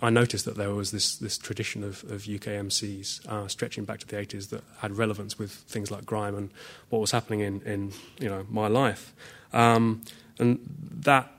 I 0.00 0.10
noticed 0.10 0.44
that 0.44 0.56
there 0.56 0.72
was 0.74 0.90
this, 0.90 1.16
this 1.16 1.36
tradition 1.36 1.82
of, 1.82 2.04
of 2.04 2.28
UK 2.28 2.54
MCs 2.60 3.26
uh, 3.26 3.48
stretching 3.48 3.84
back 3.84 3.98
to 4.00 4.06
the 4.06 4.16
80s 4.16 4.50
that 4.50 4.62
had 4.78 4.96
relevance 4.96 5.38
with 5.38 5.50
things 5.50 5.90
like 5.90 6.06
grime 6.06 6.36
and 6.36 6.50
what 6.90 7.00
was 7.00 7.10
happening 7.10 7.40
in, 7.40 7.60
in 7.62 7.92
you 8.18 8.28
know, 8.28 8.46
my 8.48 8.68
life. 8.68 9.12
Um, 9.52 10.02
and 10.38 10.58
that 11.00 11.30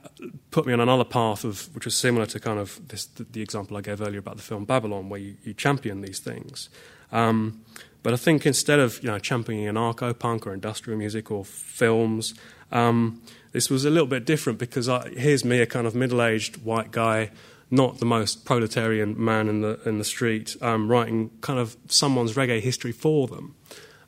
put 0.50 0.66
me 0.66 0.72
on 0.72 0.80
another 0.80 1.04
path 1.04 1.44
of 1.44 1.74
which 1.74 1.84
was 1.84 1.96
similar 1.96 2.26
to 2.26 2.38
kind 2.38 2.58
of 2.58 2.80
this, 2.88 3.06
the, 3.06 3.24
the, 3.24 3.42
example 3.42 3.76
I 3.76 3.80
gave 3.80 4.00
earlier 4.00 4.20
about 4.20 4.36
the 4.36 4.42
film 4.42 4.64
Babylon, 4.64 5.08
where 5.08 5.20
you, 5.20 5.36
you 5.42 5.54
champion 5.54 6.02
these 6.02 6.20
things. 6.20 6.68
Um, 7.10 7.64
but 8.02 8.12
I 8.12 8.16
think 8.16 8.46
instead 8.46 8.78
of 8.78 9.02
you 9.02 9.10
know 9.10 9.18
championing 9.18 9.66
anarcho 9.66 10.16
punk 10.16 10.46
or 10.46 10.54
industrial 10.54 10.98
music 10.98 11.30
or 11.30 11.44
films, 11.44 12.34
um, 12.70 13.20
this 13.52 13.70
was 13.70 13.84
a 13.84 13.90
little 13.90 14.06
bit 14.06 14.24
different 14.24 14.58
because 14.58 14.88
I, 14.88 15.10
here's 15.10 15.44
me, 15.44 15.60
a 15.60 15.66
kind 15.66 15.86
of 15.86 15.94
middle-aged 15.94 16.64
white 16.64 16.90
guy, 16.90 17.30
not 17.70 17.98
the 17.98 18.06
most 18.06 18.44
proletarian 18.44 19.22
man 19.22 19.48
in 19.48 19.60
the 19.60 19.80
in 19.86 19.98
the 19.98 20.04
street, 20.04 20.56
um, 20.60 20.90
writing 20.90 21.30
kind 21.40 21.58
of 21.58 21.76
someone's 21.88 22.34
reggae 22.34 22.60
history 22.60 22.92
for 22.92 23.28
them. 23.28 23.54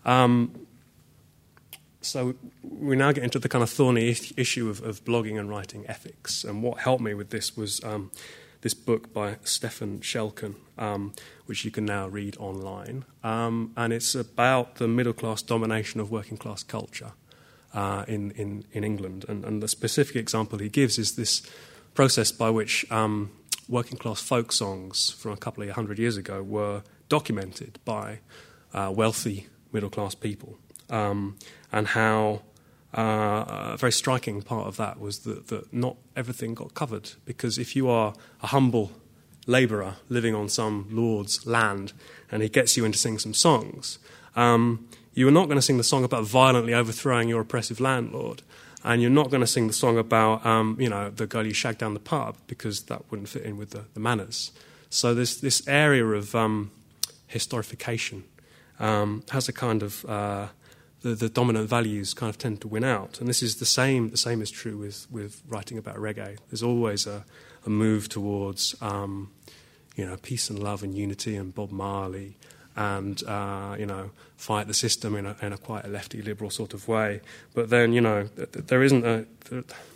Um, 0.04 0.66
so 2.00 2.34
we 2.62 2.96
now 2.96 3.12
get 3.12 3.24
into 3.24 3.38
the 3.38 3.48
kind 3.48 3.62
of 3.62 3.70
thorny 3.70 4.14
issue 4.36 4.68
of, 4.68 4.82
of, 4.82 5.02
blogging 5.04 5.40
and 5.40 5.48
writing 5.48 5.86
ethics. 5.88 6.44
And 6.44 6.62
what 6.62 6.80
helped 6.80 7.02
me 7.02 7.14
with 7.14 7.30
this 7.30 7.56
was 7.56 7.82
um, 7.82 8.10
this 8.60 8.74
book 8.74 9.14
by 9.14 9.36
Stefan 9.42 10.00
Szczelkun, 10.00 10.56
um, 10.76 11.14
which 11.46 11.64
you 11.64 11.70
can 11.70 11.86
now 11.86 12.06
read 12.06 12.36
online. 12.36 13.06
Um, 13.22 13.72
and 13.74 13.90
it's 13.90 14.14
about 14.14 14.74
the 14.74 14.86
middle 14.86 15.14
class 15.14 15.40
domination 15.40 15.98
of 15.98 16.10
working 16.10 16.36
class 16.36 16.62
culture 16.62 17.12
uh, 17.74 18.04
in, 18.06 18.30
in, 18.32 18.64
in 18.72 18.84
England. 18.84 19.24
And, 19.28 19.44
and, 19.44 19.62
the 19.62 19.68
specific 19.68 20.16
example 20.16 20.58
he 20.60 20.68
gives 20.68 20.96
is 20.98 21.16
this 21.16 21.42
process 21.92 22.30
by 22.30 22.48
which 22.48 22.90
um, 22.90 23.30
working 23.68 23.98
class 23.98 24.22
folk 24.22 24.52
songs 24.52 25.10
from 25.10 25.32
a 25.32 25.36
couple 25.36 25.64
of 25.64 25.70
hundred 25.70 25.98
years 25.98 26.16
ago 26.16 26.42
were 26.42 26.82
documented 27.08 27.78
by 27.84 28.20
uh, 28.72 28.92
wealthy 28.94 29.48
middle 29.72 29.90
class 29.90 30.14
people. 30.14 30.56
Um, 30.88 31.36
and 31.72 31.88
how 31.88 32.42
uh, 32.96 33.72
a 33.72 33.76
very 33.76 33.92
striking 33.92 34.42
part 34.42 34.68
of 34.68 34.76
that 34.76 35.00
was 35.00 35.20
that, 35.20 35.48
that 35.48 35.72
not 35.72 35.96
everything 36.14 36.54
got 36.54 36.74
covered. 36.74 37.10
Because 37.24 37.58
if 37.58 37.74
you 37.74 37.88
are 37.88 38.14
a 38.42 38.48
humble 38.48 38.92
labourer 39.46 39.96
living 40.08 40.34
on 40.34 40.48
some 40.48 40.86
lord's 40.90 41.44
land 41.46 41.92
and 42.30 42.42
he 42.42 42.48
gets 42.48 42.76
you 42.76 42.84
into 42.84 42.98
sing 42.98 43.18
some 43.18 43.34
songs, 43.34 43.98
um, 44.36 44.88
you 45.14 45.28
are 45.28 45.32
not 45.32 45.46
going 45.46 45.56
to 45.56 45.62
sing 45.62 45.78
the 45.78 45.84
song 45.84 46.04
about 46.04 46.24
violently 46.24 46.74
overthrowing 46.74 47.28
your 47.28 47.40
oppressive 47.40 47.80
landlord. 47.80 48.42
And 48.82 49.00
you're 49.00 49.10
not 49.10 49.30
going 49.30 49.40
to 49.40 49.46
sing 49.46 49.66
the 49.66 49.72
song 49.72 49.96
about, 49.96 50.44
um, 50.44 50.76
you 50.78 50.90
know, 50.90 51.08
the 51.08 51.26
girl 51.26 51.46
you 51.46 51.54
shagged 51.54 51.78
down 51.78 51.94
the 51.94 52.00
pub 52.00 52.36
because 52.48 52.82
that 52.82 53.10
wouldn't 53.10 53.30
fit 53.30 53.44
in 53.44 53.56
with 53.56 53.70
the, 53.70 53.84
the 53.94 54.00
manners. 54.00 54.52
So 54.90 55.14
there's 55.14 55.40
this 55.40 55.66
area 55.66 56.04
of 56.04 56.34
um, 56.34 56.70
historification 57.28 58.24
um, 58.78 59.22
has 59.30 59.48
a 59.48 59.52
kind 59.52 59.82
of 59.82 60.04
uh, 60.04 60.48
the, 61.00 61.14
the, 61.14 61.28
dominant 61.28 61.68
values 61.68 62.12
kind 62.12 62.28
of 62.28 62.36
tend 62.36 62.60
to 62.60 62.68
win 62.68 62.84
out. 62.84 63.20
And 63.20 63.28
this 63.28 63.42
is 63.42 63.56
the 63.56 63.66
same. 63.66 64.10
The 64.10 64.16
same 64.16 64.42
is 64.42 64.50
true 64.50 64.76
with, 64.76 65.06
with 65.10 65.42
writing 65.48 65.78
about 65.78 65.96
reggae. 65.96 66.38
There's 66.50 66.62
always 66.62 67.06
a, 67.06 67.24
a 67.64 67.70
move 67.70 68.08
towards, 68.08 68.74
um, 68.82 69.30
you 69.96 70.04
know, 70.04 70.16
peace 70.16 70.50
and 70.50 70.58
love 70.58 70.82
and 70.82 70.94
unity 70.94 71.36
and 71.36 71.54
Bob 71.54 71.70
Marley 71.70 72.36
and 72.76 73.22
uh, 73.24 73.76
you 73.78 73.86
know 73.86 74.10
fight 74.36 74.66
the 74.66 74.74
system 74.74 75.14
in 75.14 75.26
a, 75.26 75.36
in 75.40 75.52
a, 75.52 75.58
quite 75.58 75.84
a 75.84 75.88
lefty 75.88 76.20
liberal 76.20 76.50
sort 76.50 76.74
of 76.74 76.88
way. 76.88 77.20
But 77.54 77.70
then 77.70 77.92
you 77.92 78.00
know 78.00 78.24
there 78.34 78.82
isn't 78.82 79.04
a, 79.04 79.26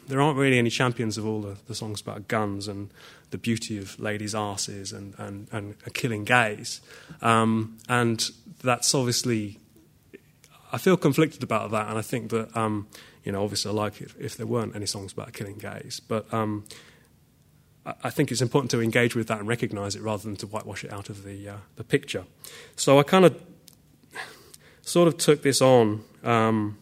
there 0.06 0.20
aren't 0.20 0.38
really 0.38 0.58
any 0.58 0.70
champions 0.70 1.18
of 1.18 1.26
all 1.26 1.40
the, 1.40 1.56
the 1.66 1.74
songs 1.74 2.00
about 2.00 2.28
guns 2.28 2.68
and 2.68 2.90
the 3.30 3.38
beauty 3.38 3.78
of 3.78 3.98
ladies' 3.98 4.34
asses 4.34 4.92
and 4.92 5.14
and, 5.18 5.48
and 5.52 5.74
killing 5.94 6.24
gays, 6.24 6.80
um, 7.22 7.78
and 7.88 8.30
that's 8.62 8.94
obviously. 8.94 9.58
I 10.70 10.76
feel 10.76 10.98
conflicted 10.98 11.42
about 11.42 11.70
that, 11.70 11.88
and 11.88 11.96
I 11.96 12.02
think 12.02 12.28
that 12.28 12.54
um, 12.54 12.88
you 13.24 13.32
know, 13.32 13.42
obviously, 13.42 13.70
I 13.70 13.74
like 13.74 14.00
it 14.00 14.12
if 14.18 14.36
there 14.36 14.46
weren't 14.46 14.76
any 14.76 14.86
songs 14.86 15.12
about 15.12 15.32
killing 15.32 15.58
gays, 15.58 16.00
but 16.00 16.32
um, 16.32 16.64
I 18.02 18.10
think 18.10 18.30
it's 18.30 18.42
important 18.42 18.70
to 18.72 18.80
engage 18.80 19.14
with 19.14 19.28
that 19.28 19.38
and 19.38 19.48
recognise 19.48 19.94
it 19.96 20.02
rather 20.02 20.22
than 20.22 20.36
to 20.36 20.46
whitewash 20.46 20.84
it 20.84 20.92
out 20.92 21.08
of 21.08 21.24
the 21.24 21.48
uh, 21.48 21.56
the 21.76 21.84
picture. 21.84 22.24
So 22.76 22.98
I 22.98 23.02
kind 23.02 23.24
of 23.24 23.40
sort 24.82 25.08
of 25.08 25.16
took 25.16 25.42
this 25.42 25.60
on. 25.60 26.04
Um, 26.24 26.78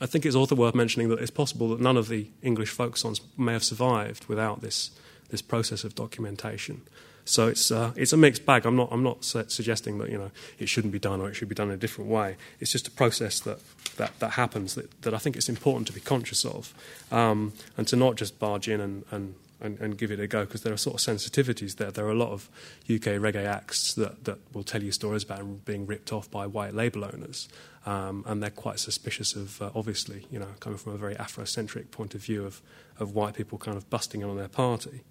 I 0.00 0.06
think 0.06 0.26
it's 0.26 0.34
also 0.34 0.56
worth 0.56 0.74
mentioning 0.74 1.08
that 1.10 1.20
it's 1.20 1.30
possible 1.30 1.68
that 1.70 1.80
none 1.80 1.96
of 1.96 2.08
the 2.08 2.28
English 2.42 2.70
folk 2.70 2.96
songs 2.96 3.20
may 3.36 3.52
have 3.52 3.64
survived 3.64 4.26
without 4.26 4.60
this 4.60 4.90
this 5.30 5.42
process 5.42 5.84
of 5.84 5.94
documentation. 5.94 6.82
So 7.24 7.46
it's 7.46 7.70
uh, 7.70 7.92
it's 7.94 8.12
a 8.12 8.16
mixed 8.16 8.44
bag. 8.44 8.66
I'm 8.66 8.76
not 8.76 8.88
I'm 8.90 9.02
not 9.02 9.24
su- 9.24 9.44
suggesting 9.48 9.98
that 9.98 10.10
you 10.10 10.18
know 10.18 10.30
it 10.58 10.68
shouldn't 10.68 10.92
be 10.92 10.98
done 10.98 11.20
or 11.20 11.28
it 11.28 11.34
should 11.34 11.48
be 11.48 11.54
done 11.54 11.68
in 11.68 11.74
a 11.74 11.78
different 11.78 12.10
way. 12.10 12.36
It's 12.60 12.72
just 12.72 12.88
a 12.88 12.90
process 12.90 13.40
that 13.40 13.60
that, 13.96 14.18
that 14.18 14.30
happens 14.30 14.74
that, 14.74 15.02
that 15.02 15.14
I 15.14 15.18
think 15.18 15.36
it's 15.36 15.48
important 15.48 15.86
to 15.88 15.92
be 15.92 16.00
conscious 16.00 16.44
of 16.44 16.74
um, 17.10 17.52
and 17.76 17.86
to 17.88 17.96
not 17.96 18.16
just 18.16 18.38
barge 18.38 18.68
in 18.68 18.80
and, 18.80 19.04
and 19.10 19.34
and, 19.62 19.78
and 19.80 19.96
give 19.96 20.10
it 20.10 20.20
a 20.20 20.26
go 20.26 20.44
because 20.44 20.62
there 20.62 20.72
are 20.72 20.78
sort 20.78 21.00
of 21.00 21.00
sensitivities 21.00 21.76
there. 21.76 21.90
There 21.90 22.06
are 22.06 22.10
a 22.10 22.14
lot 22.14 22.30
of 22.30 22.50
UK 22.84 23.18
reggae 23.18 23.46
acts 23.46 23.94
that, 23.94 24.24
that 24.24 24.38
will 24.52 24.64
tell 24.64 24.82
you 24.82 24.92
stories 24.92 25.22
about 25.22 25.64
being 25.64 25.86
ripped 25.86 26.12
off 26.12 26.30
by 26.30 26.46
white 26.46 26.74
label 26.74 27.04
owners, 27.04 27.48
um, 27.86 28.24
and 28.26 28.42
they're 28.42 28.50
quite 28.50 28.78
suspicious 28.78 29.34
of, 29.34 29.62
uh, 29.62 29.70
obviously, 29.74 30.26
you 30.30 30.38
know, 30.38 30.48
coming 30.60 30.78
from 30.78 30.92
a 30.92 30.98
very 30.98 31.14
Afrocentric 31.14 31.90
point 31.90 32.14
of 32.14 32.22
view 32.22 32.44
of, 32.44 32.60
of 32.98 33.14
white 33.14 33.34
people 33.34 33.58
kind 33.58 33.76
of 33.76 33.88
busting 33.88 34.20
in 34.20 34.28
on 34.28 34.36
their 34.36 34.48
party. 34.48 35.02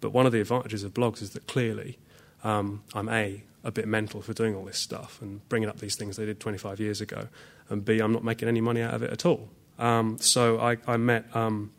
But 0.00 0.10
one 0.10 0.26
of 0.26 0.32
the 0.32 0.40
advantages 0.40 0.82
of 0.82 0.94
blogs 0.94 1.22
is 1.22 1.30
that 1.30 1.46
clearly 1.46 1.98
um, 2.42 2.82
I'm 2.94 3.08
A, 3.08 3.44
a 3.64 3.70
bit 3.70 3.86
mental 3.86 4.22
for 4.22 4.32
doing 4.32 4.54
all 4.54 4.64
this 4.64 4.78
stuff 4.78 5.20
and 5.20 5.46
bringing 5.48 5.68
up 5.68 5.78
these 5.78 5.96
things 5.96 6.16
they 6.16 6.26
did 6.26 6.40
25 6.40 6.80
years 6.80 7.00
ago, 7.00 7.28
and 7.68 7.84
B, 7.84 7.98
I'm 8.00 8.12
not 8.12 8.24
making 8.24 8.48
any 8.48 8.60
money 8.60 8.80
out 8.80 8.94
of 8.94 9.02
it 9.02 9.10
at 9.10 9.26
all. 9.26 9.48
Um, 9.78 10.18
so 10.18 10.58
I, 10.58 10.76
I 10.86 10.96
met 10.96 11.24
um, 11.36 11.72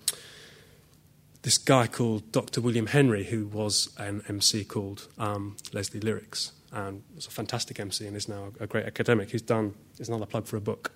this 1.42 1.58
guy 1.58 1.88
called 1.88 2.32
Dr. 2.32 2.62
William 2.62 2.88
Henry, 2.88 3.24
who 3.24 3.48
was 3.48 3.94
an 3.98 4.24
MC 4.28 4.66
called 4.66 5.08
um, 5.18 5.56
Lezlee 5.72 6.02
Lyrix, 6.02 6.52
and 6.72 7.04
was 7.16 7.28
a 7.28 7.32
fantastic 7.32 7.80
MC 7.80 8.06
and 8.08 8.16
is 8.16 8.28
now 8.28 8.52
a 8.60 8.68
great 8.68 8.86
academic. 8.86 9.32
He's 9.32 9.42
done, 9.42 9.74
is 9.98 10.10
another 10.10 10.26
plug 10.26 10.46
for 10.46 10.58
a 10.58 10.62
book. 10.62 10.92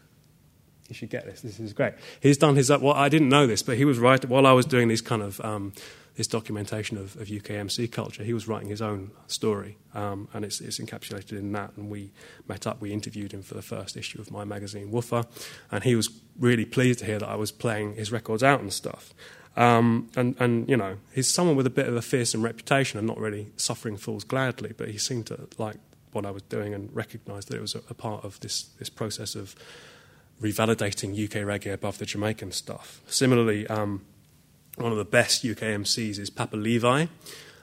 You 0.89 0.95
should 0.95 1.09
get 1.09 1.25
this. 1.25 1.41
This 1.41 1.59
is 1.59 1.71
great. 1.71 1.93
He's 2.19 2.37
done 2.37 2.55
his, 2.55 2.69
well, 2.69 2.93
I 2.93 3.07
didn't 3.07 3.29
know 3.29 3.47
this, 3.47 3.63
but 3.63 3.77
he 3.77 3.85
was 3.85 3.99
writing, 3.99 4.29
while 4.29 4.45
I 4.45 4.51
was 4.51 4.65
doing 4.65 4.89
these 4.89 5.01
kind 5.01 5.21
of, 5.21 5.39
um, 5.41 5.73
this 6.15 6.27
documentation 6.27 6.97
of, 6.97 7.15
of, 7.15 7.31
UK 7.31 7.51
MC 7.51 7.87
culture, 7.87 8.23
he 8.23 8.33
was 8.33 8.47
writing 8.47 8.69
his 8.69 8.81
own 8.81 9.09
story, 9.27 9.77
um, 9.95 10.27
and 10.33 10.45
it's, 10.45 10.61
it's, 10.61 10.79
encapsulated 10.79 11.31
in 11.31 11.51
that. 11.53 11.71
And 11.77 11.89
we 11.89 12.11
met 12.47 12.67
up, 12.67 12.81
we 12.81 12.91
interviewed 12.91 13.31
him 13.31 13.41
for 13.41 13.55
the 13.55 13.61
first 13.61 13.95
issue 13.97 14.19
of 14.19 14.29
my 14.29 14.43
magazine, 14.43 14.91
Woofer, 14.91 15.23
and 15.71 15.83
he 15.83 15.95
was 15.95 16.09
really 16.37 16.65
pleased 16.65 16.99
to 16.99 17.05
hear 17.05 17.17
that 17.17 17.29
I 17.29 17.35
was 17.35 17.51
playing 17.51 17.95
his 17.95 18.11
records 18.11 18.43
out 18.43 18.59
and 18.59 18.71
stuff. 18.71 19.13
Um, 19.55 20.09
and, 20.15 20.35
and, 20.39 20.67
you 20.67 20.75
know, 20.75 20.97
he's 21.13 21.29
someone 21.29 21.55
with 21.55 21.67
a 21.67 21.71
bit 21.71 21.87
of 21.87 21.95
a 21.95 22.01
fearsome 22.01 22.41
reputation 22.41 22.97
and 22.97 23.07
not 23.07 23.19
really 23.19 23.47
suffering 23.55 23.97
fools 23.97 24.23
gladly, 24.23 24.73
but 24.75 24.89
he 24.89 24.97
seemed 24.97 25.27
to 25.27 25.47
like 25.57 25.77
what 26.11 26.25
I 26.25 26.31
was 26.31 26.43
doing 26.43 26.73
and 26.73 26.93
recognised 26.95 27.49
that 27.49 27.57
it 27.57 27.61
was 27.61 27.75
a, 27.75 27.81
a, 27.89 27.93
part 27.93 28.23
of 28.23 28.39
this, 28.39 28.63
this 28.79 28.89
process 28.89 29.35
of 29.35 29.55
revalidating 30.41 31.11
UK 31.11 31.45
reggae 31.45 31.73
above 31.73 31.97
the 31.97 32.05
Jamaican 32.05 32.51
stuff. 32.51 33.01
Similarly, 33.07 33.67
um, 33.67 34.05
one 34.77 34.91
of 34.91 34.97
the 34.97 35.05
best 35.05 35.45
UK 35.45 35.57
MCs 35.57 36.19
is 36.19 36.29
Papa 36.29 36.55
Levi. 36.55 37.05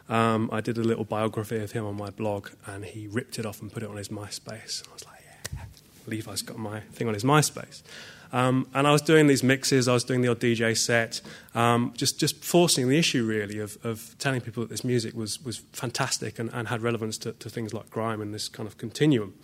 Um, 0.08 0.48
I 0.52 0.60
did 0.60 0.78
a 0.78 0.82
little 0.82 1.04
biography 1.04 1.58
of 1.58 1.72
him 1.72 1.86
on 1.86 1.96
my 1.96 2.10
blog, 2.10 2.50
and 2.66 2.84
he 2.84 3.06
ripped 3.06 3.38
it 3.38 3.46
off 3.46 3.62
and 3.62 3.72
put 3.72 3.82
it 3.82 3.88
on 3.88 3.96
his 3.96 4.08
MySpace. 4.08 4.88
I 4.88 4.92
was 4.92 5.04
like, 5.06 5.20
yeah, 5.52 5.60
Levi's 6.06 6.42
got 6.42 6.58
my 6.58 6.80
thing 6.80 7.08
on 7.08 7.14
his 7.14 7.24
MySpace. 7.24 7.82
Um, 8.32 8.68
and 8.74 8.86
I 8.86 8.92
was 8.92 9.02
doing 9.02 9.26
these 9.26 9.42
mixes, 9.42 9.88
I 9.88 9.92
was 9.92 10.04
doing 10.04 10.20
the 10.20 10.28
odd 10.28 10.40
DJ 10.40 10.76
set, 10.76 11.20
um, 11.54 11.92
just, 11.96 12.20
just 12.20 12.44
forcing 12.44 12.88
the 12.88 12.98
issue 12.98 13.24
really 13.24 13.58
of, 13.58 13.76
of 13.84 14.14
telling 14.18 14.40
people 14.40 14.62
that 14.62 14.70
this 14.70 14.84
music 14.84 15.14
was, 15.14 15.42
was 15.42 15.58
fantastic 15.72 16.38
and, 16.38 16.50
and 16.52 16.68
had 16.68 16.82
relevance 16.82 17.18
to, 17.18 17.32
to 17.32 17.50
things 17.50 17.74
like 17.74 17.90
grime 17.90 18.20
and 18.20 18.32
this 18.32 18.48
kind 18.48 18.66
of 18.66 18.78
continuum. 18.78 19.34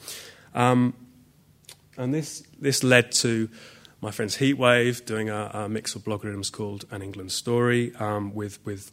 Um, 0.54 0.94
and 1.96 2.14
this, 2.14 2.42
this 2.60 2.84
led 2.84 3.10
to 3.12 3.48
my 4.00 4.10
friends 4.10 4.36
Heatwave 4.36 5.04
doing 5.06 5.30
a, 5.30 5.50
a 5.52 5.68
mix 5.68 5.94
of 5.94 6.06
rhythms 6.06 6.50
called 6.50 6.84
An 6.90 7.02
England 7.02 7.32
Story 7.32 7.94
um, 7.96 8.34
with, 8.34 8.64
with 8.64 8.92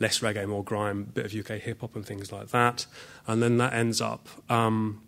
less 0.00 0.20
reggae, 0.20 0.48
more 0.48 0.64
grime, 0.64 1.04
bit 1.04 1.26
of 1.26 1.34
UK 1.34 1.60
hip 1.60 1.82
hop 1.82 1.94
and 1.94 2.04
things 2.04 2.32
like 2.32 2.48
that. 2.48 2.86
And 3.26 3.42
then 3.42 3.58
that 3.58 3.72
ends 3.74 4.00
up 4.00 4.28
um, 4.50 5.02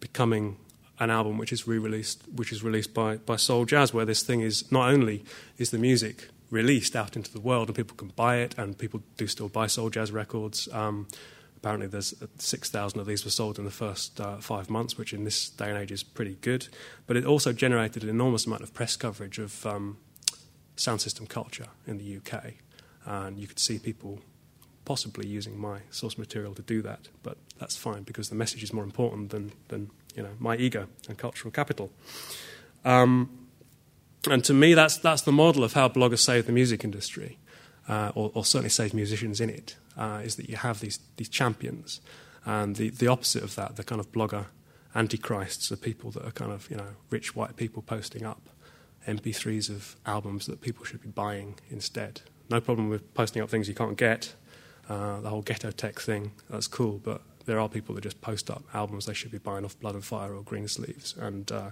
becoming 0.00 0.58
an 0.98 1.10
album 1.10 1.38
which 1.38 1.52
is 1.52 1.66
re-released, 1.66 2.22
which 2.34 2.52
is 2.52 2.62
released 2.62 2.94
by, 2.94 3.16
by 3.16 3.36
Soul 3.36 3.64
Jazz, 3.64 3.92
where 3.92 4.04
this 4.04 4.22
thing 4.22 4.40
is 4.40 4.70
not 4.72 4.90
only 4.90 5.24
is 5.58 5.70
the 5.70 5.78
music 5.78 6.28
released 6.50 6.94
out 6.94 7.16
into 7.16 7.32
the 7.32 7.40
world 7.40 7.68
and 7.68 7.76
people 7.76 7.96
can 7.96 8.08
buy 8.08 8.36
it, 8.36 8.54
and 8.56 8.78
people 8.78 9.02
do 9.16 9.26
still 9.26 9.48
buy 9.48 9.66
Soul 9.66 9.90
Jazz 9.90 10.12
records. 10.12 10.68
Um, 10.72 11.08
apparently, 11.56 11.86
there's 11.88 12.14
6,000 12.38 13.00
of 13.00 13.06
these 13.06 13.24
were 13.24 13.30
sold 13.30 13.58
in 13.58 13.64
the 13.64 13.70
first 13.70 14.20
uh, 14.20 14.36
five 14.38 14.70
months, 14.70 14.96
which 14.96 15.12
in 15.12 15.24
this 15.24 15.48
day 15.50 15.68
and 15.68 15.78
age 15.78 15.92
is 15.92 16.02
pretty 16.02 16.36
good. 16.40 16.68
But 17.06 17.16
it 17.16 17.24
also 17.24 17.52
generated 17.52 18.02
an 18.02 18.08
enormous 18.08 18.46
amount 18.46 18.62
of 18.62 18.72
press 18.72 18.96
coverage 18.96 19.38
of 19.38 19.66
um, 19.66 19.98
sound 20.76 21.00
system 21.00 21.26
culture 21.26 21.68
in 21.86 21.98
the 21.98 22.16
UK, 22.18 22.54
and 23.04 23.38
you 23.38 23.46
could 23.46 23.58
see 23.58 23.78
people 23.78 24.20
possibly 24.84 25.26
using 25.26 25.58
my 25.58 25.80
source 25.90 26.16
material 26.16 26.54
to 26.54 26.62
do 26.62 26.80
that. 26.82 27.08
But 27.22 27.36
that's 27.58 27.76
fine 27.76 28.04
because 28.04 28.28
the 28.28 28.34
message 28.36 28.62
is 28.62 28.72
more 28.72 28.84
important 28.84 29.30
than, 29.30 29.52
than 29.68 29.90
you 30.16 30.22
know, 30.22 30.30
my 30.38 30.56
ego 30.56 30.88
and 31.08 31.18
cultural 31.18 31.52
capital. 31.52 31.90
Um, 32.84 33.48
and 34.28 34.42
to 34.44 34.54
me, 34.54 34.74
that's, 34.74 34.96
that's 34.96 35.22
the 35.22 35.32
model 35.32 35.62
of 35.62 35.74
how 35.74 35.88
bloggers 35.88 36.18
save 36.18 36.46
the 36.46 36.52
music 36.52 36.82
industry, 36.82 37.38
uh, 37.88 38.12
or, 38.14 38.32
or, 38.34 38.44
certainly 38.44 38.70
save 38.70 38.94
musicians 38.94 39.40
in 39.40 39.50
it, 39.50 39.76
uh, 39.96 40.20
is 40.24 40.36
that 40.36 40.48
you 40.48 40.56
have 40.56 40.80
these, 40.80 40.98
these 41.16 41.28
champions. 41.28 42.00
And 42.44 42.76
the, 42.76 42.90
the 42.90 43.06
opposite 43.06 43.44
of 43.44 43.54
that, 43.56 43.76
the 43.76 43.84
kind 43.84 44.00
of 44.00 44.10
blogger 44.10 44.46
antichrists, 44.94 45.70
are 45.70 45.76
people 45.76 46.10
that 46.12 46.24
are 46.24 46.32
kind 46.32 46.52
of, 46.52 46.68
you 46.70 46.76
know, 46.76 46.94
rich 47.10 47.36
white 47.36 47.56
people 47.56 47.82
posting 47.82 48.24
up 48.24 48.48
MP3s 49.06 49.70
of 49.70 49.96
albums 50.06 50.46
that 50.46 50.60
people 50.60 50.84
should 50.84 51.02
be 51.02 51.08
buying 51.08 51.56
instead. 51.70 52.22
No 52.50 52.60
problem 52.60 52.88
with 52.88 53.14
posting 53.14 53.42
up 53.42 53.50
things 53.50 53.68
you 53.68 53.74
can't 53.74 53.96
get. 53.96 54.34
Uh, 54.88 55.20
the 55.20 55.28
whole 55.28 55.42
ghetto 55.42 55.70
tech 55.70 55.98
thing, 55.98 56.32
that's 56.48 56.68
cool, 56.68 57.00
but 57.02 57.22
there 57.46 57.60
are 57.60 57.68
people 57.68 57.94
that 57.94 58.02
just 58.02 58.20
post 58.20 58.50
up 58.50 58.64
albums 58.74 59.06
they 59.06 59.14
should 59.14 59.30
be 59.30 59.38
buying 59.38 59.64
off 59.64 59.78
Blood 59.80 59.94
and 59.94 60.04
Fire 60.04 60.34
or 60.34 60.42
Greensleeves, 60.42 61.16
and 61.16 61.50
uh, 61.50 61.70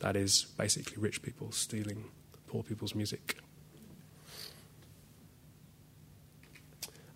that 0.00 0.16
is 0.16 0.46
basically 0.56 1.02
rich 1.02 1.22
people 1.22 1.50
stealing 1.50 2.04
poor 2.46 2.62
people's 2.62 2.94
music. 2.94 3.36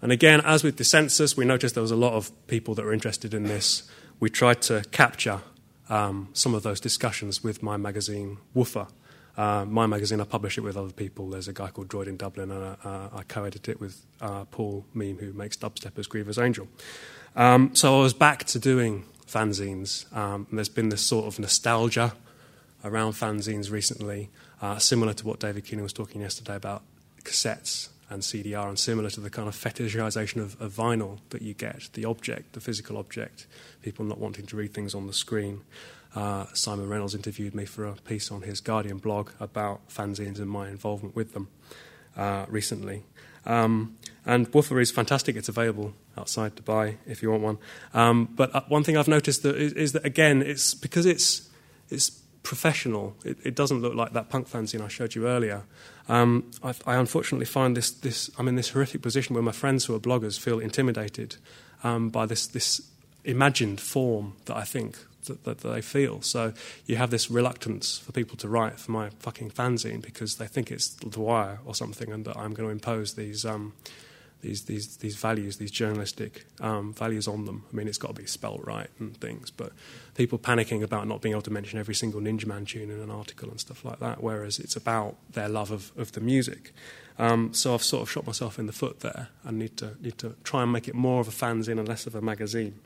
And 0.01 0.12
again, 0.12 0.40
as 0.44 0.62
with 0.62 0.77
Dissensus, 0.77 1.37
we 1.37 1.44
noticed 1.44 1.75
there 1.75 1.83
was 1.83 1.90
a 1.90 1.97
lot 1.97 2.14
of 2.14 2.31
people 2.47 2.75
that 2.77 2.85
were 2.85 2.92
interested 2.92 3.35
in 3.35 3.44
this. 3.44 3.88
We 4.21 4.31
tried 4.31 4.62
to 4.62 4.85
capture 4.92 5.40
um, 5.88 6.29
some 6.33 6.55
of 6.55 6.62
those 6.62 6.81
discussions 6.81 7.42
with 7.42 7.62
my 7.62 7.77
magazine, 7.77 8.38
Woofer. 8.55 8.87
Uh, 9.37 9.64
my 9.64 9.87
magazine, 9.87 10.21
I 10.21 10.25
publish 10.25 10.59
it 10.59 10.62
with 10.62 10.77
other 10.77 10.92
people. 10.92 11.31
There's 11.31 11.49
a 11.49 11.53
guy 11.53 11.68
called 11.68 11.88
Droid 11.88 12.07
in 12.07 12.16
Dublin, 12.16 12.51
and 12.51 12.77
uh, 12.85 13.09
I 13.12 13.23
co 13.27 13.44
edit 13.44 13.68
it 13.68 13.81
with 13.81 14.05
uh, 14.21 14.44
Paul 14.47 14.85
Meme, 14.94 15.18
who 15.18 15.33
makes 15.33 15.57
dubstep 15.57 15.99
as 15.99 16.07
Grievous 16.07 16.38
Angel. 16.38 16.68
Um, 17.38 17.72
so 17.72 17.96
I 17.96 18.03
was 18.03 18.14
back 18.14 18.42
to 18.46 18.59
doing 18.59 19.05
fanzines. 19.24 20.12
Um, 20.12 20.48
there's 20.51 20.68
been 20.68 20.88
this 20.88 21.07
sort 21.07 21.27
of 21.27 21.38
nostalgia 21.38 22.14
around 22.83 23.12
fanzines 23.12 23.70
recently, 23.70 24.31
uh, 24.61 24.79
similar 24.79 25.12
to 25.14 25.24
what 25.24 25.38
David 25.38 25.64
Keenan 25.64 25.85
was 25.85 25.92
talking 25.92 26.20
yesterday 26.20 26.57
about 26.57 26.83
cassettes 27.22 27.90
and 28.11 28.22
CDR, 28.22 28.68
and 28.68 28.77
similar 28.77 29.09
to 29.11 29.20
the 29.20 29.31
kind 29.31 29.46
of 29.46 29.55
fetishization 29.55 30.42
of, 30.42 30.61
of, 30.61 30.72
vinyl 30.72 31.20
that 31.31 31.40
you 31.40 31.55
get, 31.55 31.90
the 31.92 32.05
object, 32.05 32.55
the 32.55 32.61
physical 32.61 32.96
object, 32.96 33.46
people 33.83 34.05
not 34.05 34.18
wanting 34.18 34.46
to 34.46 34.57
read 34.57 34.74
things 34.74 34.92
on 34.92 35.07
the 35.07 35.12
screen. 35.12 35.61
Uh, 36.16 36.46
Simon 36.55 36.88
Reynolds 36.88 37.14
interviewed 37.14 37.55
me 37.55 37.66
for 37.66 37.87
a 37.87 37.92
piece 37.92 38.33
on 38.33 38.42
his 38.42 38.61
Guardian 38.61 38.98
blog 38.98 39.31
about 39.38 39.88
fanzines 39.88 40.40
and 40.40 40.51
my 40.51 40.68
involvement 40.68 41.14
with 41.14 41.35
them 41.35 41.46
uh, 42.16 42.46
recently. 42.48 43.05
Um, 43.46 43.98
and 44.29 44.47
Woofer 44.53 44.79
is 44.79 44.91
fantastic. 44.91 45.37
It's 45.37 45.49
available 45.49 45.95
outside 46.17 46.55
to 46.57 46.62
buy 46.62 46.99
if 47.07 47.23
you 47.23 47.31
want 47.31 47.43
one. 47.43 47.59
Um, 47.95 48.27
but 48.27 48.55
uh, 48.55 48.61
one 48.69 48.85
thing 48.85 48.99
I've 48.99 49.09
noticed 49.09 49.43
that 49.43 49.57
is, 49.57 49.73
is, 49.73 49.93
that 49.93 50.05
again, 50.05 50.43
it's 50.43 50.75
because 50.75 51.07
it's 51.07 51.49
it's 51.88 52.11
professional. 52.43 53.17
It, 53.25 53.38
it, 53.43 53.55
doesn't 53.55 53.81
look 53.81 53.95
like 53.95 54.12
that 54.12 54.29
punk 54.29 54.47
fanzine 54.47 54.83
I 54.83 54.88
showed 54.88 55.14
you 55.14 55.27
earlier. 55.27 55.62
Um, 56.11 56.51
I, 56.62 56.75
I, 56.87 56.97
unfortunately 56.97 57.47
find 57.47 57.75
this, 57.75 57.91
this 57.91 58.31
I'm 58.38 58.49
in 58.49 58.57
this 58.57 58.71
horrific 58.71 59.01
position 59.01 59.33
where 59.35 59.43
my 59.43 59.53
friends 59.53 59.87
who 59.87 59.95
are 59.95 59.99
bloggers 59.99 60.38
feel 60.38 60.59
intimidated 60.59 61.37
um, 61.83 62.11
by 62.11 62.27
this 62.27 62.47
this 62.47 62.83
imagined 63.25 63.81
form 63.81 64.35
that 64.45 64.59
I 64.59 64.64
think 64.64 64.99
that, 65.25 65.45
that, 65.45 65.59
they 65.61 65.81
feel. 65.81 66.21
So 66.21 66.53
you 66.85 66.97
have 66.97 67.11
this 67.11 67.31
reluctance 67.31 67.99
for 67.99 68.12
people 68.12 68.37
to 68.38 68.49
write 68.49 68.79
for 68.79 68.93
my 68.93 69.09
fucking 69.21 69.53
fanzine 69.53 70.03
because 70.03 70.37
they 70.37 70.47
think 70.47 70.71
it's 70.71 70.88
the 70.91 71.21
wire 71.21 71.61
or 71.64 71.75
something, 71.75 72.12
and 72.12 72.27
that 72.27 72.37
I'm 72.37 72.53
going 72.53 72.69
to 72.69 72.73
impose 72.73 73.14
these. 73.14 73.47
Um, 73.47 73.73
these, 74.40 74.64
these, 74.64 74.98
these 74.98 75.16
values, 75.16 75.57
these 75.57 75.70
journalistic 75.70 76.46
um, 76.61 76.92
values 76.92 77.27
on 77.27 77.44
them. 77.44 77.64
I 77.72 77.77
mean, 77.77 77.88
it's 77.88 77.98
got 77.98 78.14
to 78.14 78.20
be 78.22 78.27
spelt 78.27 78.64
right 78.64 78.88
and 78.98 79.16
things, 79.16 79.51
but 79.51 79.72
people 80.14 80.38
panicking 80.38 80.83
about 80.83 81.09
not 81.09 81.20
being 81.20 81.33
able 81.33 81.42
to 81.42 81.53
mention 81.53 81.79
every 81.79 81.94
single 81.94 82.20
Ninjaman 82.20 82.66
tune 82.66 82.90
in 82.90 83.01
an 83.01 83.11
article 83.11 83.51
and 83.51 83.61
stuff 83.61 83.85
like 83.85 83.98
that, 83.98 84.22
whereas 84.22 84.59
it's 84.59 84.77
about 84.77 85.16
their 85.33 85.48
love 85.48 85.70
of, 85.70 85.92
of 85.96 86.12
the 86.12 86.20
music. 86.20 86.72
Um, 87.18 87.53
so 87.53 87.74
I've 87.74 87.83
sort 87.83 88.03
of 88.03 88.11
shot 88.11 88.27
myself 88.27 88.59
in 88.59 88.66
the 88.66 88.72
foot 88.72 89.01
there 89.01 89.29
and 89.44 89.59
need 89.59 89.77
to, 89.79 89.96
need 90.01 90.18
to 90.18 90.37
try 90.44 90.62
and 90.62 90.72
make 90.72 90.87
it 90.87 90.94
more 90.94 91.20
of 91.20 91.29
a 91.29 91.33
fanzine 91.33 91.79
and 91.79 91.88
less 91.88 92.07
of 92.07 92.14
a 92.14 92.20
magazine. 92.20 92.79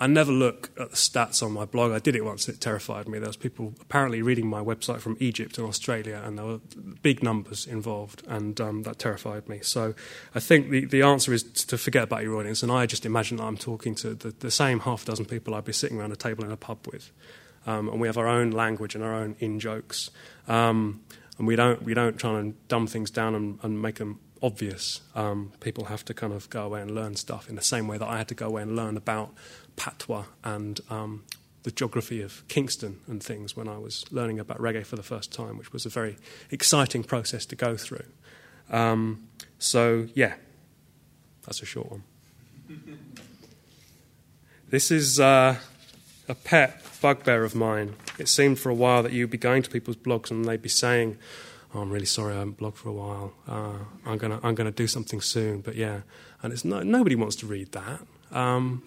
I 0.00 0.06
never 0.06 0.30
look 0.30 0.70
at 0.78 0.90
the 0.90 0.96
stats 0.96 1.42
on 1.42 1.52
my 1.52 1.64
blog. 1.64 1.90
I 1.90 1.98
did 1.98 2.14
it 2.14 2.24
once, 2.24 2.48
it 2.48 2.60
terrified 2.60 3.08
me. 3.08 3.18
There 3.18 3.28
was 3.28 3.36
people 3.36 3.74
apparently 3.80 4.22
reading 4.22 4.46
my 4.46 4.60
website 4.60 5.00
from 5.00 5.16
Egypt 5.18 5.58
and 5.58 5.66
Australia, 5.66 6.22
and 6.24 6.38
there 6.38 6.46
were 6.46 6.60
big 7.02 7.22
numbers 7.22 7.66
involved, 7.66 8.22
and 8.28 8.60
um, 8.60 8.84
that 8.84 9.00
terrified 9.00 9.48
me. 9.48 9.58
So 9.62 9.94
I 10.36 10.40
think 10.40 10.70
the, 10.70 10.84
the 10.84 11.02
answer 11.02 11.32
is 11.32 11.42
to 11.42 11.76
forget 11.76 12.04
about 12.04 12.22
your 12.22 12.36
audience, 12.36 12.62
and 12.62 12.70
I 12.70 12.86
just 12.86 13.04
imagine 13.04 13.38
that 13.38 13.44
I'm 13.44 13.56
talking 13.56 13.96
to 13.96 14.14
the, 14.14 14.30
the 14.30 14.52
same 14.52 14.80
half 14.80 15.04
dozen 15.04 15.24
people 15.24 15.54
I'd 15.54 15.64
be 15.64 15.72
sitting 15.72 15.98
around 15.98 16.12
a 16.12 16.16
table 16.16 16.44
in 16.44 16.52
a 16.52 16.56
pub 16.56 16.86
with. 16.90 17.10
Um, 17.66 17.88
and 17.88 18.00
we 18.00 18.06
have 18.06 18.16
our 18.16 18.28
own 18.28 18.52
language 18.52 18.94
and 18.94 19.02
our 19.02 19.14
own 19.14 19.34
in 19.40 19.58
jokes. 19.58 20.10
Um, 20.46 21.02
and 21.38 21.46
we 21.46 21.56
don't, 21.56 21.82
we 21.82 21.94
don't 21.94 22.18
try 22.18 22.38
and 22.38 22.54
dumb 22.68 22.86
things 22.86 23.10
down 23.10 23.34
and, 23.34 23.58
and 23.62 23.82
make 23.82 23.96
them 23.96 24.20
obvious. 24.42 25.00
Um, 25.14 25.52
people 25.60 25.86
have 25.86 26.04
to 26.06 26.14
kind 26.14 26.32
of 26.32 26.48
go 26.50 26.64
away 26.64 26.80
and 26.80 26.90
learn 26.90 27.16
stuff 27.16 27.48
in 27.48 27.56
the 27.56 27.62
same 27.62 27.88
way 27.88 27.98
that 27.98 28.08
I 28.08 28.18
had 28.18 28.28
to 28.28 28.34
go 28.34 28.46
away 28.46 28.62
and 28.62 28.76
learn 28.76 28.96
about 28.96 29.34
patois 29.76 30.24
and 30.44 30.80
um, 30.90 31.24
the 31.62 31.70
geography 31.70 32.22
of 32.22 32.46
Kingston 32.48 33.00
and 33.06 33.22
things 33.22 33.56
when 33.56 33.68
I 33.68 33.78
was 33.78 34.04
learning 34.10 34.38
about 34.38 34.58
reggae 34.58 34.84
for 34.84 34.96
the 34.96 35.02
first 35.02 35.32
time, 35.32 35.58
which 35.58 35.72
was 35.72 35.86
a 35.86 35.88
very 35.88 36.16
exciting 36.50 37.04
process 37.04 37.46
to 37.46 37.56
go 37.56 37.76
through. 37.76 38.06
Um, 38.70 39.28
so, 39.58 40.08
yeah, 40.14 40.34
that's 41.44 41.62
a 41.62 41.66
short 41.66 41.90
one. 41.90 42.02
this 44.70 44.90
is 44.90 45.18
uh, 45.18 45.56
a 46.28 46.34
pet 46.34 46.82
bugbear 47.00 47.44
of 47.44 47.54
mine. 47.54 47.94
It 48.18 48.28
seemed 48.28 48.58
for 48.58 48.70
a 48.70 48.74
while 48.74 49.02
that 49.02 49.12
you'd 49.12 49.30
be 49.30 49.38
going 49.38 49.62
to 49.62 49.70
people's 49.70 49.96
blogs 49.96 50.30
and 50.30 50.44
they'd 50.44 50.62
be 50.62 50.68
saying, 50.68 51.16
oh, 51.74 51.80
I'm 51.80 51.90
really 51.90 52.06
sorry 52.06 52.34
I 52.34 52.38
haven't 52.38 52.58
blogged 52.58 52.76
for 52.76 52.88
a 52.88 52.92
while. 52.92 53.32
Uh, 53.46 53.78
I'm 54.06 54.18
to 54.18 54.40
I'm 54.42 54.54
gonna 54.54 54.70
do 54.70 54.86
something 54.86 55.20
soon, 55.20 55.60
but 55.60 55.74
yeah. 55.74 56.00
And 56.42 56.52
it's 56.52 56.64
no, 56.64 56.82
nobody 56.82 57.14
wants 57.14 57.36
to 57.36 57.46
read 57.46 57.72
that. 57.72 58.00
Um, 58.30 58.82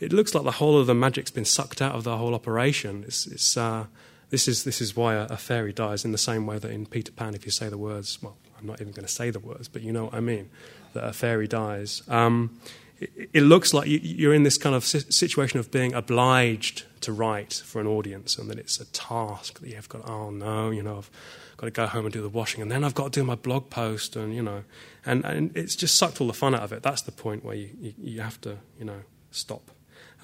it 0.00 0.12
looks 0.12 0.34
like 0.34 0.44
the 0.44 0.52
whole 0.52 0.78
of 0.78 0.86
the 0.86 0.94
magic's 0.94 1.30
been 1.30 1.44
sucked 1.44 1.80
out 1.80 1.94
of 1.94 2.04
the 2.04 2.16
whole 2.16 2.34
operation. 2.34 3.04
It's, 3.06 3.26
it's, 3.26 3.56
uh, 3.56 3.86
this, 4.30 4.48
is, 4.48 4.64
this 4.64 4.80
is 4.80 4.96
why 4.96 5.14
a, 5.14 5.24
a, 5.24 5.36
fairy 5.36 5.72
dies 5.72 6.04
in 6.04 6.12
the 6.12 6.18
same 6.18 6.46
way 6.46 6.58
that 6.58 6.70
in 6.70 6.86
Peter 6.86 7.12
Pan, 7.12 7.34
if 7.34 7.44
you 7.44 7.50
say 7.50 7.68
the 7.68 7.78
words, 7.78 8.20
well, 8.22 8.36
I'm 8.58 8.66
not 8.66 8.80
even 8.80 8.92
going 8.92 9.06
to 9.06 9.12
say 9.12 9.30
the 9.30 9.38
words, 9.38 9.68
but 9.68 9.82
you 9.82 9.92
know 9.92 10.04
what 10.04 10.14
I 10.14 10.20
mean, 10.20 10.50
that 10.94 11.04
a 11.04 11.12
fairy 11.12 11.46
dies. 11.46 12.02
Um, 12.08 12.58
it, 12.98 13.30
it, 13.32 13.42
looks 13.42 13.72
like 13.72 13.88
you, 13.88 14.30
are 14.30 14.34
in 14.34 14.42
this 14.42 14.58
kind 14.58 14.74
of 14.74 14.84
situation 14.84 15.60
of 15.60 15.70
being 15.70 15.94
obliged 15.94 16.84
to 17.02 17.12
write 17.12 17.54
for 17.64 17.80
an 17.80 17.86
audience 17.86 18.36
and 18.38 18.50
that 18.50 18.58
it's 18.58 18.80
a 18.80 18.86
task 18.86 19.60
that 19.60 19.68
you've 19.68 19.88
got, 19.88 20.08
oh 20.08 20.30
no, 20.30 20.70
you 20.70 20.82
know, 20.82 20.98
I've 20.98 21.10
got 21.56 21.66
to 21.66 21.70
go 21.70 21.86
home 21.86 22.06
and 22.06 22.12
do 22.12 22.22
the 22.22 22.28
washing 22.28 22.62
and 22.62 22.70
then 22.70 22.84
I've 22.84 22.94
got 22.94 23.12
to 23.12 23.20
do 23.20 23.24
my 23.24 23.34
blog 23.34 23.70
post 23.70 24.16
and, 24.16 24.34
you 24.34 24.42
know, 24.42 24.64
and, 25.06 25.24
and 25.24 25.56
it's 25.56 25.76
just 25.76 25.96
sucked 25.96 26.20
all 26.20 26.26
the 26.26 26.32
fun 26.32 26.54
out 26.54 26.62
of 26.62 26.72
it. 26.72 26.82
That's 26.82 27.02
the 27.02 27.12
point 27.12 27.44
where 27.44 27.54
you, 27.54 27.70
you, 27.80 27.94
you 27.98 28.20
have 28.20 28.40
to, 28.42 28.58
you 28.78 28.84
know, 28.84 29.02
stop. 29.30 29.70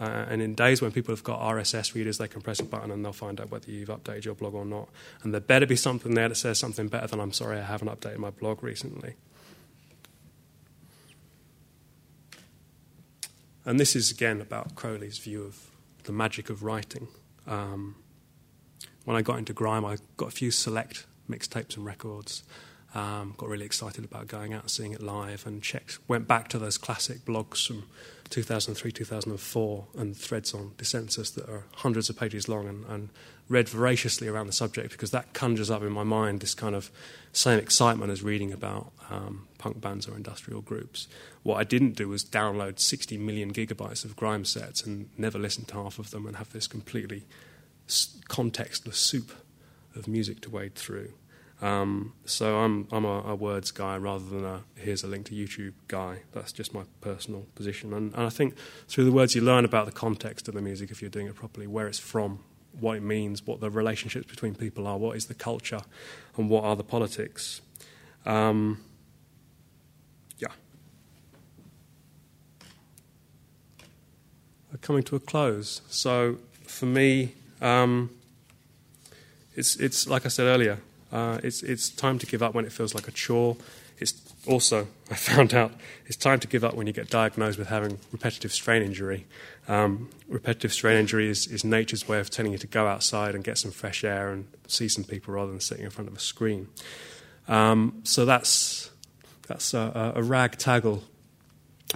Uh, 0.01 0.25
and 0.31 0.41
in 0.41 0.55
days 0.55 0.81
when 0.81 0.91
people 0.91 1.15
have 1.15 1.23
got 1.23 1.41
RSS 1.41 1.95
readers, 1.95 2.17
they 2.17 2.27
can 2.27 2.41
press 2.41 2.59
a 2.59 2.65
button 2.65 2.91
and 2.91 3.05
they'll 3.05 3.13
find 3.13 3.39
out 3.39 3.51
whether 3.51 3.71
you've 3.71 3.91
updated 3.91 4.25
your 4.25 4.35
blog 4.35 4.55
or 4.55 4.65
not. 4.65 4.89
And 5.23 5.35
there 5.35 5.43
better 5.43 5.67
be 5.67 5.77
something 5.77 6.15
there 6.15 6.29
that 6.29 6.37
says 6.37 6.59
something 6.59 6.89
better 6.89 7.07
than 7.07 7.21
I'm 7.21 7.33
sorry 7.33 7.59
I 7.59 7.65
haven't 7.65 7.89
updated 7.89 8.17
my 8.17 8.31
blog 8.31 8.63
recently. 8.63 9.17
And 13.67 13.79
this 13.79 13.95
is 13.95 14.11
again 14.11 14.41
about 14.41 14.75
Crowley's 14.75 15.19
view 15.19 15.43
of 15.43 15.71
the 16.05 16.13
magic 16.13 16.49
of 16.49 16.63
writing. 16.63 17.09
Um, 17.47 17.97
when 19.05 19.19
I 19.19 19.23
got 19.23 19.39
into 19.39 19.53
grime, 19.53 19.85
I 19.85 19.99
got 20.17 20.29
a 20.29 20.33
few 20.33 20.51
select 20.51 21.07
mixtapes 21.31 21.77
and 21.77 21.87
records. 21.87 22.43
Um, 22.93 23.35
got 23.37 23.49
really 23.49 23.67
excited 23.67 24.05
about 24.05 24.27
going 24.27 24.53
out 24.53 24.63
and 24.63 24.71
seeing 24.71 24.93
it 24.93 25.01
live, 25.01 25.47
and 25.47 25.63
checked. 25.63 25.99
Went 26.09 26.27
back 26.27 26.49
to 26.49 26.59
those 26.59 26.77
classic 26.77 27.25
blogs 27.25 27.65
from 27.65 27.85
2003, 28.31 28.91
2004, 28.91 29.87
and 29.97 30.17
threads 30.17 30.53
on 30.53 30.73
Dissensus 30.77 31.33
that 31.35 31.49
are 31.49 31.65
hundreds 31.77 32.11
of 32.11 32.19
pages 32.19 32.49
long, 32.49 32.67
and, 32.67 32.85
and 32.87 33.09
read 33.49 33.69
voraciously 33.69 34.29
around 34.29 34.47
the 34.47 34.53
subject 34.53 34.93
because 34.93 35.11
that 35.11 35.33
conjures 35.35 35.71
up 35.71 35.83
in 35.83 35.93
my 35.93 36.05
mind 36.05 36.41
this 36.41 36.55
kind 36.55 36.75
of 36.75 36.91
same 37.33 37.59
excitement 37.59 38.11
as 38.11 38.23
reading 38.23 38.53
about 38.53 38.93
um, 39.11 39.47
punk 39.59 39.81
bands 39.81 40.09
or 40.09 40.17
industrial 40.17 40.61
groups. 40.61 41.09
What 41.43 41.57
I 41.57 41.65
didn't 41.65 41.97
do 41.97 42.09
was 42.09 42.25
download 42.25 42.79
60 42.79 43.19
million 43.19 43.53
gigabytes 43.53 44.05
of 44.05 44.17
grime 44.17 44.45
sets 44.45 44.83
and 44.83 45.11
never 45.19 45.39
listen 45.39 45.65
to 45.67 45.75
half 45.75 45.99
of 45.99 46.11
them 46.11 46.27
and 46.27 46.37
have 46.37 46.53
this 46.53 46.67
completely 46.67 47.25
contextless 47.89 48.95
soup 48.95 49.33
of 49.95 50.09
music 50.09 50.41
to 50.43 50.51
wade 50.51 50.75
through. 50.75 51.13
Um, 51.63 52.15
so 52.25 52.59
I'm 52.59 52.89
I'm 52.91 53.05
a, 53.05 53.21
a, 53.21 53.35
words 53.35 53.71
guy 53.71 53.99
rather 53.99 54.25
than 54.25 54.47
a 54.47 54.63
here's 54.77 55.05
a 55.05 55.07
link 55.07 55.27
to 55.27 55.35
YouTube 55.35 55.75
guy. 55.89 56.21
That's 56.33 56.53
just 56.53 56.73
my 56.73 56.85
personal 57.03 57.47
position. 57.55 57.93
And, 57.93 58.15
and 58.15 58.23
I 58.23 58.31
think 58.31 58.55
through 58.89 59.05
the 59.05 59.13
words 59.13 59.35
you 59.35 59.43
learn 59.43 59.67
about 59.67 59.85
the 59.85 59.93
context 59.93 60.49
of 60.49 60.55
the 60.55 60.63
music 60.63 60.91
if 60.91 61.03
you're 61.03 61.11
doing 61.11 61.27
it 61.27 61.35
properly, 61.35 61.67
where 61.67 61.87
it's 61.87 61.99
from, 61.99 62.41
what 62.79 62.97
it 62.97 63.03
means, 63.03 63.47
what 63.47 63.61
the 63.61 63.71
relationships 63.71 64.27
between 64.27 64.55
people 64.55 64.87
are, 64.87 64.97
what 64.97 65.17
is 65.17 65.27
the 65.27 65.35
culture, 65.35 65.83
and 66.37 66.49
what 66.49 66.65
are 66.65 66.77
the 66.77 66.85
politics. 66.85 67.61
Um, 68.25 68.83
yeah. 70.39 70.49
Coming 74.81 75.03
to 75.05 75.17
a 75.17 75.21
close. 75.21 75.83
So 75.89 76.39
for 76.67 76.87
me, 76.87 77.35
um, 77.61 78.11
it's, 79.61 79.77
it's 79.77 80.09
like 80.09 80.25
I 80.25 80.29
said 80.31 80.47
earlier, 80.47 80.79
uh, 81.13 81.39
it's, 81.45 81.63
it's 81.63 81.91
time 81.91 82.19
to 82.19 82.27
give 82.27 82.43
up 82.43 82.55
when 82.55 82.65
it 82.65 82.73
feels 82.73 82.95
like 82.95 83.07
a 83.07 83.11
chore. 83.11 83.57
It's 83.99 84.15
also, 84.47 84.89
I 85.11 85.15
found 85.15 85.53
out, 85.55 85.73
it's 86.07 86.17
time 86.17 86.41
to 86.41 86.49
give 86.49 86.65
up 86.65 86.75
when 86.75 86.87
you 86.87 86.95
get 86.95 87.11
diagnosed 87.11 87.59
with 87.59 87.69
having 87.69 87.99
repetitive 88.11 88.53
strain 88.53 88.83
injury. 88.83 89.27
Um, 89.69 90.09
repetitive 90.29 90.73
strain 90.73 90.97
injury 90.97 91.29
is, 91.29 91.47
is, 91.47 91.63
nature's 91.63 92.09
way 92.09 92.19
of 92.19 92.31
telling 92.31 92.53
you 92.53 92.59
to 92.59 92.67
go 92.67 92.87
outside 92.87 93.35
and 93.35 93.45
get 93.45 93.59
some 93.59 93.71
fresh 93.71 94.03
air 94.03 94.31
and 94.31 94.49
see 94.67 94.89
some 94.89 95.05
people 95.05 95.35
rather 95.35 95.51
than 95.51 95.61
sitting 95.61 95.85
in 95.85 95.91
front 95.91 96.09
of 96.09 96.17
a 96.17 96.21
screen. 96.21 96.69
Um, 97.47 98.01
so 98.03 98.25
that's, 98.25 98.91
that's 99.47 99.75
a, 99.75 100.15
a 100.17 100.23
ragtaggle 100.23 101.03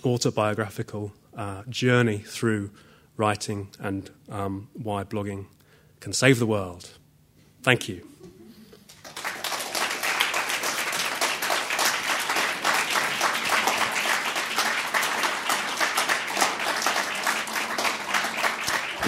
autobiographical 0.04 1.12
uh, 1.36 1.62
journey 1.68 2.18
through 2.18 2.70
writing 3.16 3.68
and 3.78 4.10
um, 4.28 4.68
why 4.74 5.02
blogging 5.02 5.46
can 6.00 6.12
save 6.12 6.38
the 6.38 6.46
world. 6.46 6.90
Thank 7.64 7.88
you. 7.88 8.02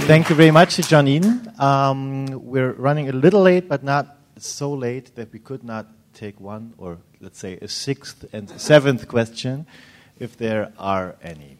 Thank 0.06 0.30
you 0.30 0.36
very 0.36 0.52
much, 0.52 0.76
John 0.88 1.08
Eden. 1.08 1.52
Um, 1.58 2.26
we're 2.44 2.72
running 2.72 3.08
a 3.08 3.12
little 3.12 3.42
late, 3.42 3.68
but 3.68 3.82
not 3.82 4.16
so 4.38 4.72
late 4.72 5.14
that 5.16 5.32
we 5.32 5.40
could 5.40 5.64
not 5.64 5.86
take 6.14 6.40
one 6.40 6.74
or, 6.78 6.98
let's 7.20 7.40
say, 7.40 7.58
a 7.60 7.66
sixth 7.66 8.24
and 8.32 8.48
seventh 8.48 9.08
question, 9.08 9.66
if 10.20 10.36
there 10.36 10.72
are 10.78 11.16
any. 11.22 11.58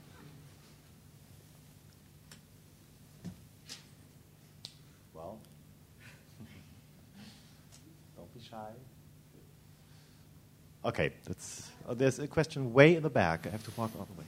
Well, 5.13 5.39
don't 8.17 8.33
be 8.33 8.41
shy. 8.49 8.71
Okay, 10.87 11.11
oh, 11.89 11.95
there's 11.95 12.21
a 12.21 12.29
question 12.29 12.73
way 12.73 12.95
in 12.95 13.03
the 13.03 13.11
back. 13.11 13.45
I 13.45 13.51
have 13.51 13.65
to 13.65 13.73
walk 13.77 13.91
all 13.99 14.07
the 14.07 14.21
way. 14.21 14.27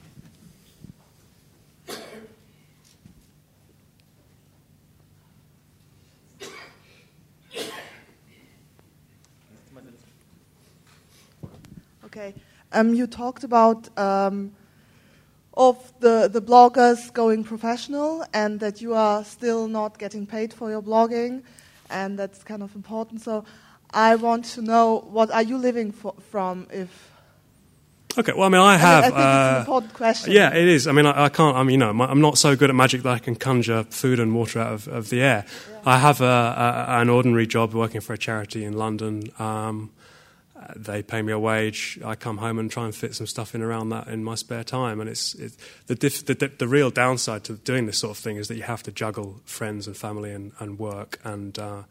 Okay. 12.03 12.33
Um, 12.73 12.93
you 12.93 13.07
talked 13.07 13.45
about 13.45 13.97
um, 13.97 14.51
of 15.53 15.93
the, 16.01 16.27
the 16.27 16.41
bloggers 16.41 17.13
going 17.13 17.45
professional 17.45 18.25
and 18.33 18.59
that 18.59 18.81
you 18.81 18.93
are 18.93 19.23
still 19.23 19.69
not 19.69 19.97
getting 19.97 20.25
paid 20.25 20.53
for 20.53 20.69
your 20.69 20.81
blogging, 20.81 21.41
and 21.89 22.19
that's 22.19 22.43
kind 22.43 22.61
of 22.61 22.75
important. 22.75 23.21
So 23.21 23.45
I 23.91 24.15
want 24.15 24.45
to 24.45 24.61
know 24.61 24.99
what 25.09 25.31
are 25.31 25.41
you 25.41 25.57
living 25.57 25.91
for, 25.91 26.13
from 26.29 26.67
if. 26.71 27.09
Okay, 28.17 28.33
well, 28.33 28.43
I 28.43 28.49
mean, 28.49 28.61
I 28.61 28.77
have. 28.77 29.03
I, 29.03 29.07
think 29.07 29.17
uh, 29.17 29.19
it's 29.19 29.25
an 29.25 29.55
uh, 29.55 29.59
important 29.59 29.93
question. 29.93 30.33
Yeah, 30.33 30.53
it 30.53 30.67
is. 30.67 30.87
I 30.87 30.91
mean, 30.91 31.05
I, 31.05 31.25
I 31.25 31.29
can't. 31.29 31.55
I 31.55 31.63
mean, 31.63 31.73
you 31.73 31.77
know, 31.77 32.03
I'm 32.03 32.21
not 32.21 32.37
so 32.37 32.55
good 32.55 32.69
at 32.69 32.75
magic 32.75 33.03
that 33.03 33.11
I 33.11 33.19
can 33.19 33.35
conjure 33.35 33.83
food 33.83 34.19
and 34.19 34.35
water 34.35 34.59
out 34.59 34.73
of, 34.73 34.87
of 34.87 35.09
the 35.09 35.21
air. 35.21 35.45
Yeah. 35.47 35.79
I 35.85 35.97
have 35.99 36.21
a, 36.21 36.25
a, 36.25 37.01
an 37.01 37.09
ordinary 37.09 37.47
job 37.47 37.73
working 37.73 38.01
for 38.01 38.13
a 38.13 38.17
charity 38.17 38.65
in 38.65 38.73
London. 38.73 39.31
Um, 39.37 39.91
they 40.75 41.01
pay 41.01 41.21
me 41.21 41.31
a 41.33 41.39
wage. 41.39 41.99
I 42.03 42.15
come 42.15 42.37
home 42.37 42.59
and 42.59 42.69
try 42.69 42.85
and 42.85 42.93
fit 42.93 43.15
some 43.15 43.27
stuff 43.27 43.55
in 43.55 43.61
around 43.61 43.89
that 43.89 44.07
in 44.07 44.23
my 44.23 44.35
spare 44.35 44.63
time. 44.63 44.99
And 44.99 45.09
it's, 45.09 45.33
it's 45.35 45.57
the, 45.87 45.95
diff, 45.95 46.25
the, 46.25 46.33
the, 46.33 46.67
real 46.67 46.91
downside 46.91 47.43
to 47.45 47.53
doing 47.53 47.85
this 47.85 47.97
sort 47.97 48.11
of 48.11 48.17
thing 48.17 48.35
is 48.35 48.47
that 48.49 48.55
you 48.55 48.63
have 48.63 48.83
to 48.83 48.91
juggle 48.91 49.41
friends 49.45 49.87
and 49.87 49.95
family 49.95 50.31
and, 50.31 50.51
and 50.59 50.77
work 50.77 51.19
and 51.23 51.57
uh, 51.57 51.83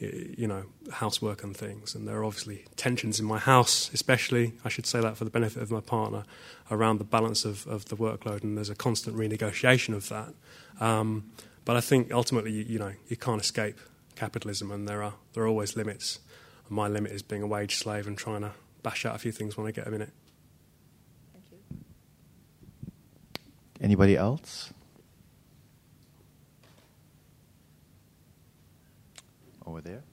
you 0.00 0.46
know 0.46 0.64
housework 0.92 1.42
and 1.42 1.56
things. 1.56 1.94
And 1.94 2.08
there 2.08 2.16
are 2.16 2.24
obviously 2.24 2.64
tensions 2.76 3.20
in 3.20 3.26
my 3.26 3.38
house, 3.38 3.90
especially 3.92 4.54
I 4.64 4.68
should 4.68 4.86
say 4.86 5.00
that 5.00 5.16
for 5.16 5.24
the 5.24 5.30
benefit 5.30 5.62
of 5.62 5.70
my 5.70 5.80
partner, 5.80 6.24
around 6.70 6.98
the 6.98 7.04
balance 7.04 7.44
of, 7.44 7.66
of 7.66 7.86
the 7.86 7.96
workload. 7.96 8.42
And 8.42 8.56
there's 8.56 8.70
a 8.70 8.74
constant 8.74 9.16
renegotiation 9.16 9.94
of 9.94 10.08
that. 10.08 10.34
Um, 10.80 11.30
but 11.64 11.76
I 11.76 11.80
think 11.80 12.12
ultimately, 12.12 12.52
you, 12.52 12.64
you 12.64 12.78
know, 12.78 12.92
you 13.08 13.16
can't 13.16 13.40
escape 13.40 13.78
capitalism, 14.16 14.70
and 14.70 14.88
there 14.88 15.02
are 15.02 15.14
there 15.34 15.44
are 15.44 15.48
always 15.48 15.76
limits 15.76 16.20
my 16.70 16.86
limit 16.86 17.12
is 17.12 17.22
being 17.22 17.42
a 17.42 17.46
wage 17.46 17.76
slave 17.76 18.06
and 18.06 18.16
trying 18.16 18.42
to 18.42 18.52
bash 18.82 19.04
out 19.04 19.16
a 19.16 19.18
few 19.18 19.32
things 19.32 19.56
when 19.56 19.66
I 19.66 19.72
get 19.72 19.86
a 19.86 19.90
minute. 19.90 20.12
Thank 21.32 21.44
you. 21.50 21.80
Anybody 23.80 24.16
else? 24.16 24.72
Over 29.70 29.82
there. 29.82 30.09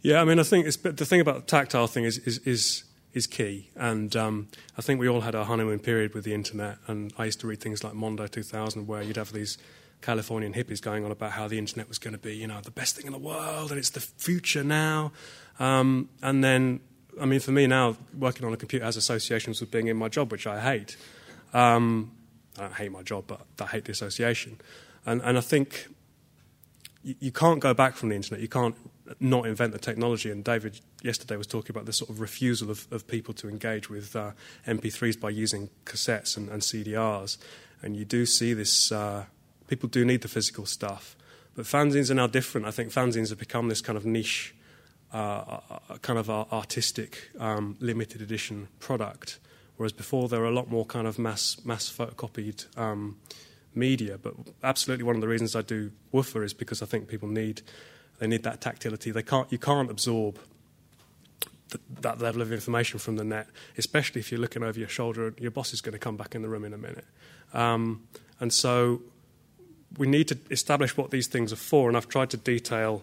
Yeah, 0.00 0.20
I 0.20 0.24
mean, 0.24 0.38
I 0.38 0.44
think 0.44 0.66
the 0.82 1.04
thing 1.04 1.20
about 1.20 1.34
the 1.36 1.42
tactile 1.46 1.86
thing 1.86 2.04
is 2.04 2.18
is 2.18 2.38
is, 2.38 2.84
is 3.12 3.26
key, 3.26 3.70
and 3.74 4.14
um, 4.14 4.48
I 4.76 4.82
think 4.82 5.00
we 5.00 5.08
all 5.08 5.22
had 5.22 5.34
our 5.34 5.44
honeymoon 5.44 5.80
period 5.80 6.14
with 6.14 6.24
the 6.24 6.34
internet. 6.34 6.78
And 6.86 7.12
I 7.18 7.24
used 7.24 7.40
to 7.40 7.46
read 7.46 7.60
things 7.60 7.82
like 7.82 7.94
Mondo 7.94 8.26
2000, 8.26 8.86
where 8.86 9.02
you'd 9.02 9.16
have 9.16 9.32
these 9.32 9.58
Californian 10.00 10.54
hippies 10.54 10.80
going 10.80 11.04
on 11.04 11.10
about 11.10 11.32
how 11.32 11.48
the 11.48 11.58
internet 11.58 11.88
was 11.88 11.98
going 11.98 12.12
to 12.12 12.18
be, 12.18 12.36
you 12.36 12.46
know, 12.46 12.60
the 12.60 12.70
best 12.70 12.94
thing 12.96 13.06
in 13.06 13.12
the 13.12 13.18
world, 13.18 13.70
and 13.70 13.78
it's 13.78 13.90
the 13.90 14.00
future 14.00 14.62
now. 14.62 15.10
Um, 15.58 16.08
and 16.22 16.44
then, 16.44 16.78
I 17.20 17.24
mean, 17.24 17.40
for 17.40 17.50
me 17.50 17.66
now, 17.66 17.96
working 18.16 18.46
on 18.46 18.52
a 18.52 18.56
computer 18.56 18.84
has 18.84 18.96
associations 18.96 19.60
with 19.60 19.72
being 19.72 19.88
in 19.88 19.96
my 19.96 20.08
job, 20.08 20.30
which 20.30 20.46
I 20.46 20.60
hate. 20.60 20.96
Um, 21.52 22.12
I 22.56 22.62
don't 22.62 22.74
hate 22.74 22.92
my 22.92 23.02
job, 23.02 23.24
but 23.26 23.40
I 23.60 23.66
hate 23.66 23.86
the 23.86 23.92
association. 23.92 24.60
And, 25.04 25.20
and 25.22 25.36
I 25.36 25.40
think 25.40 25.88
you, 27.08 27.14
you 27.20 27.32
can't 27.32 27.60
go 27.60 27.72
back 27.72 27.94
from 27.94 28.10
the 28.10 28.16
internet. 28.16 28.40
You 28.40 28.48
can't 28.48 28.76
not 29.18 29.46
invent 29.46 29.72
the 29.72 29.78
technology. 29.78 30.30
And 30.30 30.44
David 30.44 30.80
yesterday 31.02 31.36
was 31.36 31.46
talking 31.46 31.70
about 31.70 31.86
this 31.86 31.96
sort 31.96 32.10
of 32.10 32.20
refusal 32.20 32.70
of, 32.70 32.86
of 32.90 33.06
people 33.06 33.32
to 33.34 33.48
engage 33.48 33.88
with 33.88 34.14
uh, 34.14 34.32
MP3s 34.66 35.18
by 35.18 35.30
using 35.30 35.70
cassettes 35.86 36.36
and, 36.36 36.50
and, 36.50 36.60
CDRs. 36.60 37.38
And 37.82 37.96
you 37.96 38.04
do 38.04 38.26
see 38.26 38.52
this, 38.52 38.92
uh, 38.92 39.24
people 39.68 39.88
do 39.88 40.04
need 40.04 40.20
the 40.20 40.28
physical 40.28 40.66
stuff. 40.66 41.16
But 41.56 41.64
fanzines 41.64 42.10
are 42.10 42.14
now 42.14 42.26
different. 42.26 42.66
I 42.66 42.70
think 42.70 42.92
fanzines 42.92 43.30
have 43.30 43.38
become 43.38 43.68
this 43.68 43.80
kind 43.80 43.96
of 43.96 44.04
niche 44.04 44.54
uh, 45.10 45.60
kind 46.02 46.18
of 46.18 46.28
artistic 46.28 47.30
um, 47.40 47.76
limited 47.80 48.20
edition 48.20 48.68
product, 48.78 49.38
whereas 49.78 49.92
before 49.92 50.28
there 50.28 50.40
were 50.40 50.46
a 50.46 50.52
lot 50.52 50.68
more 50.68 50.84
kind 50.84 51.06
of 51.06 51.18
mass 51.18 51.56
mass 51.64 51.90
photocopied 51.90 52.66
um, 52.76 53.16
media. 53.74 54.18
But 54.18 54.34
absolutely, 54.62 55.04
one 55.04 55.14
of 55.14 55.20
the 55.20 55.28
reasons 55.28 55.56
I 55.56 55.62
do 55.62 55.90
Woofah 56.12 56.44
is 56.44 56.54
because 56.54 56.82
I 56.82 56.86
think 56.86 57.08
people 57.08 57.28
need 57.28 57.62
they 58.18 58.26
need 58.26 58.42
that 58.42 58.60
tactility. 58.60 59.10
They 59.10 59.22
can't 59.22 59.50
you 59.50 59.58
can't 59.58 59.90
absorb 59.90 60.38
th- 61.70 61.82
that 62.00 62.20
level 62.20 62.42
of 62.42 62.52
information 62.52 62.98
from 62.98 63.16
the 63.16 63.24
net, 63.24 63.48
especially 63.76 64.20
if 64.20 64.30
you're 64.32 64.40
looking 64.40 64.62
over 64.62 64.78
your 64.78 64.88
shoulder. 64.88 65.34
Your 65.38 65.50
boss 65.50 65.72
is 65.72 65.80
going 65.80 65.92
to 65.92 65.98
come 65.98 66.16
back 66.16 66.34
in 66.34 66.42
the 66.42 66.48
room 66.48 66.64
in 66.64 66.72
a 66.72 66.78
minute, 66.78 67.06
um, 67.54 68.06
and 68.40 68.52
so 68.52 69.02
we 69.96 70.06
need 70.06 70.28
to 70.28 70.38
establish 70.50 70.96
what 70.96 71.10
these 71.10 71.26
things 71.26 71.52
are 71.52 71.56
for. 71.56 71.88
And 71.88 71.96
I've 71.96 72.08
tried 72.08 72.30
to 72.30 72.36
detail 72.36 73.02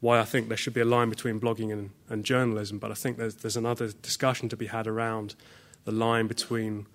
why 0.00 0.18
I 0.18 0.24
think 0.24 0.48
there 0.48 0.56
should 0.56 0.74
be 0.74 0.80
a 0.80 0.86
line 0.86 1.10
between 1.10 1.38
blogging 1.38 1.72
and, 1.72 1.90
and 2.08 2.24
journalism. 2.24 2.78
But 2.78 2.90
I 2.90 2.94
think 2.94 3.18
there's, 3.18 3.36
there's 3.36 3.56
another 3.56 3.92
discussion 4.02 4.48
to 4.48 4.56
be 4.56 4.66
had 4.66 4.86
around 4.86 5.36
the 5.84 5.92
line 5.92 6.26
between 6.26 6.86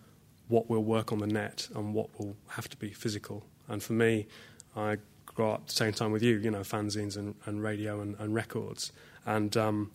what 0.47 0.69
will 0.69 0.83
work 0.83 1.11
on 1.11 1.19
the 1.19 1.27
net 1.27 1.67
and 1.75 1.93
what 1.93 2.09
will 2.19 2.35
have 2.49 2.69
to 2.69 2.77
be 2.77 2.91
physical. 2.91 3.45
And 3.67 3.83
for 3.83 3.93
me, 3.93 4.27
I 4.75 4.97
grew 5.25 5.49
up 5.49 5.61
at 5.61 5.67
the 5.67 5.73
same 5.73 5.93
time 5.93 6.11
with 6.11 6.23
you, 6.23 6.37
you 6.37 6.51
know, 6.51 6.61
fanzines 6.61 7.17
and, 7.17 7.35
and 7.45 7.61
radio 7.61 8.01
and, 8.01 8.15
and 8.19 8.33
records. 8.33 8.91
And 9.25 9.55
um, 9.57 9.91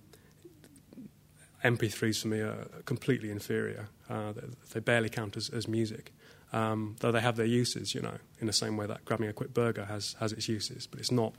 MP3s 1.65 2.23
for 2.23 2.29
me 2.29 2.41
are 2.41 2.67
completely 2.85 3.31
inferior. 3.31 3.89
Uh, 4.11 4.33
they, 4.33 4.43
they, 4.75 4.81
barely 4.81 5.09
count 5.09 5.37
as, 5.37 5.49
as 5.49 5.67
music, 5.67 6.13
um, 6.53 6.97
though 7.01 7.13
they 7.13 7.21
have 7.21 7.37
their 7.37 7.47
uses, 7.47 7.95
you 7.95 8.03
know, 8.03 8.19
in 8.41 8.47
the 8.47 8.53
same 8.53 8.77
way 8.77 8.87
that 8.87 9.05
grabbing 9.05 9.29
a 9.29 9.33
quick 9.33 9.55
burger 9.55 9.87
has, 9.87 10.17
has 10.21 10.33
its 10.33 10.49
uses, 10.49 10.87
but 10.87 11.01
it's 11.01 11.11
not 11.13 11.33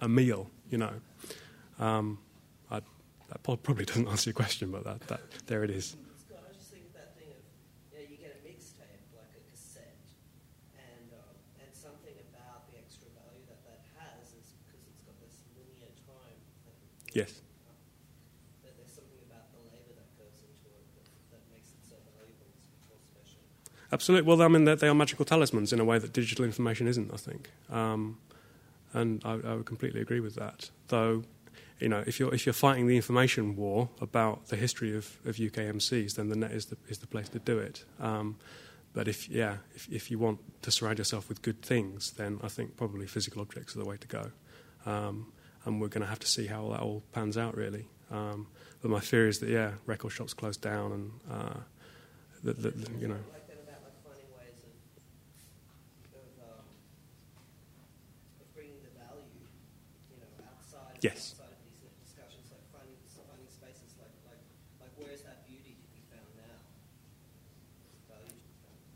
a 0.00 0.08
meal, 0.08 0.50
you 0.70 0.78
know. 0.78 0.94
Um, 1.78 2.18
I, 2.70 2.80
that 3.28 3.42
probably 3.42 3.84
doesn't 3.86 4.08
answer 4.08 4.30
your 4.30 4.34
question, 4.34 4.70
but 4.70 4.84
that, 4.84 5.00
that 5.08 5.20
there 5.46 5.62
it 5.62 5.70
is. 5.70 5.96
Yes. 17.16 17.40
Absolutely. 23.90 24.28
Well, 24.28 24.42
I 24.42 24.48
mean, 24.48 24.64
they 24.64 24.88
are 24.88 24.94
magical 24.94 25.24
talismans 25.24 25.72
in 25.72 25.80
a 25.80 25.84
way 25.84 25.98
that 25.98 26.12
digital 26.12 26.44
information 26.44 26.86
isn't, 26.86 27.10
I 27.14 27.16
think. 27.16 27.50
Um, 27.70 28.18
and 28.92 29.22
I, 29.24 29.32
I, 29.32 29.54
would 29.54 29.64
completely 29.64 30.02
agree 30.02 30.20
with 30.20 30.34
that. 30.34 30.68
Though, 30.88 31.22
you 31.80 31.88
know, 31.88 32.04
if 32.06 32.20
you're, 32.20 32.34
if 32.34 32.44
you're 32.44 32.52
fighting 32.52 32.86
the 32.86 32.96
information 32.96 33.56
war 33.56 33.88
about 34.02 34.48
the 34.48 34.56
history 34.56 34.94
of, 34.94 35.16
of 35.24 35.40
UK 35.40 35.72
MCs, 35.72 36.16
then 36.16 36.28
the 36.28 36.36
net 36.36 36.50
is 36.50 36.66
the, 36.66 36.76
is 36.88 36.98
the 36.98 37.06
place 37.06 37.30
to 37.30 37.38
do 37.38 37.58
it. 37.58 37.84
Um, 37.98 38.36
but 38.92 39.08
if, 39.08 39.30
yeah, 39.30 39.58
if, 39.74 39.88
if 39.90 40.10
you 40.10 40.18
want 40.18 40.40
to 40.62 40.70
surround 40.70 40.98
yourself 40.98 41.30
with 41.30 41.40
good 41.40 41.62
things, 41.62 42.10
then 42.10 42.40
I 42.42 42.48
think 42.48 42.76
probably 42.76 43.06
physical 43.06 43.40
objects 43.40 43.74
are 43.74 43.78
the 43.78 43.86
way 43.86 43.96
to 43.96 44.06
go. 44.06 44.30
Um, 44.84 45.32
and 45.66 45.80
we're 45.80 45.88
going 45.88 46.02
to 46.02 46.08
have 46.08 46.20
to 46.20 46.26
see 46.26 46.46
how 46.46 46.68
that 46.70 46.80
all 46.80 47.02
pans 47.12 47.36
out, 47.36 47.56
really. 47.56 47.86
Um, 48.10 48.46
but 48.80 48.90
my 48.90 49.00
fear 49.00 49.28
is 49.28 49.40
that 49.40 49.50
yeah, 49.50 49.72
record 49.84 50.10
shops 50.10 50.32
close 50.32 50.56
down, 50.56 50.92
and 50.92 51.10
uh, 51.30 51.58
that, 52.44 52.56
you 52.56 52.62
know 52.62 52.70
like 52.70 52.86
that, 52.88 53.00
you 53.00 53.08
know. 53.08 53.16
Yes. 61.02 61.34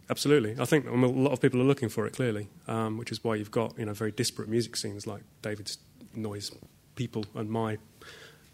Absolutely, 0.08 0.56
I 0.58 0.64
think 0.64 0.88
a 0.88 0.90
lot 0.90 1.30
of 1.30 1.40
people 1.40 1.60
are 1.60 1.64
looking 1.64 1.88
for 1.88 2.04
it 2.04 2.14
clearly, 2.14 2.48
um, 2.66 2.98
which 2.98 3.12
is 3.12 3.22
why 3.22 3.36
you've 3.36 3.52
got 3.52 3.78
you 3.78 3.84
know 3.84 3.92
very 3.92 4.10
disparate 4.10 4.48
music 4.48 4.76
scenes 4.76 5.06
like 5.06 5.22
David's 5.40 5.78
noise 6.14 6.50
people 6.96 7.24
and 7.34 7.50
my 7.50 7.78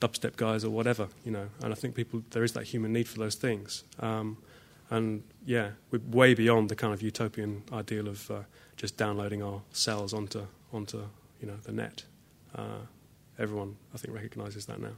dubstep 0.01 0.37
guys 0.37 0.65
or 0.65 0.71
whatever, 0.71 1.09
you 1.25 1.33
know. 1.33 1.49
And 1.63 1.73
I 1.73 1.77
think 1.77 1.95
people 1.95 2.23
there 2.31 2.45
is 2.45 2.53
that 2.53 2.65
human 2.65 2.93
need 2.93 3.09
for 3.09 3.19
those 3.19 3.35
things. 3.35 3.85
Um, 4.01 4.39
and 4.91 5.23
yeah, 5.45 5.71
we're 5.91 6.01
way 6.11 6.35
beyond 6.35 6.69
the 6.69 6.77
kind 6.77 6.93
of 6.93 7.03
utopian 7.03 7.63
ideal 7.73 8.09
of 8.09 8.31
uh, 8.31 8.41
just 8.77 8.97
downloading 8.97 9.43
our 9.43 9.63
cells 9.73 10.13
onto 10.13 10.47
onto 10.73 10.99
you 11.41 11.47
know 11.49 11.57
the 11.65 11.73
net. 11.73 12.05
Uh, 12.55 12.81
everyone, 13.39 13.77
I 13.95 13.99
think, 13.99 14.15
recognises 14.15 14.67
that 14.67 14.81
now. 14.81 14.97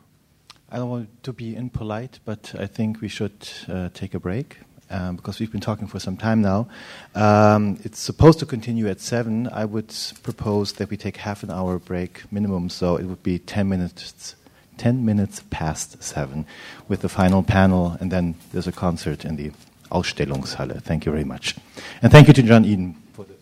I 0.71 0.77
don't 0.77 0.91
want 0.91 1.23
to 1.23 1.33
be 1.33 1.57
impolite, 1.57 2.21
but 2.25 2.55
I 2.59 2.67
think 2.67 3.01
we 3.01 3.09
should 3.09 3.49
uh, 3.69 3.89
take 3.95 4.15
a 4.15 4.21
break 4.21 4.59
um, 4.91 5.17
because 5.17 5.39
we've 5.39 5.53
been 5.53 5.61
talking 5.61 5.87
for 5.87 5.99
some 5.99 6.17
time 6.17 6.43
now. 6.43 6.69
Um, 7.15 7.79
it's 7.85 7.99
supposed 7.99 8.39
to 8.41 8.47
continue 8.47 8.89
at 8.89 9.01
7. 9.01 9.49
I 9.49 9.65
would 9.65 9.95
propose 10.23 10.73
that 10.75 10.91
we 10.91 10.97
take 10.97 11.17
half 11.19 11.43
an 11.43 11.51
hour 11.51 11.79
break 11.79 12.31
minimum, 12.33 12.69
so 12.69 12.97
it 12.97 13.05
would 13.05 13.23
be 13.23 13.39
10 13.39 13.69
minutes. 13.69 14.35
10 14.79 15.05
minutes 15.05 15.43
past 15.51 16.01
7 16.01 16.47
with 16.87 17.01
the 17.01 17.09
final 17.09 17.43
panel, 17.43 17.97
and 18.01 18.13
then 18.13 18.37
there's 18.53 18.69
a 18.69 18.73
concert 18.73 19.25
in 19.25 19.35
the 19.35 19.51
Ausstellungshalle. 19.91 20.81
Thank 20.83 21.05
you 21.05 21.11
very 21.11 21.25
much. 21.25 21.57
And 22.01 22.13
thank 22.13 22.29
you 22.29 22.35
to 22.35 22.43
John 22.43 22.65
Eden 22.65 22.95
for 23.13 23.25
the. 23.25 23.35